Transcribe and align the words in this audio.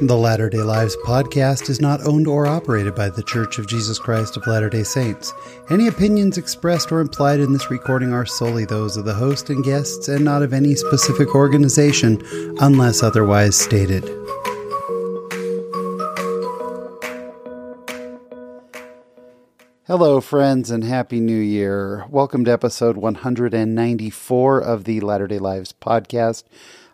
The 0.00 0.16
Latter 0.16 0.48
day 0.48 0.62
Lives 0.62 0.96
podcast 1.04 1.68
is 1.68 1.80
not 1.80 2.06
owned 2.06 2.28
or 2.28 2.46
operated 2.46 2.94
by 2.94 3.10
The 3.10 3.24
Church 3.24 3.58
of 3.58 3.66
Jesus 3.66 3.98
Christ 3.98 4.36
of 4.36 4.46
Latter 4.46 4.70
day 4.70 4.84
Saints. 4.84 5.34
Any 5.70 5.88
opinions 5.88 6.38
expressed 6.38 6.92
or 6.92 7.00
implied 7.00 7.40
in 7.40 7.52
this 7.52 7.68
recording 7.68 8.12
are 8.12 8.24
solely 8.24 8.64
those 8.64 8.96
of 8.96 9.04
the 9.04 9.14
host 9.14 9.50
and 9.50 9.64
guests 9.64 10.06
and 10.06 10.24
not 10.24 10.44
of 10.44 10.52
any 10.52 10.76
specific 10.76 11.34
organization 11.34 12.22
unless 12.60 13.02
otherwise 13.02 13.58
stated. 13.58 14.04
Hello, 19.88 20.20
friends, 20.20 20.70
and 20.70 20.84
Happy 20.84 21.18
New 21.18 21.40
Year. 21.40 22.06
Welcome 22.08 22.44
to 22.44 22.52
episode 22.52 22.96
194 22.96 24.60
of 24.60 24.84
the 24.84 25.00
Latter 25.00 25.26
day 25.26 25.40
Lives 25.40 25.72
podcast. 25.72 26.44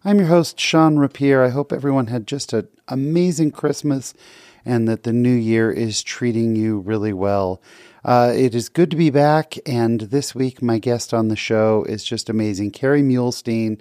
I'm 0.07 0.19
your 0.19 0.29
host, 0.29 0.61
Sean 0.61 0.99
Rapier. 0.99 1.43
I 1.43 1.49
hope 1.49 1.73
everyone 1.73 2.09
had 2.09 2.27
just 2.27 2.53
an 2.53 2.69
amazing 2.89 3.53
Christmas 3.53 4.13
and 4.63 4.87
that 4.87 5.05
the 5.05 5.15
new 5.15 5.33
year 5.33 5.73
is 5.73 6.03
treating 6.03 6.55
you 6.55 6.81
really 6.81 7.15
well. 7.15 7.63
Uh, 8.05 8.31
it 8.37 8.55
is 8.55 8.69
good 8.69 8.91
to 8.91 8.99
be 8.99 9.09
back, 9.09 9.55
and 9.65 10.03
this 10.03 10.35
week 10.35 10.61
my 10.61 10.79
guest 10.79 11.15
on 11.15 11.29
the 11.29 11.37
show 11.37 11.85
is 11.85 12.05
just 12.05 12.29
amazing. 12.29 12.71
Kerry 12.71 13.01
Muhlestein 13.01 13.81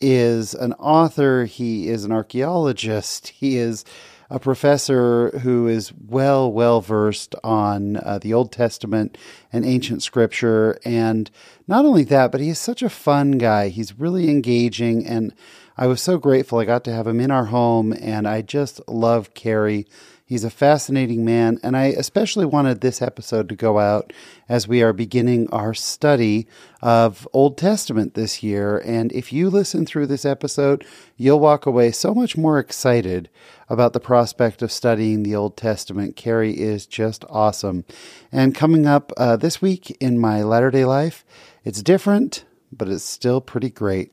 is 0.00 0.54
an 0.54 0.72
author, 0.72 1.44
he 1.44 1.88
is 1.88 2.04
an 2.04 2.10
archaeologist, 2.10 3.28
he 3.28 3.56
is 3.56 3.84
a 4.28 4.40
professor 4.40 5.30
who 5.40 5.68
is 5.68 5.92
well, 5.92 6.50
well 6.50 6.80
versed 6.80 7.34
on 7.44 7.96
uh, 7.96 8.18
the 8.18 8.32
Old 8.32 8.50
Testament 8.50 9.18
and 9.52 9.64
ancient 9.64 10.02
scripture. 10.02 10.78
And 10.84 11.30
not 11.66 11.84
only 11.84 12.04
that, 12.04 12.30
but 12.30 12.40
he 12.40 12.48
is 12.48 12.58
such 12.58 12.82
a 12.82 12.88
fun 12.88 13.32
guy. 13.32 13.68
He's 13.68 13.98
really 13.98 14.30
engaging 14.30 15.04
and 15.04 15.34
I 15.80 15.86
was 15.86 16.02
so 16.02 16.18
grateful 16.18 16.58
I 16.58 16.66
got 16.66 16.84
to 16.84 16.92
have 16.92 17.06
him 17.06 17.20
in 17.20 17.30
our 17.30 17.46
home, 17.46 17.94
and 17.94 18.28
I 18.28 18.42
just 18.42 18.86
love 18.86 19.32
Kerry. 19.32 19.86
He's 20.26 20.44
a 20.44 20.50
fascinating 20.50 21.24
man, 21.24 21.58
and 21.62 21.74
I 21.74 21.86
especially 21.86 22.44
wanted 22.44 22.82
this 22.82 23.00
episode 23.00 23.48
to 23.48 23.56
go 23.56 23.78
out 23.78 24.12
as 24.46 24.68
we 24.68 24.82
are 24.82 24.92
beginning 24.92 25.48
our 25.48 25.72
study 25.72 26.46
of 26.82 27.26
Old 27.32 27.56
Testament 27.56 28.12
this 28.12 28.42
year. 28.42 28.76
And 28.84 29.10
if 29.12 29.32
you 29.32 29.48
listen 29.48 29.86
through 29.86 30.08
this 30.08 30.26
episode, 30.26 30.84
you'll 31.16 31.40
walk 31.40 31.64
away 31.64 31.92
so 31.92 32.14
much 32.14 32.36
more 32.36 32.58
excited 32.58 33.30
about 33.70 33.94
the 33.94 34.00
prospect 34.00 34.60
of 34.60 34.70
studying 34.70 35.22
the 35.22 35.34
Old 35.34 35.56
Testament. 35.56 36.14
Kerry 36.14 36.60
is 36.60 36.84
just 36.84 37.24
awesome. 37.30 37.86
And 38.30 38.54
coming 38.54 38.84
up 38.84 39.14
uh, 39.16 39.36
this 39.36 39.62
week 39.62 39.96
in 39.98 40.18
my 40.18 40.42
latter 40.42 40.70
day 40.70 40.84
life, 40.84 41.24
it's 41.64 41.82
different, 41.82 42.44
but 42.70 42.88
it's 42.88 43.02
still 43.02 43.40
pretty 43.40 43.70
great. 43.70 44.12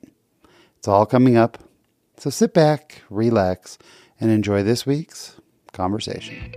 It's 0.78 0.88
all 0.88 1.06
coming 1.06 1.38
up. 1.38 1.58
So 2.18 2.30
sit 2.30 2.54
back, 2.54 3.02
relax, 3.10 3.78
and 4.20 4.32
enjoy 4.32 4.64
this 4.64 4.86
week's 4.86 5.36
conversation. 5.74 6.54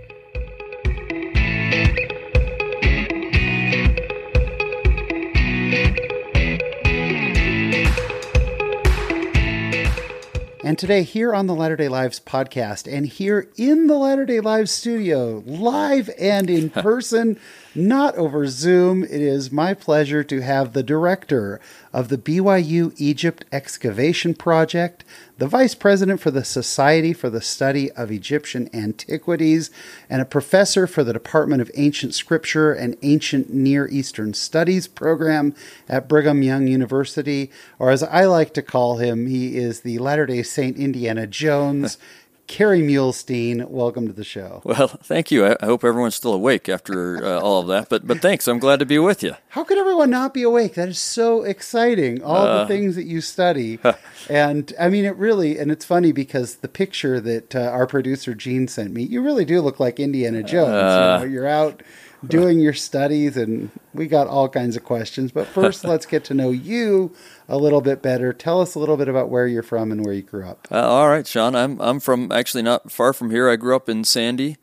And 10.63 10.77
today, 10.77 11.01
here 11.03 11.33
on 11.33 11.47
the 11.47 11.55
Latter 11.55 11.75
day 11.75 11.89
Lives 11.89 12.19
podcast, 12.19 12.89
and 12.89 13.05
here 13.05 13.49
in 13.57 13.87
the 13.87 13.97
Latter 13.97 14.25
day 14.25 14.39
Lives 14.39 14.71
studio, 14.71 15.43
live 15.45 16.09
and 16.19 16.49
in 16.49 16.69
person, 16.69 17.39
not 17.73 18.15
over 18.15 18.47
Zoom, 18.47 19.03
it 19.03 19.11
is 19.11 19.51
my 19.51 19.73
pleasure 19.73 20.23
to 20.23 20.41
have 20.41 20.73
the 20.73 20.83
director 20.83 21.61
of 21.93 22.09
the 22.09 22.17
BYU 22.17 22.93
Egypt 22.97 23.45
Excavation 23.51 24.33
Project, 24.33 25.03
the 25.37 25.47
vice 25.47 25.73
president 25.73 26.19
for 26.19 26.31
the 26.31 26.43
Society 26.43 27.13
for 27.13 27.29
the 27.29 27.41
Study 27.41 27.91
of 27.91 28.11
Egyptian 28.11 28.69
Antiquities, 28.73 29.71
and 30.09 30.21
a 30.21 30.25
professor 30.25 30.85
for 30.85 31.03
the 31.03 31.13
Department 31.13 31.61
of 31.61 31.71
Ancient 31.75 32.13
Scripture 32.13 32.73
and 32.73 32.97
Ancient 33.01 33.53
Near 33.53 33.87
Eastern 33.87 34.33
Studies 34.33 34.87
program 34.87 35.55
at 35.87 36.07
Brigham 36.09 36.43
Young 36.43 36.67
University, 36.67 37.51
or 37.79 37.89
as 37.89 38.03
I 38.03 38.25
like 38.25 38.53
to 38.55 38.61
call 38.61 38.97
him, 38.97 39.27
he 39.27 39.57
is 39.57 39.81
the 39.81 39.97
Latter 39.99 40.25
day 40.25 40.43
Saint 40.43 40.77
Indiana 40.77 41.25
Jones. 41.25 41.97
Kerry 42.51 42.81
Muhlestein, 42.81 43.65
welcome 43.69 44.07
to 44.07 44.13
the 44.13 44.25
show. 44.25 44.61
Well, 44.65 44.89
thank 44.89 45.31
you. 45.31 45.45
I 45.47 45.55
hope 45.63 45.85
everyone's 45.85 46.15
still 46.15 46.33
awake 46.33 46.67
after 46.67 47.25
uh, 47.25 47.39
all 47.39 47.61
of 47.61 47.67
that. 47.67 47.87
But 47.87 48.05
but 48.05 48.19
thanks. 48.19 48.45
I'm 48.45 48.59
glad 48.59 48.79
to 48.79 48.85
be 48.85 48.99
with 48.99 49.23
you. 49.23 49.35
How 49.49 49.63
could 49.63 49.77
everyone 49.77 50.09
not 50.09 50.33
be 50.33 50.43
awake? 50.43 50.73
That 50.73 50.89
is 50.89 50.99
so 50.99 51.43
exciting. 51.43 52.21
All 52.21 52.45
uh, 52.45 52.59
the 52.63 52.67
things 52.67 52.95
that 52.97 53.05
you 53.05 53.21
study, 53.21 53.79
and 54.29 54.73
I 54.77 54.89
mean 54.89 55.05
it 55.05 55.15
really. 55.15 55.57
And 55.59 55.71
it's 55.71 55.85
funny 55.85 56.11
because 56.11 56.55
the 56.55 56.67
picture 56.67 57.21
that 57.21 57.55
uh, 57.55 57.59
our 57.61 57.87
producer 57.87 58.33
Gene 58.35 58.67
sent 58.67 58.93
me, 58.93 59.03
you 59.03 59.21
really 59.21 59.45
do 59.45 59.61
look 59.61 59.79
like 59.79 59.97
Indiana 59.97 60.43
Jones. 60.43 60.71
you 60.73 60.77
Uh. 60.77 61.17
know, 61.19 61.23
you're 61.23 61.47
out 61.47 61.81
doing 62.25 62.59
your 62.59 62.73
studies, 62.73 63.37
and 63.37 63.69
we 63.93 64.07
got 64.07 64.27
all 64.27 64.49
kinds 64.49 64.75
of 64.75 64.83
questions. 64.83 65.31
But 65.31 65.47
first, 65.47 65.83
let's 65.85 66.05
get 66.05 66.23
to 66.25 66.33
know 66.33 66.51
you 66.51 67.13
a 67.47 67.57
little 67.57 67.81
bit 67.81 68.01
better. 68.01 68.33
Tell 68.33 68.61
us 68.61 68.75
a 68.75 68.79
little 68.79 68.97
bit 68.97 69.07
about 69.07 69.29
where 69.29 69.47
you're 69.47 69.63
from 69.63 69.91
and 69.91 70.05
where 70.05 70.13
you 70.13 70.21
grew 70.21 70.45
up. 70.45 70.67
Uh, 70.71 70.87
all 70.87 71.09
right, 71.09 71.25
Sean. 71.27 71.55
I'm 71.55 71.79
I'm 71.81 71.99
from 71.99 72.31
actually 72.31 72.63
not 72.63 72.91
far 72.91 73.13
from 73.13 73.31
here. 73.31 73.49
I 73.49 73.55
grew 73.55 73.75
up 73.75 73.89
in 73.89 74.03
Sandy, 74.03 74.57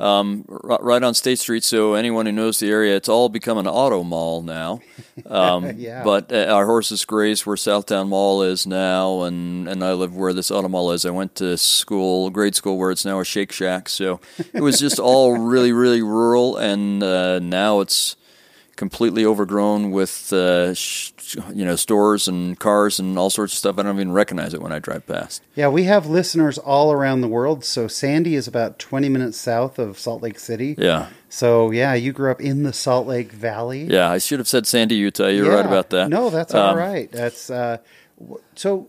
um, 0.00 0.44
r- 0.48 0.78
right 0.82 1.02
on 1.02 1.14
State 1.14 1.38
Street. 1.38 1.64
So 1.64 1.94
anyone 1.94 2.26
who 2.26 2.32
knows 2.32 2.58
the 2.58 2.70
area, 2.70 2.96
it's 2.96 3.08
all 3.08 3.28
become 3.28 3.58
an 3.58 3.66
auto 3.66 4.02
mall 4.02 4.42
now. 4.42 4.80
Um, 5.26 5.76
Yeah. 5.78 6.04
But 6.04 6.32
uh, 6.32 6.46
our 6.54 6.64
horses 6.64 7.04
graze 7.04 7.44
where 7.44 7.56
Southtown 7.56 8.08
Mall 8.08 8.42
is 8.42 8.66
now, 8.66 9.22
and 9.22 9.68
and 9.68 9.84
I 9.84 9.92
live 9.92 10.16
where 10.16 10.32
this 10.32 10.50
auto 10.50 10.68
mall 10.68 10.90
is. 10.92 11.04
I 11.04 11.10
went 11.10 11.34
to 11.36 11.56
school, 11.58 12.30
grade 12.30 12.54
school, 12.54 12.78
where 12.78 12.90
it's 12.90 13.04
now 13.04 13.20
a 13.20 13.24
Shake 13.24 13.52
Shack. 13.52 13.88
So 13.90 14.20
it 14.54 14.62
was 14.62 14.78
just 14.80 14.98
all 14.98 15.36
really 15.52 15.72
really 15.72 16.02
rural, 16.02 16.56
and 16.56 17.02
uh, 17.02 17.38
now 17.40 17.80
it's 17.80 18.16
completely 18.76 19.24
overgrown 19.26 19.90
with 19.90 20.32
uh, 20.32 20.72
sh- 20.74 21.11
you 21.54 21.64
know 21.64 21.76
stores 21.76 22.28
and 22.28 22.58
cars 22.58 22.98
and 22.98 23.18
all 23.18 23.30
sorts 23.30 23.52
of 23.54 23.58
stuff. 23.58 23.78
I 23.78 23.82
don't 23.82 23.96
even 23.96 24.12
recognize 24.12 24.54
it 24.54 24.62
when 24.62 24.72
I 24.72 24.78
drive 24.78 25.06
past. 25.06 25.42
Yeah, 25.54 25.68
we 25.68 25.84
have 25.84 26.06
listeners 26.06 26.58
all 26.58 26.92
around 26.92 27.20
the 27.20 27.28
world. 27.28 27.64
So 27.64 27.88
Sandy 27.88 28.34
is 28.34 28.46
about 28.48 28.78
20 28.78 29.08
minutes 29.08 29.38
south 29.38 29.78
of 29.78 29.98
Salt 29.98 30.22
Lake 30.22 30.38
City. 30.38 30.74
Yeah, 30.78 31.08
So 31.28 31.70
yeah, 31.70 31.94
you 31.94 32.12
grew 32.12 32.30
up 32.30 32.40
in 32.40 32.62
the 32.62 32.72
Salt 32.72 33.06
Lake 33.06 33.32
Valley. 33.32 33.84
yeah. 33.84 34.10
I 34.10 34.18
should 34.18 34.38
have 34.38 34.48
said 34.48 34.66
Sandy, 34.66 34.96
Utah. 34.96 35.28
You're 35.28 35.54
right 35.54 35.66
about 35.66 35.90
that. 35.90 36.08
No, 36.08 36.30
that's 36.30 36.54
all 36.54 36.70
Um, 36.70 36.76
right. 36.78 37.10
That's 37.10 37.50
uh, 37.50 37.78
so. 38.54 38.88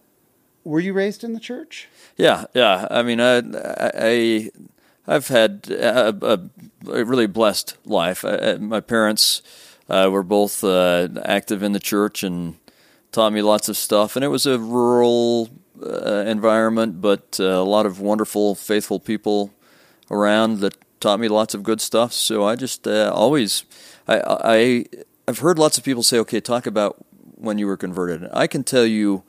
Were 0.65 0.79
you 0.79 0.93
raised 0.93 1.25
in 1.25 1.33
the 1.33 1.41
church? 1.41 1.89
Yeah, 2.15 2.45
yeah. 2.53 2.87
I 2.89 3.03
mean, 3.03 3.19
I, 3.19 3.41
I 3.93 4.49
I've 5.05 5.27
had 5.27 5.67
a, 5.69 6.15
a, 6.89 7.03
really 7.03 7.27
blessed 7.27 7.75
life. 7.85 8.23
I- 8.23 8.53
my 8.55 8.79
parents 8.79 9.41
uh, 9.89 10.09
were 10.11 10.23
both 10.23 10.63
uh, 10.63 11.07
active 11.25 11.63
in 11.63 11.73
the 11.73 11.79
church 11.79 12.23
and 12.23 12.55
taught 13.11 13.33
me 13.33 13.41
lots 13.41 13.69
of 13.69 13.77
stuff. 13.77 14.15
And 14.15 14.23
it 14.25 14.29
was 14.29 14.45
a 14.45 14.57
rural 14.57 15.49
uh, 15.81 16.23
environment, 16.27 17.01
but 17.01 17.37
uh, 17.39 17.43
a 17.43 17.63
lot 17.63 17.85
of 17.85 17.99
wonderful, 17.99 18.55
faithful 18.55 18.99
people 18.99 19.53
around 20.09 20.59
that 20.59 20.75
taught 20.99 21.19
me 21.19 21.27
lots 21.27 21.53
of 21.53 21.63
good 21.63 21.81
stuff. 21.81 22.13
So 22.13 22.45
I 22.45 22.55
just 22.55 22.87
uh, 22.87 23.11
always 23.13 23.65
I, 24.07 24.21
I 24.25 24.85
I've 25.27 25.39
heard 25.39 25.59
lots 25.59 25.77
of 25.77 25.83
people 25.83 26.03
say, 26.03 26.17
"Okay, 26.19 26.39
talk 26.39 26.65
about 26.65 26.97
when 27.35 27.57
you 27.57 27.67
were 27.67 27.77
converted." 27.77 28.29
I 28.33 28.47
can 28.47 28.63
tell 28.63 28.85
you 28.85 29.23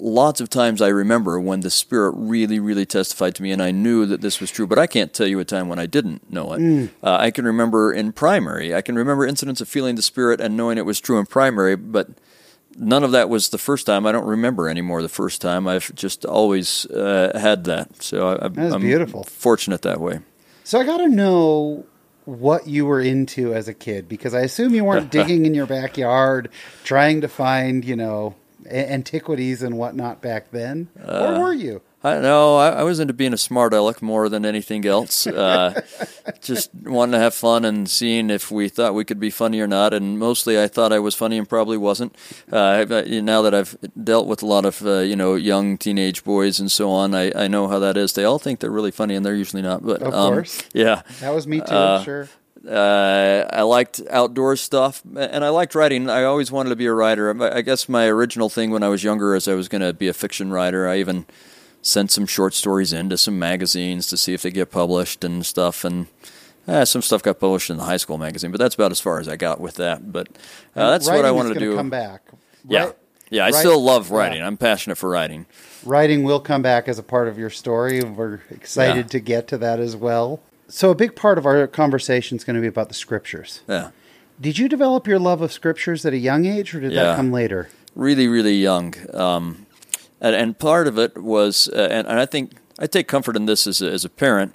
lots 0.00 0.40
of 0.40 0.48
times 0.48 0.80
I 0.80 0.88
remember 0.88 1.38
when 1.38 1.60
the 1.60 1.70
Spirit 1.70 2.14
really, 2.16 2.58
really 2.58 2.86
testified 2.86 3.34
to 3.36 3.42
me, 3.42 3.52
and 3.52 3.62
I 3.62 3.70
knew 3.70 4.06
that 4.06 4.20
this 4.20 4.40
was 4.40 4.50
true. 4.50 4.66
But 4.66 4.78
I 4.78 4.86
can't 4.86 5.12
tell 5.12 5.26
you 5.26 5.38
a 5.40 5.44
time 5.44 5.68
when 5.68 5.78
I 5.78 5.86
didn't 5.86 6.30
know 6.32 6.52
it. 6.54 6.90
Uh, 7.02 7.16
I 7.20 7.30
can 7.30 7.44
remember 7.44 7.92
in 7.92 8.12
primary. 8.12 8.74
I 8.74 8.82
can 8.82 8.96
remember 8.96 9.26
incidents 9.26 9.60
of 9.60 9.68
feeling 9.68 9.94
the 9.94 10.02
Spirit 10.02 10.40
and 10.40 10.56
knowing 10.56 10.78
it 10.78 10.86
was 10.86 11.00
true 11.00 11.18
in 11.18 11.26
primary, 11.26 11.76
but 11.76 12.08
none 12.76 13.04
of 13.04 13.12
that 13.12 13.28
was 13.28 13.50
the 13.50 13.58
first 13.58 13.86
time. 13.86 14.06
I 14.06 14.12
don't 14.12 14.26
remember 14.26 14.68
anymore 14.68 15.02
the 15.02 15.08
first 15.08 15.40
time. 15.40 15.68
I've 15.68 15.94
just 15.94 16.24
always 16.24 16.86
uh, 16.86 17.38
had 17.38 17.64
that. 17.64 18.02
So 18.02 18.28
I, 18.28 18.46
I'm 18.46 18.80
beautiful. 18.80 19.24
fortunate 19.24 19.82
that 19.82 20.00
way. 20.00 20.20
So 20.64 20.80
I 20.80 20.84
got 20.84 20.98
to 20.98 21.08
know 21.08 21.84
what 22.24 22.66
you 22.66 22.86
were 22.86 23.00
into 23.00 23.54
as 23.54 23.66
a 23.66 23.74
kid 23.74 24.08
because 24.08 24.34
I 24.34 24.40
assume 24.40 24.74
you 24.74 24.84
weren't 24.84 25.10
digging 25.18 25.46
in 25.46 25.54
your 25.54 25.66
backyard 25.66 26.50
trying 26.84 27.22
to 27.22 27.28
find, 27.28 27.84
you 27.84 27.96
know, 27.96 28.34
antiquities 28.70 29.62
and 29.62 29.76
whatnot 29.78 30.20
back 30.22 30.50
then, 30.50 30.88
Uh, 31.02 31.34
or 31.36 31.40
were 31.40 31.52
you? 31.52 31.82
I 32.02 32.18
know 32.18 32.56
I, 32.56 32.68
I 32.70 32.82
was 32.82 32.98
into 32.98 33.12
being 33.12 33.34
a 33.34 33.36
smart 33.36 33.74
aleck 33.74 34.00
more 34.00 34.30
than 34.30 34.46
anything 34.46 34.86
else. 34.86 35.26
Uh, 35.40 35.80
just 36.40 36.70
wanting 36.84 37.12
to 37.12 37.18
have 37.18 37.34
fun 37.34 37.64
and 37.64 37.88
seeing 37.90 38.30
if 38.30 38.50
we 38.50 38.68
thought 38.70 38.94
we 38.94 39.04
could 39.04 39.20
be 39.20 39.30
funny 39.30 39.60
or 39.60 39.66
not. 39.66 39.92
And 39.92 40.18
mostly, 40.18 40.60
I 40.60 40.66
thought 40.68 40.92
I 40.92 40.98
was 40.98 41.14
funny 41.14 41.36
and 41.38 41.46
probably 41.48 41.76
wasn't. 41.76 42.14
Uh, 42.50 42.84
now 43.22 43.42
that 43.42 43.54
I've 43.54 43.76
dealt 44.02 44.26
with 44.26 44.42
a 44.42 44.46
lot 44.46 44.64
of 44.64 44.84
uh, 44.86 45.00
you 45.00 45.16
know 45.16 45.34
young 45.34 45.76
teenage 45.76 46.24
boys 46.24 46.58
and 46.60 46.70
so 46.72 46.90
on, 46.90 47.14
I, 47.14 47.32
I 47.34 47.48
know 47.48 47.68
how 47.68 47.78
that 47.80 47.96
is. 47.96 48.12
They 48.14 48.24
all 48.24 48.38
think 48.38 48.60
they're 48.60 48.70
really 48.70 48.90
funny, 48.90 49.14
and 49.14 49.24
they're 49.24 49.34
usually 49.36 49.62
not. 49.62 49.84
But 49.84 50.02
Of 50.02 50.14
um, 50.14 50.32
course. 50.34 50.62
yeah. 50.72 51.02
That 51.20 51.34
was 51.34 51.46
me 51.46 51.58
too. 51.60 51.74
uh, 51.74 52.02
sure. 52.02 52.28
Uh, 52.68 53.46
I 53.50 53.62
liked 53.62 54.02
outdoor 54.10 54.56
stuff, 54.56 55.02
and 55.16 55.44
I 55.44 55.48
liked 55.48 55.74
writing. 55.74 56.10
I 56.10 56.24
always 56.24 56.52
wanted 56.52 56.70
to 56.70 56.76
be 56.76 56.86
a 56.86 56.92
writer. 56.92 57.42
I 57.42 57.56
I 57.58 57.60
guess 57.62 57.88
my 57.88 58.06
original 58.06 58.50
thing 58.50 58.70
when 58.70 58.82
I 58.82 58.88
was 58.88 59.02
younger 59.02 59.34
is 59.34 59.48
I 59.48 59.54
was 59.54 59.68
going 59.68 59.80
to 59.80 59.92
be 59.94 60.08
a 60.08 60.12
fiction 60.12 60.50
writer. 60.50 60.86
I 60.86 60.98
even 60.98 61.24
sent 61.82 62.10
some 62.10 62.26
short 62.26 62.54
stories 62.54 62.92
into 62.92 63.16
some 63.16 63.38
magazines 63.38 64.06
to 64.08 64.16
see 64.16 64.34
if 64.34 64.42
they 64.42 64.50
get 64.50 64.70
published 64.70 65.24
and 65.24 65.44
stuff. 65.46 65.84
And 65.84 66.06
uh, 66.68 66.84
some 66.84 67.02
stuff 67.02 67.22
got 67.22 67.40
published 67.40 67.70
in 67.70 67.78
the 67.78 67.84
high 67.84 67.96
school 67.96 68.18
magazine, 68.18 68.50
but 68.50 68.58
that's 68.58 68.74
about 68.74 68.92
as 68.92 69.00
far 69.00 69.18
as 69.20 69.28
I 69.28 69.36
got 69.36 69.60
with 69.60 69.76
that. 69.76 70.12
But 70.12 70.28
uh, 70.76 70.90
that's 70.90 71.08
what 71.08 71.24
I 71.24 71.30
wanted 71.30 71.54
to 71.54 71.60
do. 71.60 71.76
Come 71.76 71.90
back. 71.90 72.22
Yeah, 72.68 72.84
right, 72.84 72.96
yeah. 73.30 73.46
I 73.46 73.52
still 73.52 73.82
love 73.82 74.10
writing. 74.10 74.38
Yeah. 74.38 74.46
I'm 74.46 74.58
passionate 74.58 74.96
for 74.96 75.08
writing. 75.08 75.46
Writing 75.84 76.24
will 76.24 76.40
come 76.40 76.60
back 76.60 76.88
as 76.88 76.98
a 76.98 77.02
part 77.02 77.26
of 77.26 77.38
your 77.38 77.48
story. 77.48 78.02
We're 78.02 78.40
excited 78.50 79.06
yeah. 79.06 79.10
to 79.10 79.20
get 79.20 79.48
to 79.48 79.58
that 79.58 79.80
as 79.80 79.96
well. 79.96 80.40
So, 80.70 80.90
a 80.90 80.94
big 80.94 81.16
part 81.16 81.36
of 81.36 81.46
our 81.46 81.66
conversation 81.66 82.36
is 82.36 82.44
going 82.44 82.54
to 82.54 82.62
be 82.62 82.68
about 82.68 82.88
the 82.88 82.94
scriptures. 82.94 83.60
Yeah. 83.68 83.90
Did 84.40 84.56
you 84.56 84.68
develop 84.68 85.06
your 85.06 85.18
love 85.18 85.42
of 85.42 85.52
scriptures 85.52 86.06
at 86.06 86.14
a 86.14 86.18
young 86.18 86.46
age, 86.46 86.74
or 86.74 86.80
did 86.80 86.92
yeah. 86.92 87.02
that 87.02 87.16
come 87.16 87.32
later? 87.32 87.68
Really, 87.94 88.28
really 88.28 88.54
young. 88.54 88.94
Um, 89.12 89.66
and, 90.20 90.34
and, 90.34 90.58
part 90.58 90.86
of 90.86 90.98
it 90.98 91.18
was, 91.18 91.68
uh, 91.68 91.88
and, 91.90 92.06
and, 92.06 92.20
I 92.20 92.24
think 92.24 92.52
I 92.78 92.86
take 92.86 93.08
comfort 93.08 93.36
in 93.36 93.46
this 93.46 93.66
as 93.66 93.82
a, 93.82 93.90
as 93.90 94.04
a 94.04 94.08
parent. 94.08 94.54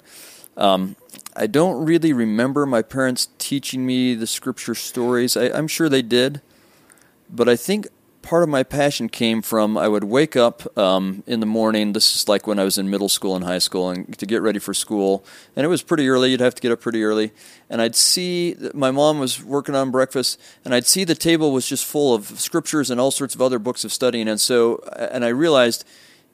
Um, 0.56 0.96
I 1.36 1.46
don't 1.46 1.84
really 1.84 2.12
remember 2.12 2.64
my 2.64 2.82
parents 2.82 3.28
teaching 3.38 3.84
me 3.84 4.14
the 4.14 4.26
scripture 4.26 4.74
stories. 4.74 5.36
I, 5.36 5.50
I'm 5.50 5.68
sure 5.68 5.88
they 5.88 6.02
did, 6.02 6.40
but 7.28 7.48
I 7.48 7.56
think 7.56 7.88
part 8.26 8.42
of 8.42 8.48
my 8.48 8.64
passion 8.64 9.08
came 9.08 9.40
from 9.40 9.78
I 9.78 9.86
would 9.86 10.02
wake 10.02 10.34
up 10.34 10.76
um, 10.76 11.22
in 11.28 11.38
the 11.38 11.46
morning. 11.46 11.92
This 11.92 12.16
is 12.16 12.28
like 12.28 12.44
when 12.44 12.58
I 12.58 12.64
was 12.64 12.76
in 12.76 12.90
middle 12.90 13.08
school 13.08 13.36
and 13.36 13.44
high 13.44 13.60
school, 13.60 13.88
and 13.88 14.18
to 14.18 14.26
get 14.26 14.42
ready 14.42 14.58
for 14.58 14.74
school. 14.74 15.24
And 15.54 15.64
it 15.64 15.68
was 15.68 15.80
pretty 15.80 16.08
early. 16.08 16.32
You'd 16.32 16.40
have 16.40 16.56
to 16.56 16.60
get 16.60 16.72
up 16.72 16.80
pretty 16.80 17.04
early. 17.04 17.30
And 17.70 17.80
I'd 17.80 17.94
see 17.94 18.56
my 18.74 18.90
mom 18.90 19.20
was 19.20 19.42
working 19.44 19.76
on 19.76 19.92
breakfast, 19.92 20.40
and 20.64 20.74
I'd 20.74 20.86
see 20.86 21.04
the 21.04 21.14
table 21.14 21.52
was 21.52 21.68
just 21.68 21.84
full 21.84 22.14
of 22.14 22.40
scriptures 22.40 22.90
and 22.90 23.00
all 23.00 23.12
sorts 23.12 23.36
of 23.36 23.40
other 23.40 23.60
books 23.60 23.84
of 23.84 23.92
studying. 23.92 24.26
And 24.26 24.40
so, 24.40 24.78
and 24.96 25.24
I 25.24 25.28
realized 25.28 25.84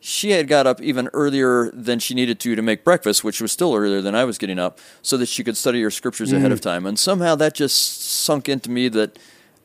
she 0.01 0.31
had 0.31 0.49
got 0.49 0.67
up 0.67 0.81
even 0.81 1.11
earlier 1.13 1.71
than 1.75 1.99
she 1.99 2.15
needed 2.15 2.41
to 2.41 2.57
to 2.57 2.63
make 2.63 2.85
breakfast, 2.85 3.23
which 3.23 3.43
was 3.43 3.53
still 3.53 3.75
earlier 3.75 4.01
than 4.01 4.15
I 4.15 4.25
was 4.25 4.39
getting 4.39 4.59
up, 4.59 4.79
so 5.03 5.19
that 5.19 5.29
she 5.29 5.45
could 5.45 5.59
study 5.59 5.83
her 5.83 5.91
scriptures 5.91 6.33
mm. 6.33 6.39
ahead 6.39 6.53
of 6.53 6.63
time. 6.63 6.87
And 6.87 6.99
somehow 6.99 7.35
that 7.35 7.55
just 7.55 8.03
sunk 8.03 8.49
into 8.49 8.71
me 8.71 8.89
that 8.89 9.19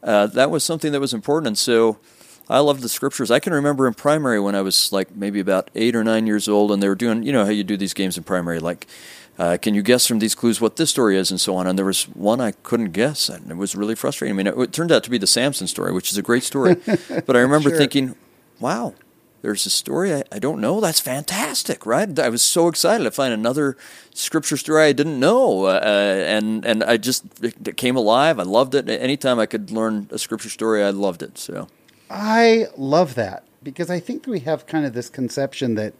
uh, 0.03 0.27
that 0.27 0.51
was 0.51 0.65
something 0.65 0.91
that 0.91 0.99
was 0.99 1.13
important. 1.13 1.47
And 1.47 1.57
so 1.57 1.99
I 2.49 2.59
love 2.59 2.81
the 2.81 2.89
scriptures. 2.89 3.29
I 3.29 3.39
can 3.39 3.53
remember 3.53 3.87
in 3.87 3.93
primary 3.93 4.39
when 4.39 4.55
I 4.55 4.61
was 4.61 4.91
like 4.93 5.15
maybe 5.15 5.39
about 5.39 5.69
eight 5.75 5.95
or 5.95 6.03
nine 6.03 6.27
years 6.27 6.47
old, 6.47 6.71
and 6.71 6.81
they 6.81 6.87
were 6.87 6.95
doing, 6.95 7.23
you 7.23 7.33
know, 7.33 7.43
how 7.43 7.51
you 7.51 7.63
do 7.63 7.75
these 7.75 7.93
games 7.93 8.17
in 8.17 8.23
primary, 8.23 8.59
like, 8.59 8.87
uh, 9.37 9.57
can 9.61 9.75
you 9.75 9.81
guess 9.81 10.07
from 10.07 10.19
these 10.19 10.33
clues 10.33 10.59
what 10.59 10.77
this 10.77 10.89
story 10.89 11.17
is, 11.17 11.29
and 11.29 11.39
so 11.39 11.55
on. 11.55 11.67
And 11.67 11.77
there 11.77 11.85
was 11.85 12.03
one 12.09 12.41
I 12.41 12.51
couldn't 12.51 12.91
guess, 12.91 13.29
and 13.29 13.51
it 13.51 13.57
was 13.57 13.75
really 13.75 13.95
frustrating. 13.95 14.33
I 14.33 14.37
mean, 14.37 14.47
it, 14.47 14.57
it 14.57 14.71
turned 14.71 14.91
out 14.91 15.03
to 15.03 15.09
be 15.09 15.17
the 15.17 15.27
Samson 15.27 15.67
story, 15.67 15.91
which 15.91 16.09
is 16.11 16.17
a 16.17 16.23
great 16.23 16.43
story. 16.43 16.75
but 17.25 17.35
I 17.35 17.39
remember 17.39 17.69
sure. 17.69 17.77
thinking, 17.77 18.15
wow, 18.59 18.95
there's 19.41 19.65
a 19.65 19.69
story 19.69 20.13
I, 20.13 20.23
I, 20.31 20.39
don't 20.39 20.59
know. 20.59 20.79
That's 20.81 20.99
fantastic, 20.99 21.85
right? 21.85 22.17
I 22.17 22.29
was 22.29 22.41
so 22.41 22.67
excited 22.67 23.03
to 23.03 23.11
find 23.11 23.31
another 23.31 23.77
scripture 24.13 24.57
story 24.57 24.85
I 24.85 24.93
didn't 24.93 25.19
know, 25.19 25.65
uh, 25.65 25.79
and 25.83 26.65
and 26.65 26.83
I 26.83 26.97
just 26.97 27.23
it 27.43 27.77
came 27.77 27.95
alive. 27.95 28.39
I 28.39 28.43
loved 28.43 28.73
it. 28.73 28.89
Anytime 28.89 29.37
I 29.37 29.45
could 29.45 29.69
learn 29.69 30.07
a 30.11 30.17
scripture 30.17 30.49
story, 30.49 30.83
I 30.83 30.89
loved 30.89 31.21
it. 31.21 31.37
So 31.37 31.67
I 32.09 32.67
love 32.77 33.15
that 33.15 33.43
because 33.63 33.89
I 33.89 33.99
think 33.99 34.27
we 34.27 34.39
have 34.41 34.65
kind 34.65 34.85
of 34.85 34.93
this 34.93 35.09
conception 35.09 35.75
that 35.75 35.93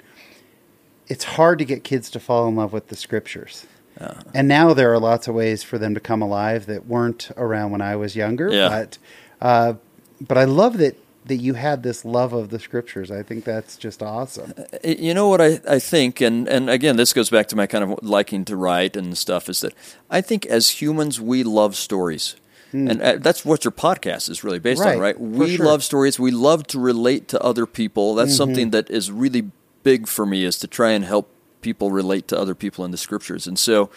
it's 1.07 1.23
hard 1.23 1.59
to 1.59 1.65
get 1.65 1.83
kids 1.83 2.09
to 2.11 2.19
fall 2.19 2.47
in 2.47 2.55
love 2.55 2.73
with 2.73 2.87
the 2.87 2.95
scriptures. 2.95 3.65
Uh, 3.99 4.13
and 4.33 4.47
now 4.47 4.73
there 4.73 4.93
are 4.93 4.99
lots 4.99 5.27
of 5.27 5.35
ways 5.35 5.63
for 5.63 5.77
them 5.77 5.93
to 5.93 5.99
come 5.99 6.21
alive 6.21 6.67
that 6.67 6.85
weren't 6.85 7.31
around 7.35 7.71
when 7.71 7.81
I 7.81 7.95
was 7.95 8.15
younger. 8.15 8.49
Yeah. 8.51 8.69
But 8.69 8.97
uh, 9.41 9.73
but 10.21 10.37
I 10.37 10.45
love 10.45 10.77
that 10.77 10.95
that 11.25 11.37
you 11.37 11.55
had 11.55 11.83
this 11.83 12.05
love 12.05 12.33
of 12.33 12.49
the 12.49 12.59
scriptures. 12.59 13.11
I 13.11 13.21
think 13.23 13.43
that's 13.43 13.75
just 13.75 14.01
awesome. 14.01 14.53
Uh, 14.57 14.77
you 14.87 15.13
know 15.13 15.27
what 15.27 15.41
I, 15.41 15.59
I 15.67 15.79
think, 15.79 16.21
and, 16.21 16.47
and 16.47 16.69
again, 16.69 16.95
this 16.95 17.11
goes 17.11 17.29
back 17.29 17.47
to 17.49 17.55
my 17.55 17.67
kind 17.67 17.83
of 17.83 17.99
liking 18.01 18.45
to 18.45 18.55
write 18.55 18.95
and 18.95 19.17
stuff, 19.17 19.49
is 19.49 19.61
that 19.61 19.73
I 20.09 20.21
think 20.21 20.45
as 20.45 20.81
humans, 20.81 21.19
we 21.19 21.43
love 21.43 21.75
stories. 21.75 22.35
Mm. 22.73 22.91
And 22.91 23.01
uh, 23.01 23.15
that's 23.19 23.45
what 23.45 23.63
your 23.63 23.71
podcast 23.71 24.29
is 24.29 24.43
really 24.43 24.59
based 24.59 24.81
right, 24.81 24.95
on, 24.95 25.01
right? 25.01 25.19
We 25.19 25.55
sure. 25.55 25.65
love 25.65 25.83
stories. 25.83 26.19
We 26.19 26.31
love 26.31 26.67
to 26.67 26.79
relate 26.79 27.27
to 27.29 27.41
other 27.41 27.65
people. 27.65 28.15
That's 28.15 28.31
mm-hmm. 28.31 28.37
something 28.37 28.69
that 28.71 28.89
is 28.89 29.11
really 29.11 29.51
big 29.83 30.07
for 30.07 30.25
me 30.25 30.43
is 30.43 30.59
to 30.59 30.67
try 30.67 30.91
and 30.91 31.05
help 31.05 31.29
people 31.61 31.91
relate 31.91 32.27
to 32.29 32.39
other 32.39 32.55
people 32.55 32.83
in 32.83 32.91
the 32.91 32.97
scriptures. 32.97 33.47
And 33.47 33.57
so 33.57 33.89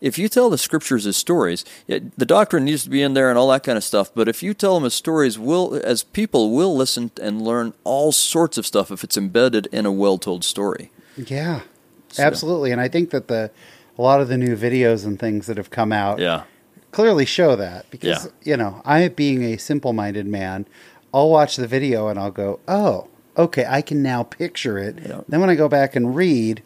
if 0.00 0.18
you 0.18 0.28
tell 0.28 0.50
the 0.50 0.58
scriptures 0.58 1.06
as 1.06 1.16
stories, 1.16 1.64
it, 1.86 2.18
the 2.18 2.26
doctrine 2.26 2.64
needs 2.64 2.84
to 2.84 2.90
be 2.90 3.00
in 3.00 3.14
there 3.14 3.30
and 3.30 3.38
all 3.38 3.48
that 3.48 3.62
kind 3.62 3.78
of 3.78 3.84
stuff. 3.84 4.12
But 4.14 4.28
if 4.28 4.42
you 4.42 4.54
tell 4.54 4.74
them 4.74 4.84
as 4.84 4.94
stories, 4.94 5.38
will 5.38 5.80
as 5.84 6.02
people 6.02 6.50
will 6.50 6.76
listen 6.76 7.12
and 7.22 7.40
learn 7.40 7.74
all 7.84 8.12
sorts 8.12 8.58
of 8.58 8.66
stuff 8.66 8.90
if 8.90 9.04
it's 9.04 9.16
embedded 9.16 9.66
in 9.72 9.86
a 9.86 9.92
well-told 9.92 10.44
story. 10.44 10.90
Yeah, 11.16 11.62
so. 12.08 12.22
absolutely. 12.22 12.72
And 12.72 12.80
I 12.80 12.88
think 12.88 13.10
that 13.10 13.28
the 13.28 13.50
a 13.98 14.02
lot 14.02 14.20
of 14.20 14.28
the 14.28 14.36
new 14.36 14.56
videos 14.56 15.06
and 15.06 15.18
things 15.18 15.46
that 15.46 15.56
have 15.56 15.70
come 15.70 15.90
out, 15.90 16.18
yeah 16.18 16.42
clearly 16.92 17.24
show 17.24 17.56
that 17.56 17.90
because 17.90 18.26
yeah. 18.26 18.52
you 18.52 18.56
know 18.56 18.82
I 18.84 19.08
being 19.08 19.42
a 19.42 19.56
simple-minded 19.56 20.26
man, 20.26 20.66
I'll 21.12 21.30
watch 21.30 21.56
the 21.56 21.66
video 21.66 22.08
and 22.08 22.18
I'll 22.18 22.30
go, 22.30 22.60
"Oh, 22.68 23.08
okay, 23.36 23.64
I 23.68 23.82
can 23.82 24.02
now 24.02 24.22
picture 24.22 24.78
it." 24.78 24.98
Yeah. 25.06 25.20
Then 25.28 25.40
when 25.40 25.50
I 25.50 25.54
go 25.54 25.68
back 25.68 25.96
and 25.96 26.14
read, 26.14 26.62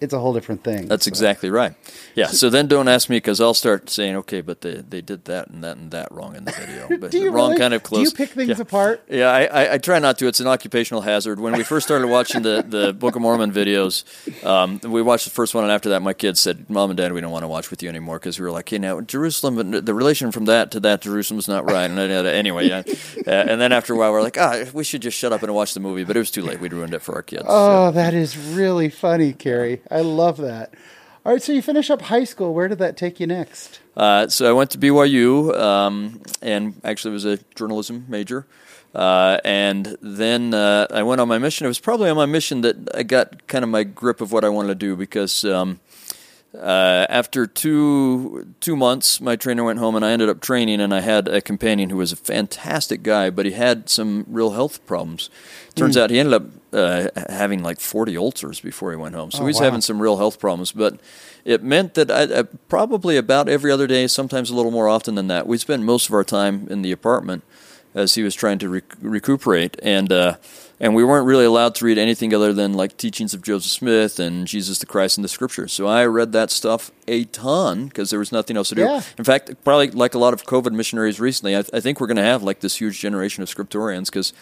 it's 0.00 0.14
a 0.14 0.18
whole 0.18 0.32
different 0.32 0.64
thing. 0.64 0.88
That's 0.88 1.04
so. 1.04 1.08
exactly 1.08 1.50
right. 1.50 1.74
Yeah. 2.14 2.26
So, 2.28 2.50
then 2.50 2.66
don't 2.66 2.88
ask 2.88 3.08
me 3.08 3.16
because 3.16 3.40
I'll 3.40 3.54
start 3.54 3.90
saying, 3.90 4.16
okay, 4.16 4.40
but 4.40 4.62
they, 4.62 4.76
they 4.76 5.00
did 5.00 5.26
that 5.26 5.48
and 5.48 5.62
that 5.62 5.76
and 5.76 5.90
that 5.90 6.10
wrong 6.10 6.36
in 6.36 6.44
the 6.44 6.52
video. 6.52 6.88
But 7.00 7.12
Do 7.12 7.18
you 7.18 7.30
wrong 7.30 7.50
really? 7.50 7.60
kind 7.60 7.74
of 7.74 7.82
close. 7.82 8.12
Do 8.12 8.22
you 8.22 8.26
pick 8.26 8.34
things 8.34 8.58
yeah. 8.58 8.62
apart? 8.62 9.02
Yeah, 9.08 9.30
I, 9.30 9.44
I, 9.44 9.72
I, 9.74 9.78
try 9.78 9.98
not 9.98 10.18
to. 10.18 10.26
It's 10.26 10.40
an 10.40 10.46
occupational 10.46 11.02
hazard. 11.02 11.40
When 11.40 11.54
we 11.54 11.62
first 11.62 11.86
started 11.86 12.08
watching 12.08 12.42
the, 12.42 12.64
the 12.66 12.92
Book 12.92 13.16
of 13.16 13.22
Mormon 13.22 13.52
videos, 13.52 14.04
um, 14.44 14.80
we 14.82 15.00
watched 15.02 15.24
the 15.24 15.30
first 15.30 15.54
one, 15.54 15.64
and 15.64 15.72
after 15.72 15.90
that, 15.90 16.02
my 16.02 16.12
kids 16.12 16.40
said, 16.40 16.68
"Mom 16.68 16.90
and 16.90 16.96
Dad, 16.96 17.12
we 17.12 17.20
don't 17.20 17.30
want 17.30 17.44
to 17.44 17.48
watch 17.48 17.70
with 17.70 17.82
you 17.82 17.88
anymore," 17.88 18.18
because 18.18 18.38
we 18.38 18.44
were 18.44 18.50
like, 18.50 18.68
"Hey, 18.68 18.78
now 18.78 19.00
Jerusalem, 19.00 19.70
the 19.70 19.94
relation 19.94 20.32
from 20.32 20.46
that 20.46 20.70
to 20.72 20.80
that 20.80 21.00
Jerusalem 21.00 21.38
is 21.38 21.48
not 21.48 21.64
right." 21.64 21.90
And 21.90 21.98
anyway, 21.98 22.68
yeah. 22.68 22.82
Uh, 23.26 23.30
and 23.30 23.60
then 23.60 23.72
after 23.72 23.94
a 23.94 23.96
while, 23.96 24.12
we're 24.12 24.22
like, 24.22 24.38
"Ah, 24.38 24.64
we 24.72 24.84
should 24.84 25.02
just 25.02 25.16
shut 25.16 25.32
up 25.32 25.42
and 25.42 25.54
watch 25.54 25.74
the 25.74 25.80
movie." 25.80 26.04
But 26.04 26.16
it 26.16 26.20
was 26.20 26.30
too 26.30 26.42
late. 26.42 26.60
We'd 26.60 26.72
ruined 26.72 26.94
it 26.94 27.02
for 27.02 27.14
our 27.14 27.22
kids. 27.22 27.44
Oh, 27.46 27.88
so. 27.88 27.92
that 27.92 28.14
is 28.14 28.36
really 28.36 28.88
funny, 28.88 29.32
Kerry. 29.32 29.80
I 29.90 30.00
love 30.00 30.36
that. 30.38 30.74
All 31.24 31.32
right, 31.32 31.42
so 31.42 31.52
you 31.52 31.60
finish 31.60 31.90
up 31.90 32.02
high 32.02 32.24
school. 32.24 32.54
Where 32.54 32.68
did 32.68 32.78
that 32.78 32.96
take 32.96 33.20
you 33.20 33.26
next? 33.26 33.80
Uh, 33.94 34.28
so 34.28 34.48
I 34.48 34.52
went 34.52 34.70
to 34.70 34.78
BYU 34.78 35.54
um, 35.58 36.22
and 36.40 36.80
actually 36.82 37.12
was 37.12 37.26
a 37.26 37.38
journalism 37.54 38.06
major. 38.08 38.46
Uh, 38.94 39.38
and 39.44 39.98
then 40.00 40.54
uh, 40.54 40.86
I 40.90 41.02
went 41.02 41.20
on 41.20 41.28
my 41.28 41.38
mission. 41.38 41.66
It 41.66 41.68
was 41.68 41.78
probably 41.78 42.08
on 42.08 42.16
my 42.16 42.26
mission 42.26 42.62
that 42.62 42.88
I 42.94 43.02
got 43.02 43.46
kind 43.46 43.62
of 43.62 43.70
my 43.70 43.84
grip 43.84 44.20
of 44.20 44.32
what 44.32 44.44
I 44.44 44.48
wanted 44.48 44.68
to 44.68 44.74
do 44.74 44.96
because 44.96 45.44
um, 45.44 45.78
uh, 46.54 47.06
after 47.08 47.46
two 47.46 48.54
two 48.60 48.74
months, 48.74 49.20
my 49.20 49.36
trainer 49.36 49.62
went 49.62 49.78
home 49.78 49.94
and 49.94 50.04
I 50.04 50.10
ended 50.10 50.28
up 50.28 50.40
training. 50.40 50.80
And 50.80 50.92
I 50.92 51.00
had 51.00 51.28
a 51.28 51.40
companion 51.40 51.90
who 51.90 51.96
was 51.96 52.12
a 52.12 52.16
fantastic 52.16 53.02
guy, 53.02 53.30
but 53.30 53.46
he 53.46 53.52
had 53.52 53.88
some 53.88 54.24
real 54.28 54.50
health 54.50 54.84
problems. 54.86 55.30
Turns 55.76 55.96
mm. 55.96 56.00
out 56.00 56.10
he 56.10 56.18
ended 56.18 56.34
up 56.34 56.42
uh, 56.72 57.08
having 57.28 57.62
like 57.62 57.78
40 57.78 58.16
ulcers 58.16 58.60
before 58.60 58.90
he 58.90 58.96
went 58.96 59.14
home. 59.14 59.30
So 59.30 59.44
oh, 59.44 59.46
he's 59.46 59.56
wow. 59.56 59.64
having 59.64 59.80
some 59.80 60.02
real 60.02 60.16
health 60.16 60.40
problems. 60.40 60.72
But 60.72 60.98
it 61.44 61.62
meant 61.62 61.94
that 61.94 62.10
I, 62.10 62.40
I, 62.40 62.42
probably 62.68 63.16
about 63.16 63.48
every 63.48 63.70
other 63.70 63.86
day, 63.86 64.06
sometimes 64.08 64.50
a 64.50 64.54
little 64.54 64.72
more 64.72 64.88
often 64.88 65.14
than 65.14 65.28
that, 65.28 65.46
we 65.46 65.56
spent 65.56 65.82
most 65.84 66.08
of 66.08 66.14
our 66.14 66.24
time 66.24 66.66
in 66.68 66.82
the 66.82 66.92
apartment 66.92 67.44
as 67.94 68.14
he 68.14 68.22
was 68.22 68.34
trying 68.34 68.58
to 68.58 68.68
rec- 68.68 68.96
recuperate. 69.00 69.76
And 69.82 70.12
uh, 70.12 70.36
and 70.80 70.94
we 70.94 71.04
weren't 71.04 71.26
really 71.26 71.44
allowed 71.44 71.74
to 71.74 71.84
read 71.84 71.98
anything 71.98 72.32
other 72.32 72.54
than 72.54 72.72
like 72.72 72.96
teachings 72.96 73.34
of 73.34 73.42
Joseph 73.42 73.70
Smith 73.70 74.18
and 74.18 74.46
Jesus 74.46 74.78
the 74.78 74.86
Christ 74.86 75.18
in 75.18 75.22
the 75.22 75.28
Scriptures. 75.28 75.74
So 75.74 75.86
I 75.86 76.06
read 76.06 76.32
that 76.32 76.50
stuff 76.50 76.90
a 77.06 77.24
ton 77.24 77.88
because 77.88 78.08
there 78.08 78.18
was 78.18 78.32
nothing 78.32 78.56
else 78.56 78.70
to 78.70 78.76
do. 78.76 78.82
Yeah. 78.82 79.02
In 79.18 79.24
fact, 79.24 79.62
probably 79.62 79.90
like 79.90 80.14
a 80.14 80.18
lot 80.18 80.32
of 80.32 80.44
COVID 80.44 80.72
missionaries 80.72 81.20
recently, 81.20 81.54
I, 81.54 81.62
th- 81.62 81.74
I 81.74 81.80
think 81.80 82.00
we're 82.00 82.06
going 82.06 82.16
to 82.16 82.22
have 82.22 82.42
like 82.42 82.60
this 82.60 82.76
huge 82.76 82.98
generation 82.98 83.42
of 83.42 83.50
scriptorians 83.50 84.06
because 84.06 84.32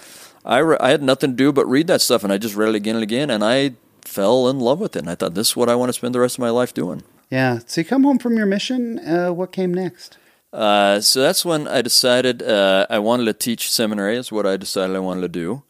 I, 0.45 0.59
re- 0.59 0.76
I 0.80 0.90
had 0.90 1.02
nothing 1.02 1.30
to 1.30 1.37
do 1.37 1.52
but 1.52 1.66
read 1.66 1.88
that 1.88 2.00
stuff, 2.00 2.23
and 2.23 2.33
I 2.33 2.38
just 2.38 2.54
read 2.54 2.68
it 2.68 2.75
again 2.76 2.95
and 2.95 3.02
again, 3.02 3.30
and 3.30 3.42
I 3.42 3.73
fell 4.02 4.49
in 4.49 4.61
love 4.61 4.78
with 4.78 4.95
it. 4.95 5.00
And 5.00 5.11
I 5.11 5.16
thought 5.16 5.35
this 5.35 5.50
is 5.50 5.57
what 5.57 5.68
I 5.68 5.75
want 5.75 5.88
to 5.88 5.92
spend 5.92 6.14
the 6.14 6.21
rest 6.21 6.37
of 6.37 6.40
my 6.40 6.50
life 6.50 6.73
doing. 6.73 7.02
Yeah. 7.30 7.59
So 7.66 7.80
you 7.80 7.85
come 7.85 8.04
home 8.04 8.18
from 8.18 8.37
your 8.37 8.47
mission. 8.47 9.00
Uh, 9.00 9.33
what 9.33 9.50
came 9.50 9.75
next? 9.75 10.18
Uh, 10.52 11.00
so 11.00 11.21
that's 11.21 11.45
when 11.45 11.68
I 11.68 11.83
decided 11.83 12.42
uh, 12.42 12.87
I 12.88 13.00
wanted 13.00 13.26
to 13.26 13.35
teach 13.35 13.71
seminary. 13.71 14.16
Is 14.16 14.33
what 14.33 14.47
I 14.47 14.57
decided 14.57 14.97
I 14.97 15.00
wanted 15.00 15.23
to 15.23 15.28
do 15.28 15.62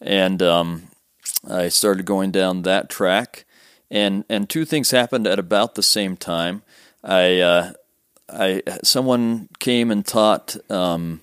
and 0.00 0.42
um, 0.42 0.88
I 1.48 1.68
started 1.68 2.04
going 2.04 2.30
down 2.30 2.62
that 2.62 2.88
track. 2.88 3.44
And 3.90 4.24
and 4.28 4.48
two 4.48 4.64
things 4.64 4.92
happened 4.92 5.26
at 5.26 5.38
about 5.38 5.74
the 5.74 5.82
same 5.82 6.16
time. 6.16 6.62
I 7.02 7.40
uh, 7.40 7.72
I 8.28 8.62
someone 8.84 9.48
came 9.58 9.90
and 9.90 10.06
taught 10.06 10.56
um, 10.70 11.22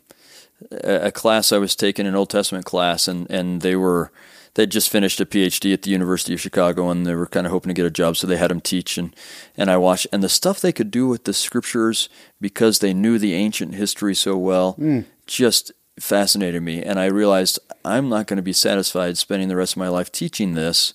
a, 0.71 1.11
class 1.11 1.51
I 1.51 1.57
was 1.57 1.75
taking, 1.75 2.05
an 2.05 2.15
Old 2.15 2.29
Testament 2.29 2.65
class, 2.65 3.07
and 3.07 3.29
and 3.29 3.61
they 3.61 3.75
were 3.75 4.11
they'd 4.55 4.71
just 4.71 4.89
finished 4.89 5.21
a 5.21 5.25
PhD 5.25 5.71
at 5.71 5.83
the 5.83 5.91
University 5.91 6.33
of 6.33 6.41
Chicago, 6.41 6.89
and 6.89 7.05
they 7.05 7.15
were 7.15 7.27
kind 7.27 7.45
of 7.45 7.51
hoping 7.51 7.69
to 7.69 7.73
get 7.73 7.85
a 7.85 7.91
job, 7.91 8.17
so 8.17 8.27
they 8.27 8.37
had 8.37 8.51
him 8.51 8.59
teach. 8.59 8.97
and 8.97 9.15
And 9.55 9.69
I 9.69 9.77
watched, 9.77 10.07
and 10.11 10.23
the 10.23 10.29
stuff 10.29 10.59
they 10.59 10.73
could 10.73 10.91
do 10.91 11.07
with 11.07 11.23
the 11.23 11.33
scriptures 11.33 12.09
because 12.41 12.79
they 12.79 12.93
knew 12.93 13.17
the 13.17 13.33
ancient 13.33 13.75
history 13.75 14.15
so 14.15 14.35
well, 14.35 14.75
mm. 14.77 15.05
just 15.25 15.71
fascinated 15.99 16.61
me, 16.61 16.83
and 16.83 16.99
I 16.99 17.05
realized 17.05 17.59
I'm 17.83 18.09
not 18.09 18.27
going 18.27 18.37
to 18.37 18.43
be 18.43 18.53
satisfied 18.53 19.17
spending 19.17 19.47
the 19.47 19.55
rest 19.55 19.73
of 19.73 19.77
my 19.77 19.89
life 19.89 20.11
teaching 20.11 20.53
this 20.53 20.93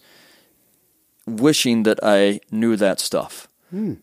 wishing 1.26 1.84
that 1.84 1.98
I 2.02 2.40
knew 2.50 2.76
that 2.76 3.00
stuff. 3.00 3.48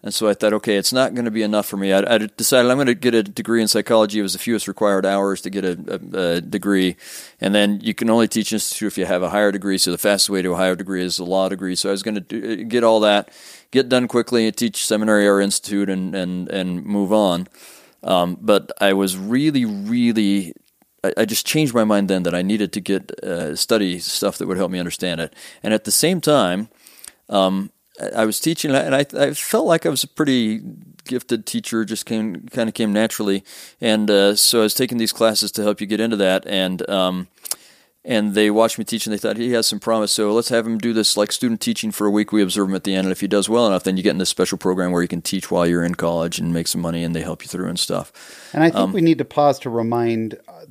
And 0.01 0.11
so 0.11 0.27
I 0.27 0.33
thought, 0.33 0.53
okay, 0.53 0.77
it's 0.77 0.91
not 0.91 1.13
going 1.13 1.25
to 1.25 1.31
be 1.31 1.43
enough 1.43 1.67
for 1.67 1.77
me. 1.77 1.93
I, 1.93 1.99
I 1.99 2.17
decided 2.17 2.71
I'm 2.71 2.77
going 2.77 2.87
to 2.87 2.95
get 2.95 3.13
a 3.13 3.21
degree 3.21 3.61
in 3.61 3.67
psychology. 3.67 4.17
It 4.17 4.23
was 4.23 4.33
the 4.33 4.39
fewest 4.39 4.67
required 4.67 5.05
hours 5.05 5.41
to 5.41 5.51
get 5.51 5.63
a, 5.63 5.77
a, 5.87 6.19
a 6.37 6.41
degree. 6.41 6.95
And 7.39 7.53
then 7.53 7.79
you 7.83 7.93
can 7.93 8.09
only 8.09 8.27
teach 8.27 8.51
institute 8.51 8.87
if 8.87 8.97
you 8.97 9.05
have 9.05 9.21
a 9.21 9.29
higher 9.29 9.51
degree. 9.51 9.77
So 9.77 9.91
the 9.91 9.99
fastest 9.99 10.31
way 10.31 10.41
to 10.41 10.53
a 10.53 10.55
higher 10.55 10.75
degree 10.75 11.03
is 11.03 11.19
a 11.19 11.23
law 11.23 11.49
degree. 11.49 11.75
So 11.75 11.89
I 11.89 11.91
was 11.91 12.01
going 12.01 12.15
to 12.15 12.21
do, 12.21 12.63
get 12.63 12.83
all 12.83 13.01
that, 13.01 13.29
get 13.69 13.89
done 13.89 14.07
quickly, 14.07 14.51
teach 14.51 14.83
seminary 14.83 15.27
or 15.27 15.39
institute, 15.39 15.87
and 15.87 16.15
and 16.15 16.49
and 16.49 16.83
move 16.83 17.13
on. 17.13 17.47
Um, 18.01 18.37
but 18.41 18.71
I 18.81 18.93
was 18.93 19.17
really, 19.17 19.65
really 19.65 20.55
I, 21.03 21.13
I 21.17 21.25
just 21.25 21.45
changed 21.45 21.73
my 21.73 21.83
mind 21.83 22.09
then 22.09 22.23
that 22.23 22.35
I 22.35 22.41
needed 22.41 22.73
to 22.73 22.81
get 22.81 23.11
uh, 23.23 23.55
study 23.55 23.99
stuff 23.99 24.37
that 24.37 24.47
would 24.47 24.57
help 24.57 24.71
me 24.71 24.79
understand 24.79 25.21
it. 25.21 25.33
And 25.63 25.73
at 25.73 25.83
the 25.83 25.91
same 25.91 26.21
time, 26.21 26.69
um, 27.29 27.71
I 28.15 28.25
was 28.25 28.39
teaching, 28.39 28.71
and 28.71 28.95
I, 28.95 29.05
I, 29.17 29.33
felt 29.33 29.65
like 29.65 29.85
I 29.85 29.89
was 29.89 30.03
a 30.03 30.07
pretty 30.07 30.61
gifted 31.05 31.45
teacher. 31.45 31.83
Just 31.83 32.05
came 32.05 32.47
kind 32.47 32.69
of 32.69 32.73
came 32.73 32.93
naturally, 32.93 33.43
and 33.81 34.09
uh, 34.09 34.35
so 34.35 34.59
I 34.59 34.63
was 34.63 34.73
taking 34.73 34.97
these 34.97 35.11
classes 35.11 35.51
to 35.53 35.63
help 35.63 35.81
you 35.81 35.87
get 35.87 35.99
into 35.99 36.15
that. 36.15 36.47
And 36.47 36.89
um, 36.89 37.27
and 38.05 38.33
they 38.33 38.49
watched 38.49 38.79
me 38.79 38.85
teach, 38.85 39.05
and 39.05 39.13
they 39.13 39.17
thought 39.17 39.35
he 39.35 39.51
has 39.51 39.67
some 39.67 39.79
promise. 39.79 40.13
So 40.13 40.31
let's 40.31 40.49
have 40.49 40.65
him 40.65 40.77
do 40.77 40.93
this 40.93 41.17
like 41.17 41.31
student 41.33 41.59
teaching 41.59 41.91
for 41.91 42.07
a 42.07 42.11
week. 42.11 42.31
We 42.31 42.41
observe 42.41 42.69
him 42.69 42.75
at 42.75 42.85
the 42.85 42.95
end, 42.95 43.05
and 43.05 43.11
if 43.11 43.19
he 43.19 43.27
does 43.27 43.49
well 43.49 43.67
enough, 43.67 43.83
then 43.83 43.97
you 43.97 44.03
get 44.03 44.11
in 44.11 44.17
this 44.17 44.29
special 44.29 44.57
program 44.57 44.91
where 44.91 45.01
you 45.01 45.07
can 45.07 45.21
teach 45.21 45.51
while 45.51 45.67
you're 45.67 45.83
in 45.83 45.95
college 45.95 46.39
and 46.39 46.53
make 46.53 46.67
some 46.67 46.81
money, 46.81 47.03
and 47.03 47.13
they 47.13 47.21
help 47.21 47.43
you 47.43 47.49
through 47.49 47.67
and 47.67 47.77
stuff. 47.77 48.49
And 48.53 48.63
I 48.63 48.67
think 48.69 48.79
um, 48.79 48.93
we 48.93 49.01
need 49.01 49.17
to 49.17 49.25
pause 49.25 49.59
to 49.59 49.69
remind 49.69 50.35
uh, 50.47 50.65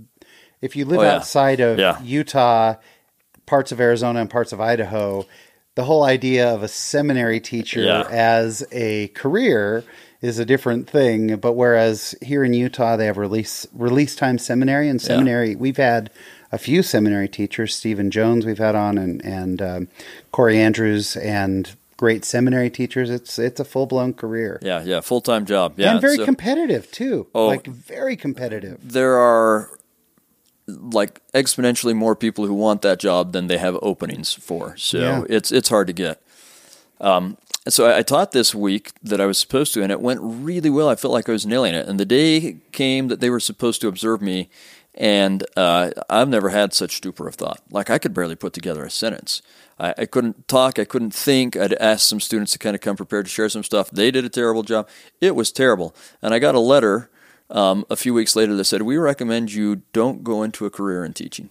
if 0.60 0.76
you 0.76 0.84
live 0.84 1.00
oh, 1.00 1.02
yeah. 1.02 1.16
outside 1.16 1.60
of 1.60 1.78
yeah. 1.78 2.00
Utah, 2.02 2.74
parts 3.46 3.72
of 3.72 3.80
Arizona, 3.80 4.20
and 4.20 4.30
parts 4.30 4.52
of 4.52 4.60
Idaho 4.60 5.26
the 5.78 5.84
whole 5.84 6.02
idea 6.02 6.52
of 6.52 6.64
a 6.64 6.66
seminary 6.66 7.38
teacher 7.38 7.82
yeah. 7.82 8.02
as 8.10 8.66
a 8.72 9.06
career 9.14 9.84
is 10.20 10.40
a 10.40 10.44
different 10.44 10.90
thing. 10.90 11.36
But 11.36 11.52
whereas 11.52 12.16
here 12.20 12.42
in 12.42 12.52
Utah, 12.52 12.96
they 12.96 13.06
have 13.06 13.16
release 13.16 13.64
release 13.72 14.16
time 14.16 14.38
seminary 14.38 14.88
and 14.88 15.00
seminary. 15.00 15.50
Yeah. 15.50 15.56
We've 15.58 15.76
had 15.76 16.10
a 16.50 16.58
few 16.58 16.82
seminary 16.82 17.28
teachers, 17.28 17.76
Stephen 17.76 18.10
Jones, 18.10 18.44
we've 18.44 18.58
had 18.58 18.74
on, 18.74 18.98
and 18.98 19.24
and 19.24 19.62
um, 19.62 19.88
Corey 20.32 20.58
Andrews, 20.58 21.16
and 21.16 21.70
great 21.96 22.24
seminary 22.24 22.70
teachers. 22.70 23.08
It's 23.08 23.38
it's 23.38 23.60
a 23.60 23.64
full 23.64 23.86
blown 23.86 24.14
career. 24.14 24.58
Yeah, 24.60 24.82
yeah, 24.82 25.00
full 25.00 25.20
time 25.20 25.46
job. 25.46 25.74
Yeah, 25.76 25.92
and 25.92 26.00
very 26.00 26.16
so, 26.16 26.24
competitive 26.24 26.90
too. 26.90 27.28
Oh, 27.36 27.46
like 27.46 27.68
very 27.68 28.16
competitive. 28.16 28.80
There 28.82 29.16
are 29.16 29.77
like 30.68 31.20
exponentially 31.32 31.94
more 31.94 32.14
people 32.14 32.46
who 32.46 32.54
want 32.54 32.82
that 32.82 33.00
job 33.00 33.32
than 33.32 33.46
they 33.46 33.58
have 33.58 33.78
openings 33.82 34.34
for. 34.34 34.76
So 34.76 34.98
yeah. 34.98 35.24
it's 35.28 35.50
it's 35.50 35.68
hard 35.68 35.86
to 35.86 35.92
get. 35.92 36.22
Um, 37.00 37.38
so 37.68 37.86
I, 37.86 37.98
I, 37.98 38.02
taught 38.02 38.32
this 38.32 38.54
week 38.54 38.90
that 39.02 39.20
I 39.20 39.26
was 39.26 39.38
supposed 39.38 39.72
to, 39.74 39.82
and 39.82 39.92
it 39.92 40.00
went 40.00 40.20
really 40.20 40.70
well. 40.70 40.88
I 40.88 40.96
felt 40.96 41.14
like 41.14 41.28
I 41.28 41.32
was 41.32 41.46
nailing 41.46 41.74
it. 41.74 41.86
And 41.86 41.98
the 41.98 42.04
day 42.04 42.56
came 42.72 43.06
that 43.06 43.20
they 43.20 43.30
were 43.30 43.38
supposed 43.38 43.80
to 43.82 43.88
observe 43.88 44.20
me, 44.20 44.50
and 44.94 45.46
uh, 45.56 45.92
I've 46.10 46.28
never 46.28 46.48
had 46.48 46.74
such 46.74 46.96
stupor 46.96 47.28
of 47.28 47.36
thought. 47.36 47.60
Like 47.70 47.88
I 47.88 47.98
could 47.98 48.14
barely 48.14 48.34
put 48.34 48.52
together 48.52 48.84
a 48.84 48.90
sentence. 48.90 49.42
I, 49.78 49.94
I 49.96 50.06
couldn't 50.06 50.48
talk. 50.48 50.78
I 50.78 50.84
couldn't 50.84 51.14
think. 51.14 51.56
I'd 51.56 51.74
asked 51.74 52.08
some 52.08 52.20
students 52.20 52.52
to 52.52 52.58
kind 52.58 52.74
of 52.74 52.80
come 52.80 52.96
prepared 52.96 53.26
to 53.26 53.30
share 53.30 53.48
some 53.48 53.64
stuff. 53.64 53.90
They 53.90 54.10
did 54.10 54.24
a 54.24 54.30
terrible 54.30 54.64
job. 54.64 54.88
It 55.20 55.36
was 55.36 55.52
terrible. 55.52 55.94
And 56.20 56.34
I 56.34 56.40
got 56.40 56.56
a 56.56 56.60
letter 56.60 57.10
um, 57.50 57.84
a 57.90 57.96
few 57.96 58.14
weeks 58.14 58.36
later, 58.36 58.54
they 58.56 58.62
said, 58.62 58.82
We 58.82 58.96
recommend 58.96 59.52
you 59.52 59.82
don't 59.92 60.22
go 60.22 60.42
into 60.42 60.66
a 60.66 60.70
career 60.70 61.04
in 61.04 61.12
teaching. 61.12 61.50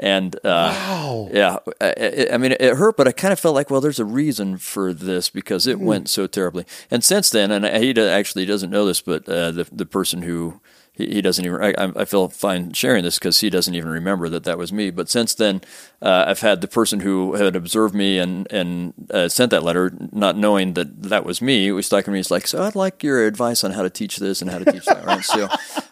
And 0.00 0.36
uh, 0.36 0.72
wow. 0.72 1.28
yeah, 1.32 1.56
I, 1.80 2.28
I, 2.32 2.36
mean, 2.38 2.52
it 2.52 2.76
hurt, 2.76 2.96
but 2.96 3.08
I 3.08 3.12
kind 3.12 3.32
of 3.32 3.40
felt 3.40 3.56
like, 3.56 3.68
well, 3.68 3.80
there's 3.80 3.98
a 3.98 4.04
reason 4.04 4.56
for 4.56 4.92
this 4.92 5.28
because 5.28 5.66
it 5.66 5.78
mm. 5.78 5.82
went 5.82 6.08
so 6.08 6.28
terribly. 6.28 6.64
And 6.88 7.02
since 7.02 7.30
then, 7.30 7.50
and 7.50 7.66
he 7.82 8.00
actually 8.00 8.46
doesn't 8.46 8.70
know 8.70 8.86
this, 8.86 9.00
but 9.00 9.28
uh, 9.28 9.50
the 9.50 9.66
the 9.72 9.86
person 9.86 10.22
who 10.22 10.60
he, 10.98 11.06
he 11.14 11.22
doesn't 11.22 11.44
even. 11.44 11.62
I, 11.62 11.92
I, 11.94 12.04
feel 12.04 12.28
fine 12.28 12.72
sharing 12.72 13.04
this 13.04 13.18
because 13.18 13.38
he 13.38 13.48
doesn't 13.48 13.74
even 13.74 13.88
remember 13.88 14.28
that 14.28 14.42
that 14.44 14.58
was 14.58 14.72
me. 14.72 14.90
But 14.90 15.08
since 15.08 15.32
then, 15.32 15.62
uh, 16.02 16.24
I've 16.26 16.40
had 16.40 16.60
the 16.60 16.66
person 16.66 17.00
who 17.00 17.34
had 17.34 17.54
observed 17.54 17.94
me 17.94 18.18
and 18.18 18.50
and 18.52 18.92
uh, 19.10 19.28
sent 19.28 19.52
that 19.52 19.62
letter, 19.62 19.92
not 20.12 20.36
knowing 20.36 20.74
that 20.74 21.04
that 21.04 21.24
was 21.24 21.40
me, 21.40 21.68
It 21.68 21.72
was 21.72 21.88
talking 21.88 22.06
to 22.06 22.10
me. 22.10 22.18
He's 22.18 22.32
like, 22.32 22.48
"So 22.48 22.64
I'd 22.64 22.74
like 22.74 23.04
your 23.04 23.24
advice 23.26 23.62
on 23.62 23.70
how 23.70 23.82
to 23.82 23.90
teach 23.90 24.16
this 24.16 24.42
and 24.42 24.50
how 24.50 24.58
to 24.58 24.70
teach 24.70 24.84
that." 24.86 25.04
Right? 25.04 25.24
So. 25.24 25.48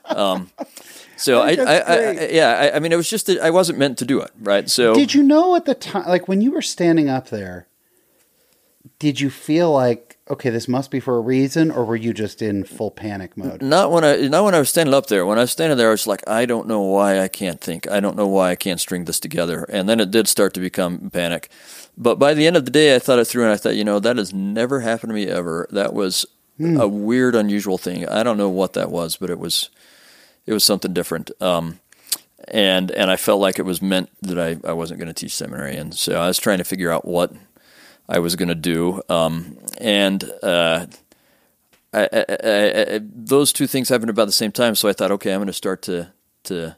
Um, 0.07 0.51
so 1.19 1.41
I, 1.41 1.53
I, 1.53 1.77
I, 1.79 2.29
yeah, 2.29 2.71
I, 2.73 2.77
I 2.77 2.79
mean, 2.79 2.93
it 2.93 2.97
was 2.97 3.09
just 3.09 3.27
that 3.27 3.41
I 3.41 3.51
wasn't 3.51 3.79
meant 3.79 3.97
to 3.99 4.05
do 4.05 4.21
it, 4.21 4.31
right? 4.39 4.69
So 4.69 4.95
did 4.95 5.15
you 5.15 5.23
know 5.23 5.57
at 5.57 5.65
the 5.65 5.75
time, 5.75 6.07
like 6.07 6.29
when 6.29 6.43
you 6.43 6.53
were 6.53 6.63
standing 6.63 7.09
up 7.09 7.31
there, 7.31 7.67
did 8.99 9.19
you 9.19 9.31
feel 9.31 9.73
like 9.73 10.06
okay, 10.29 10.51
this 10.51 10.69
must 10.69 10.91
be 10.91 11.01
for 11.01 11.17
a 11.17 11.21
reason, 11.21 11.71
or 11.71 11.85
were 11.85 11.97
you 11.97 12.13
just 12.13 12.43
in 12.43 12.65
full 12.65 12.91
panic 12.91 13.37
mode? 13.37 13.63
Not 13.63 13.91
when 13.91 14.05
I 14.05 14.17
not 14.29 14.45
when 14.45 14.55
I 14.55 14.59
was 14.59 14.69
standing 14.69 14.95
up 14.95 15.07
there. 15.07 15.25
When 15.25 15.39
I 15.39 15.43
was 15.43 15.53
standing 15.53 15.79
there, 15.79 15.89
I 15.89 15.93
was 15.93 16.07
like, 16.07 16.29
I 16.29 16.47
don't 16.47 16.67
know 16.67 16.81
why 16.81 17.21
I 17.21 17.29
can't 17.29 17.61
think. 17.61 17.91
I 17.91 18.01
don't 18.01 18.17
know 18.17 18.27
why 18.27 18.51
I 18.51 18.57
can't 18.57 18.81
string 18.81 19.05
this 19.05 19.21
together. 19.21 19.65
And 19.69 19.89
then 19.89 20.01
it 20.01 20.11
did 20.11 20.29
start 20.29 20.55
to 20.55 20.61
become 20.61 21.11
panic. 21.11 21.49
But 21.97 22.19
by 22.19 22.35
the 22.35 22.47
end 22.47 22.57
of 22.57 22.65
the 22.65 22.71
day, 22.71 22.95
I 22.95 22.99
thought 22.99 23.19
it 23.19 23.27
through, 23.27 23.45
and 23.45 23.53
I 23.53 23.57
thought, 23.57 23.77
you 23.77 23.85
know, 23.85 24.01
that 24.01 24.17
has 24.17 24.35
never 24.35 24.81
happened 24.81 25.11
to 25.11 25.15
me 25.15 25.27
ever. 25.27 25.67
That 25.71 25.95
was 25.95 26.27
hmm. 26.59 26.79
a 26.79 26.87
weird, 26.87 27.35
unusual 27.35 27.79
thing. 27.79 28.07
I 28.09 28.23
don't 28.23 28.37
know 28.37 28.51
what 28.51 28.75
that 28.75 28.91
was, 28.91 29.17
but 29.17 29.31
it 29.31 29.39
was 29.39 29.71
it 30.47 30.53
was 30.53 30.65
something 30.65 30.93
different. 30.93 31.31
Um, 31.41 31.81
and 32.49 32.91
and 32.91 33.11
I 33.11 33.17
felt 33.17 33.41
like 33.41 33.59
it 33.59 33.65
was 33.65 33.81
meant 33.81 34.11
that 34.23 34.39
I, 34.39 34.69
I 34.69 34.73
wasn't 34.73 35.01
going 35.01 35.13
to 35.13 35.15
teach 35.15 35.35
seminary, 35.35 35.77
and 35.77 35.95
so 35.95 36.21
I 36.21 36.29
was 36.29 36.39
trying 36.39 36.59
to 36.59 36.65
figure 36.65 36.91
out 36.91 37.07
what 37.07 37.33
I 38.09 38.19
was 38.19 38.37
going 38.37 38.49
to 38.49 38.55
do. 38.55 39.03
Um, 39.09 39.59
and 39.79 40.25
uh, 40.43 40.87
I, 41.93 42.09
I, 42.13 42.25
I, 42.95 43.01
those 43.03 43.53
two 43.53 43.67
things 43.67 43.89
happened 43.89 44.11
about 44.11 44.27
the 44.27 44.33
same 44.33 44.53
time. 44.53 44.75
So 44.75 44.89
I 44.89 44.93
thought, 44.93 45.13
okay, 45.13 45.33
I'm 45.33 45.39
going 45.39 45.47
to 45.47 45.53
start 45.53 45.83
to 45.83 46.13
to 46.45 46.77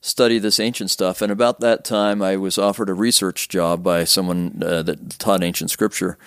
study 0.00 0.38
this 0.38 0.60
ancient 0.60 0.90
stuff. 0.90 1.22
And 1.22 1.32
about 1.32 1.60
that 1.60 1.84
time, 1.84 2.22
I 2.22 2.36
was 2.36 2.58
offered 2.58 2.88
a 2.88 2.94
research 2.94 3.48
job 3.48 3.82
by 3.82 4.04
someone 4.04 4.62
uh, 4.64 4.82
that 4.84 5.18
taught 5.18 5.42
ancient 5.42 5.70
scripture, 5.70 6.18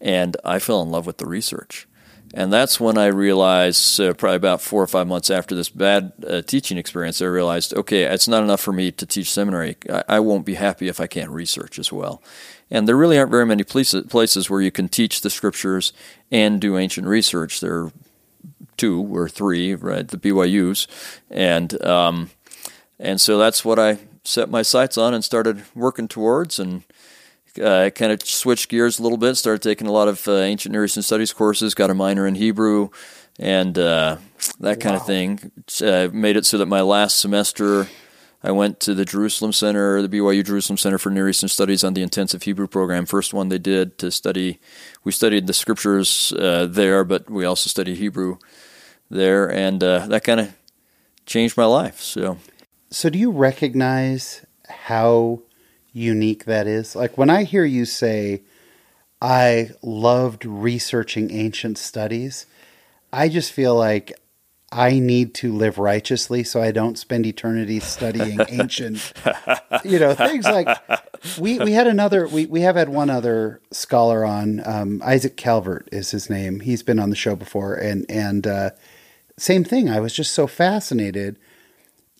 and 0.00 0.36
I 0.44 0.58
fell 0.58 0.82
in 0.82 0.90
love 0.90 1.06
with 1.06 1.18
the 1.18 1.26
research. 1.26 1.88
And 2.34 2.52
that's 2.52 2.80
when 2.80 2.98
I 2.98 3.06
realized, 3.06 4.00
uh, 4.00 4.12
probably 4.12 4.36
about 4.36 4.60
four 4.60 4.82
or 4.82 4.86
five 4.86 5.06
months 5.06 5.30
after 5.30 5.54
this 5.54 5.68
bad 5.68 6.12
uh, 6.26 6.42
teaching 6.42 6.76
experience, 6.76 7.22
I 7.22 7.26
realized, 7.26 7.72
okay, 7.72 8.02
it's 8.02 8.28
not 8.28 8.42
enough 8.42 8.60
for 8.60 8.72
me 8.72 8.90
to 8.92 9.06
teach 9.06 9.30
seminary. 9.30 9.76
I, 9.88 10.02
I, 10.08 10.20
won't 10.20 10.44
be 10.44 10.54
happy 10.54 10.88
if 10.88 11.00
I 11.00 11.06
can't 11.06 11.30
research 11.30 11.78
as 11.78 11.92
well. 11.92 12.20
And 12.70 12.88
there 12.88 12.96
really 12.96 13.18
aren't 13.18 13.30
very 13.30 13.46
many 13.46 13.62
places, 13.62 14.50
where 14.50 14.60
you 14.60 14.72
can 14.72 14.88
teach 14.88 15.20
the 15.20 15.30
scriptures 15.30 15.92
and 16.32 16.60
do 16.60 16.76
ancient 16.76 17.06
research. 17.06 17.60
There 17.60 17.84
are 17.84 17.92
two 18.76 19.02
or 19.14 19.28
three, 19.28 19.74
right? 19.74 20.06
The 20.06 20.16
BYU's, 20.16 20.88
and 21.30 21.80
um, 21.84 22.30
and 22.98 23.20
so 23.20 23.38
that's 23.38 23.64
what 23.64 23.78
I 23.78 23.98
set 24.24 24.50
my 24.50 24.62
sights 24.62 24.98
on 24.98 25.14
and 25.14 25.24
started 25.24 25.62
working 25.74 26.08
towards 26.08 26.58
and 26.58 26.82
uh, 27.62 27.90
kind 27.94 28.12
of 28.12 28.22
switched 28.22 28.68
gears 28.68 28.98
a 28.98 29.02
little 29.02 29.18
bit, 29.18 29.36
started 29.36 29.62
taking 29.62 29.86
a 29.86 29.92
lot 29.92 30.08
of 30.08 30.26
uh, 30.28 30.32
ancient 30.32 30.72
Near 30.72 30.84
Eastern 30.84 31.02
studies 31.02 31.32
courses, 31.32 31.74
got 31.74 31.90
a 31.90 31.94
minor 31.94 32.26
in 32.26 32.34
Hebrew, 32.34 32.90
and 33.38 33.78
uh, 33.78 34.16
that 34.60 34.80
kind 34.80 34.94
wow. 34.94 35.00
of 35.00 35.06
thing. 35.06 35.52
Uh, 35.80 36.08
made 36.12 36.36
it 36.36 36.46
so 36.46 36.58
that 36.58 36.66
my 36.66 36.80
last 36.80 37.18
semester, 37.18 37.88
I 38.42 38.52
went 38.52 38.80
to 38.80 38.94
the 38.94 39.04
Jerusalem 39.04 39.52
Center, 39.52 40.02
the 40.02 40.08
BYU 40.08 40.44
Jerusalem 40.44 40.76
Center 40.76 40.98
for 40.98 41.10
Near 41.10 41.28
Eastern 41.28 41.48
Studies 41.48 41.82
on 41.82 41.94
the 41.94 42.02
intensive 42.02 42.42
Hebrew 42.42 42.66
program. 42.66 43.06
First 43.06 43.34
one 43.34 43.48
they 43.48 43.58
did 43.58 43.98
to 43.98 44.10
study. 44.10 44.60
We 45.04 45.12
studied 45.12 45.46
the 45.46 45.54
scriptures 45.54 46.32
uh, 46.38 46.66
there, 46.66 47.04
but 47.04 47.28
we 47.30 47.44
also 47.44 47.68
studied 47.68 47.96
Hebrew 47.96 48.38
there, 49.10 49.50
and 49.50 49.82
uh, 49.82 50.06
that 50.06 50.24
kind 50.24 50.40
of 50.40 50.54
changed 51.24 51.56
my 51.56 51.64
life. 51.64 52.00
So, 52.00 52.38
so 52.90 53.10
do 53.10 53.18
you 53.18 53.30
recognize 53.30 54.44
how 54.68 55.42
unique 55.96 56.44
that 56.44 56.66
is. 56.66 56.94
Like 56.94 57.16
when 57.16 57.30
I 57.30 57.44
hear 57.44 57.64
you 57.64 57.86
say, 57.86 58.42
I 59.20 59.70
loved 59.82 60.44
researching 60.44 61.30
ancient 61.30 61.78
studies, 61.78 62.46
I 63.12 63.28
just 63.28 63.50
feel 63.50 63.74
like 63.74 64.12
I 64.72 64.98
need 64.98 65.34
to 65.36 65.52
live 65.52 65.78
righteously 65.78 66.42
so 66.42 66.60
I 66.60 66.72
don't 66.72 66.98
spend 66.98 67.24
eternity 67.24 67.78
studying 67.80 68.40
ancient, 68.48 69.12
you 69.84 69.98
know, 69.98 70.14
things 70.14 70.44
like 70.44 70.68
we, 71.38 71.58
we 71.58 71.72
had 71.72 71.86
another, 71.86 72.26
we, 72.26 72.46
we 72.46 72.62
have 72.62 72.74
had 72.76 72.88
one 72.88 73.08
other 73.08 73.60
scholar 73.70 74.24
on, 74.24 74.66
um, 74.66 75.00
Isaac 75.04 75.36
Calvert 75.36 75.88
is 75.92 76.10
his 76.10 76.28
name. 76.28 76.60
He's 76.60 76.82
been 76.82 76.98
on 76.98 77.10
the 77.10 77.16
show 77.16 77.36
before 77.36 77.74
and, 77.74 78.04
and, 78.08 78.46
uh, 78.46 78.70
same 79.38 79.64
thing. 79.64 79.88
I 79.88 80.00
was 80.00 80.14
just 80.14 80.32
so 80.32 80.46
fascinated 80.46 81.38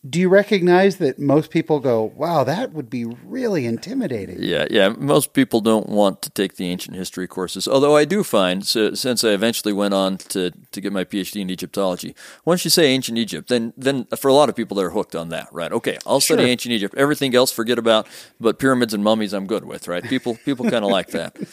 do 0.07 0.19
you 0.19 0.29
recognize 0.29 0.97
that 0.97 1.17
most 1.19 1.49
people 1.49 1.79
go, 1.79 2.03
wow, 2.15 2.43
that 2.43 2.71
would 2.71 2.89
be 2.89 3.05
really 3.05 3.65
intimidating? 3.65 4.37
Yeah, 4.39 4.67
yeah. 4.69 4.89
Most 4.89 5.33
people 5.33 5.59
don't 5.59 5.89
want 5.89 6.21
to 6.21 6.29
take 6.29 6.55
the 6.55 6.67
ancient 6.69 6.95
history 6.95 7.27
courses. 7.27 7.67
Although 7.67 7.95
I 7.95 8.05
do 8.05 8.23
find, 8.23 8.65
so, 8.65 8.93
since 8.93 9.23
I 9.23 9.29
eventually 9.29 9.73
went 9.73 9.93
on 9.93 10.17
to, 10.29 10.51
to 10.71 10.81
get 10.81 10.93
my 10.93 11.03
PhD 11.03 11.41
in 11.41 11.49
Egyptology, 11.49 12.15
once 12.45 12.63
you 12.63 12.69
say 12.69 12.87
ancient 12.87 13.17
Egypt, 13.17 13.49
then 13.49 13.73
then 13.75 14.05
for 14.17 14.27
a 14.27 14.33
lot 14.33 14.49
of 14.49 14.55
people 14.55 14.77
they're 14.77 14.91
hooked 14.91 15.15
on 15.15 15.29
that, 15.29 15.49
right? 15.51 15.71
Okay, 15.71 15.97
I'll 16.05 16.21
study 16.21 16.43
Sure. 16.43 16.49
ancient 16.51 16.73
Egypt. 16.73 16.93
Everything 16.95 17.33
else, 17.35 17.51
forget 17.51 17.79
about. 17.79 18.07
But 18.39 18.59
pyramids 18.59 18.93
and 18.93 19.03
mummies, 19.03 19.33
I'm 19.33 19.47
good 19.47 19.65
with, 19.65 19.87
right? 19.87 20.03
People 20.03 20.35
people 20.45 20.69
kind 20.69 20.85
of 20.85 20.91
like 20.91 21.07
that. 21.09 21.35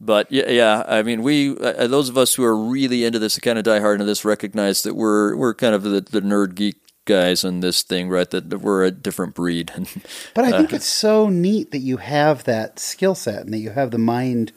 But 0.00 0.30
yeah, 0.30 0.48
yeah, 0.48 0.84
I 0.86 1.02
mean, 1.02 1.22
we 1.22 1.56
uh, 1.58 1.88
those 1.88 2.08
of 2.08 2.16
us 2.16 2.32
who 2.36 2.44
are 2.44 2.56
really 2.56 3.04
into 3.04 3.18
this, 3.18 3.36
kind 3.40 3.58
of 3.58 3.64
die 3.64 3.80
hard 3.80 3.94
into 3.94 4.04
this, 4.04 4.24
recognize 4.24 4.84
that 4.84 4.94
we're 4.94 5.34
we're 5.34 5.54
kind 5.54 5.74
of 5.74 5.82
the, 5.82 6.00
the 6.00 6.20
nerd 6.20 6.54
geek 6.54 6.76
guys 7.08 7.44
on 7.44 7.60
this 7.60 7.82
thing, 7.82 8.08
right? 8.08 8.30
That, 8.30 8.60
we're 8.60 8.84
a 8.84 8.92
different 8.92 9.34
breed. 9.34 9.72
But 10.34 10.44
I 10.44 10.52
think 10.52 10.72
uh, 10.72 10.76
it's 10.76 10.86
so 10.86 11.28
neat 11.28 11.72
that 11.72 11.78
you 11.80 11.96
have 11.96 12.44
that 12.44 12.78
skill 12.78 13.16
set 13.16 13.44
and 13.44 13.52
that 13.52 13.58
you 13.58 13.70
have 13.70 13.90
the 13.90 13.98
mind 13.98 14.52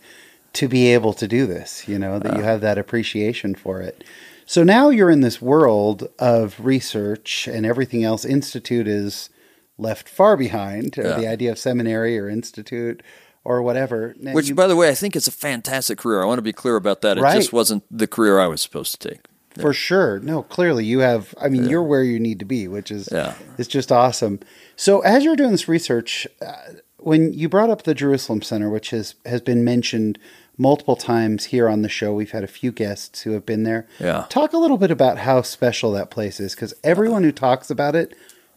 to 0.54 0.68
be 0.68 0.94
able 0.94 1.14
to 1.14 1.28
do 1.28 1.48
this, 1.48 1.88
you 1.88 1.98
know, 1.98 2.20
that 2.20 2.36
you 2.36 2.42
uh. 2.42 2.46
have 2.46 2.62
that 2.62 2.78
appreciation 2.78 3.56
for 3.56 3.82
it. 3.82 4.04
So 4.46 4.64
now 4.64 4.90
you're 4.90 5.10
in 5.10 5.22
this 5.22 5.42
world 5.42 6.10
of 6.20 6.60
research 6.60 7.48
and 7.48 7.66
everything 7.66 8.04
else. 8.04 8.26
Institute 8.26 8.88
is 8.88 9.30
left 9.78 10.10
far 10.10 10.36
behind, 10.38 10.96
Yeah. 10.98 11.18
the 11.18 11.28
idea 11.28 11.52
of 11.52 11.58
seminary 11.58 12.20
or 12.20 12.30
institute 12.30 13.02
or 13.44 13.62
whatever. 13.64 14.14
Which, 14.22 14.50
you- 14.50 14.56
by 14.56 14.68
the 14.68 14.76
way, 14.76 14.90
I 14.90 14.94
think 14.94 15.16
is 15.16 15.28
a 15.28 15.32
fantastic 15.32 15.98
career. 15.98 16.22
I 16.22 16.26
want 16.26 16.38
to 16.40 16.44
be 16.44 16.54
clear 16.54 16.76
about 16.76 17.02
that. 17.02 17.18
It 17.18 17.22
Right. 17.22 17.36
just 17.38 17.54
wasn't 17.54 17.84
the 17.90 18.08
career 18.08 18.40
I 18.40 18.48
was 18.48 18.62
supposed 18.62 19.00
to 19.02 19.10
take. 19.10 19.22
For 19.60 19.74
sure. 19.74 20.20
No, 20.20 20.44
clearly 20.44 20.86
you 20.86 21.00
have 21.00 21.34
I 21.42 21.50
mean 21.50 21.68
you're 21.68 21.84
where 21.84 22.04
you 22.04 22.20
need 22.20 22.40
to 22.40 22.46
be, 22.46 22.68
which 22.68 22.92
is 22.92 23.10
Yeah. 23.12 23.34
is 23.58 23.68
just 23.68 23.92
awesome. 23.92 24.40
So 24.76 25.02
as 25.02 25.24
you're 25.24 25.36
doing 25.36 25.52
this 25.52 25.68
research, 25.68 26.28
uh, 26.42 26.54
when 26.98 27.34
you 27.34 27.50
brought 27.50 27.70
up 27.70 27.84
the 27.84 27.94
Jerusalem 27.96 28.42
Center, 28.42 28.70
which 28.70 28.92
has 28.92 29.16
has 29.26 29.42
been 29.42 29.64
mentioned 29.64 30.18
multiple 30.58 30.96
times 30.96 31.46
here 31.46 31.68
on 31.68 31.82
the 31.82 31.90
show, 31.90 32.14
we've 32.14 32.32
had 32.32 32.44
a 32.44 32.48
few 32.48 32.72
guests 32.72 33.22
who 33.22 33.32
have 33.32 33.46
been 33.46 33.64
there. 33.64 33.88
Yeah. 34.00 34.26
Talk 34.30 34.54
a 34.54 34.58
little 34.58 34.78
bit 34.78 34.92
about 34.92 35.18
how 35.20 35.42
special 35.42 35.92
that 35.94 36.10
place 36.12 36.40
is 36.40 36.56
cuz 36.56 36.74
everyone 36.84 37.24
who 37.24 37.32
talks 37.32 37.70
about 37.70 37.96
it 37.96 38.14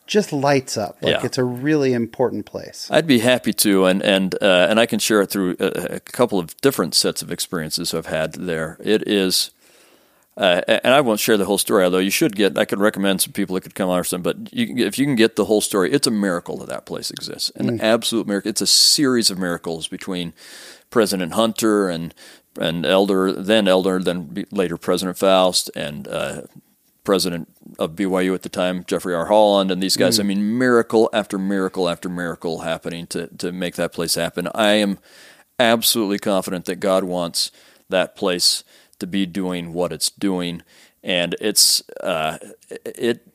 just 0.07 0.35
lights 0.35 0.77
up. 0.77 0.99
Like 1.01 1.13
Yeah. 1.15 1.25
it's 1.25 1.39
a 1.39 1.45
really 1.45 1.95
important 1.95 2.45
place. 2.45 2.89
I'd 2.91 3.07
be 3.07 3.21
happy 3.21 3.55
to, 3.55 3.87
and 3.87 4.03
and 4.03 4.35
uh, 4.43 4.67
and 4.69 4.79
I 4.79 4.85
can 4.85 4.99
share 4.99 5.23
it 5.23 5.31
through 5.31 5.57
a, 5.59 5.95
a 5.97 6.01
couple 6.01 6.39
of 6.39 6.55
different 6.61 6.95
sets 6.95 7.23
of 7.23 7.33
experiences 7.33 7.95
I've 7.95 8.05
had 8.07 8.35
there. 8.35 8.77
It 8.85 9.09
is, 9.09 9.51
uh, 10.37 10.63
and 10.67 10.93
I 10.93 11.01
won't 11.01 11.21
share 11.21 11.37
the 11.37 11.45
whole 11.45 11.59
story. 11.59 11.85
Although 11.85 11.99
you 11.99 12.11
should 12.11 12.35
get, 12.35 12.59
I 12.59 12.65
could 12.65 12.81
recommend 12.81 13.23
some 13.23 13.33
people 13.33 13.55
that 13.55 13.61
could 13.61 13.75
come 13.77 13.89
on 13.89 14.01
or 14.01 14.05
something. 14.05 14.33
But 14.33 14.53
you, 14.53 14.85
if 14.85 14.99
you 14.99 15.07
can 15.07 15.15
get 15.15 15.37
the 15.37 15.45
whole 15.45 15.61
story, 15.61 15.93
it's 15.93 16.09
a 16.09 16.11
miracle 16.11 16.57
that 16.59 16.69
that 16.69 16.87
place 16.87 17.11
exists. 17.11 17.51
An 17.51 17.81
absolute 17.81 18.27
miracle. 18.27 18.49
It's 18.49 18.61
a 18.61 18.67
series 18.67 19.31
of 19.31 19.39
miracles 19.39 19.87
between 19.87 20.33
President 20.91 21.35
Hunter 21.35 21.89
and 21.89 22.15
and 22.61 22.87
Elder, 22.87 23.33
then 23.33 23.67
Elder, 23.67 23.99
then 23.99 24.47
later 24.51 24.77
President 24.77 25.19
Faust 25.19 25.71
and. 25.75 26.09
Uh, 26.09 26.43
president 27.05 27.47
of 27.79 27.91
BYU 27.91 28.35
at 28.35 28.43
the 28.43 28.49
time, 28.49 28.83
Jeffrey 28.87 29.15
R. 29.15 29.27
Holland, 29.27 29.71
and 29.71 29.83
these 29.83 29.95
guys. 29.95 30.19
I 30.19 30.23
mean, 30.23 30.57
miracle 30.57 31.11
after 31.13 31.39
miracle 31.39 31.87
after 31.87 32.09
miracle 32.09 32.61
happening 32.61 33.07
to, 33.09 33.27
to 33.37 33.53
make 33.53 33.75
that 33.75 33.93
place 33.93 34.15
happen. 34.15 34.49
I 34.55 34.73
am 34.73 34.99
absolutely 35.59 36.19
confident 36.19 36.65
that 36.65 36.77
God 36.77 37.05
wants 37.05 37.51
that 37.91 38.17
place 38.17 38.65
to 39.05 39.11
be 39.11 39.27
doing 39.27 39.73
what 39.73 39.93
it's 39.93 40.11
doing, 40.11 40.63
and 41.03 41.37
it's 41.41 41.83
uh, 42.01 42.39
it 42.85 43.27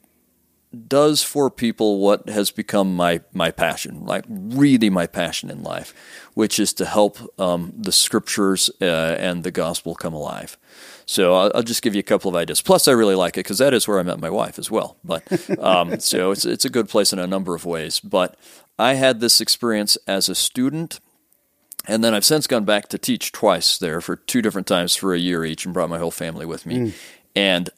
does 0.87 1.23
for 1.23 1.49
people 1.49 1.99
what 1.99 2.29
has 2.29 2.51
become 2.51 2.95
my 2.95 3.21
my 3.33 3.51
passion, 3.51 4.05
like 4.05 4.25
really 4.29 4.89
my 4.89 5.07
passion 5.07 5.49
in 5.49 5.63
life, 5.63 5.93
which 6.33 6.59
is 6.59 6.73
to 6.73 6.85
help 6.85 7.17
um, 7.39 7.73
the 7.75 7.91
scriptures 7.91 8.69
uh, 8.81 9.15
and 9.19 9.43
the 9.43 9.51
gospel 9.51 9.95
come 9.95 10.13
alive. 10.13 10.57
So 11.05 11.33
I'll, 11.33 11.51
I'll 11.55 11.63
just 11.63 11.81
give 11.81 11.95
you 11.95 11.99
a 11.99 12.03
couple 12.03 12.29
of 12.29 12.35
ideas. 12.35 12.61
Plus, 12.61 12.87
I 12.87 12.91
really 12.91 13.15
like 13.15 13.35
it 13.35 13.41
because 13.41 13.57
that 13.57 13.73
is 13.73 13.87
where 13.87 13.99
I 13.99 14.03
met 14.03 14.19
my 14.19 14.29
wife 14.29 14.59
as 14.59 14.69
well. 14.69 14.97
But 15.03 15.23
um, 15.59 15.99
so 16.11 16.31
it's 16.31 16.45
it's 16.45 16.65
a 16.65 16.69
good 16.69 16.89
place 16.89 17.13
in 17.13 17.19
a 17.19 17.27
number 17.27 17.55
of 17.55 17.65
ways. 17.65 17.99
But 17.99 18.35
I 18.77 18.93
had 18.93 19.19
this 19.19 19.41
experience 19.41 19.97
as 20.07 20.29
a 20.29 20.35
student. 20.35 20.99
And 21.89 22.03
then 22.03 22.13
I've 22.13 22.23
since 22.23 22.47
gone 22.47 22.65
back 22.65 22.87
to 22.89 22.97
teach 22.97 23.31
twice 23.31 23.77
there 23.77 23.99
for 23.99 24.15
two 24.15 24.41
different 24.41 24.67
times 24.67 24.95
for 24.95 25.13
a 25.13 25.19
year 25.19 25.43
each 25.43 25.65
and 25.65 25.73
brought 25.73 25.89
my 25.89 25.97
whole 25.97 26.11
family 26.11 26.45
with 26.45 26.65
me. 26.65 26.75
And 27.35 27.69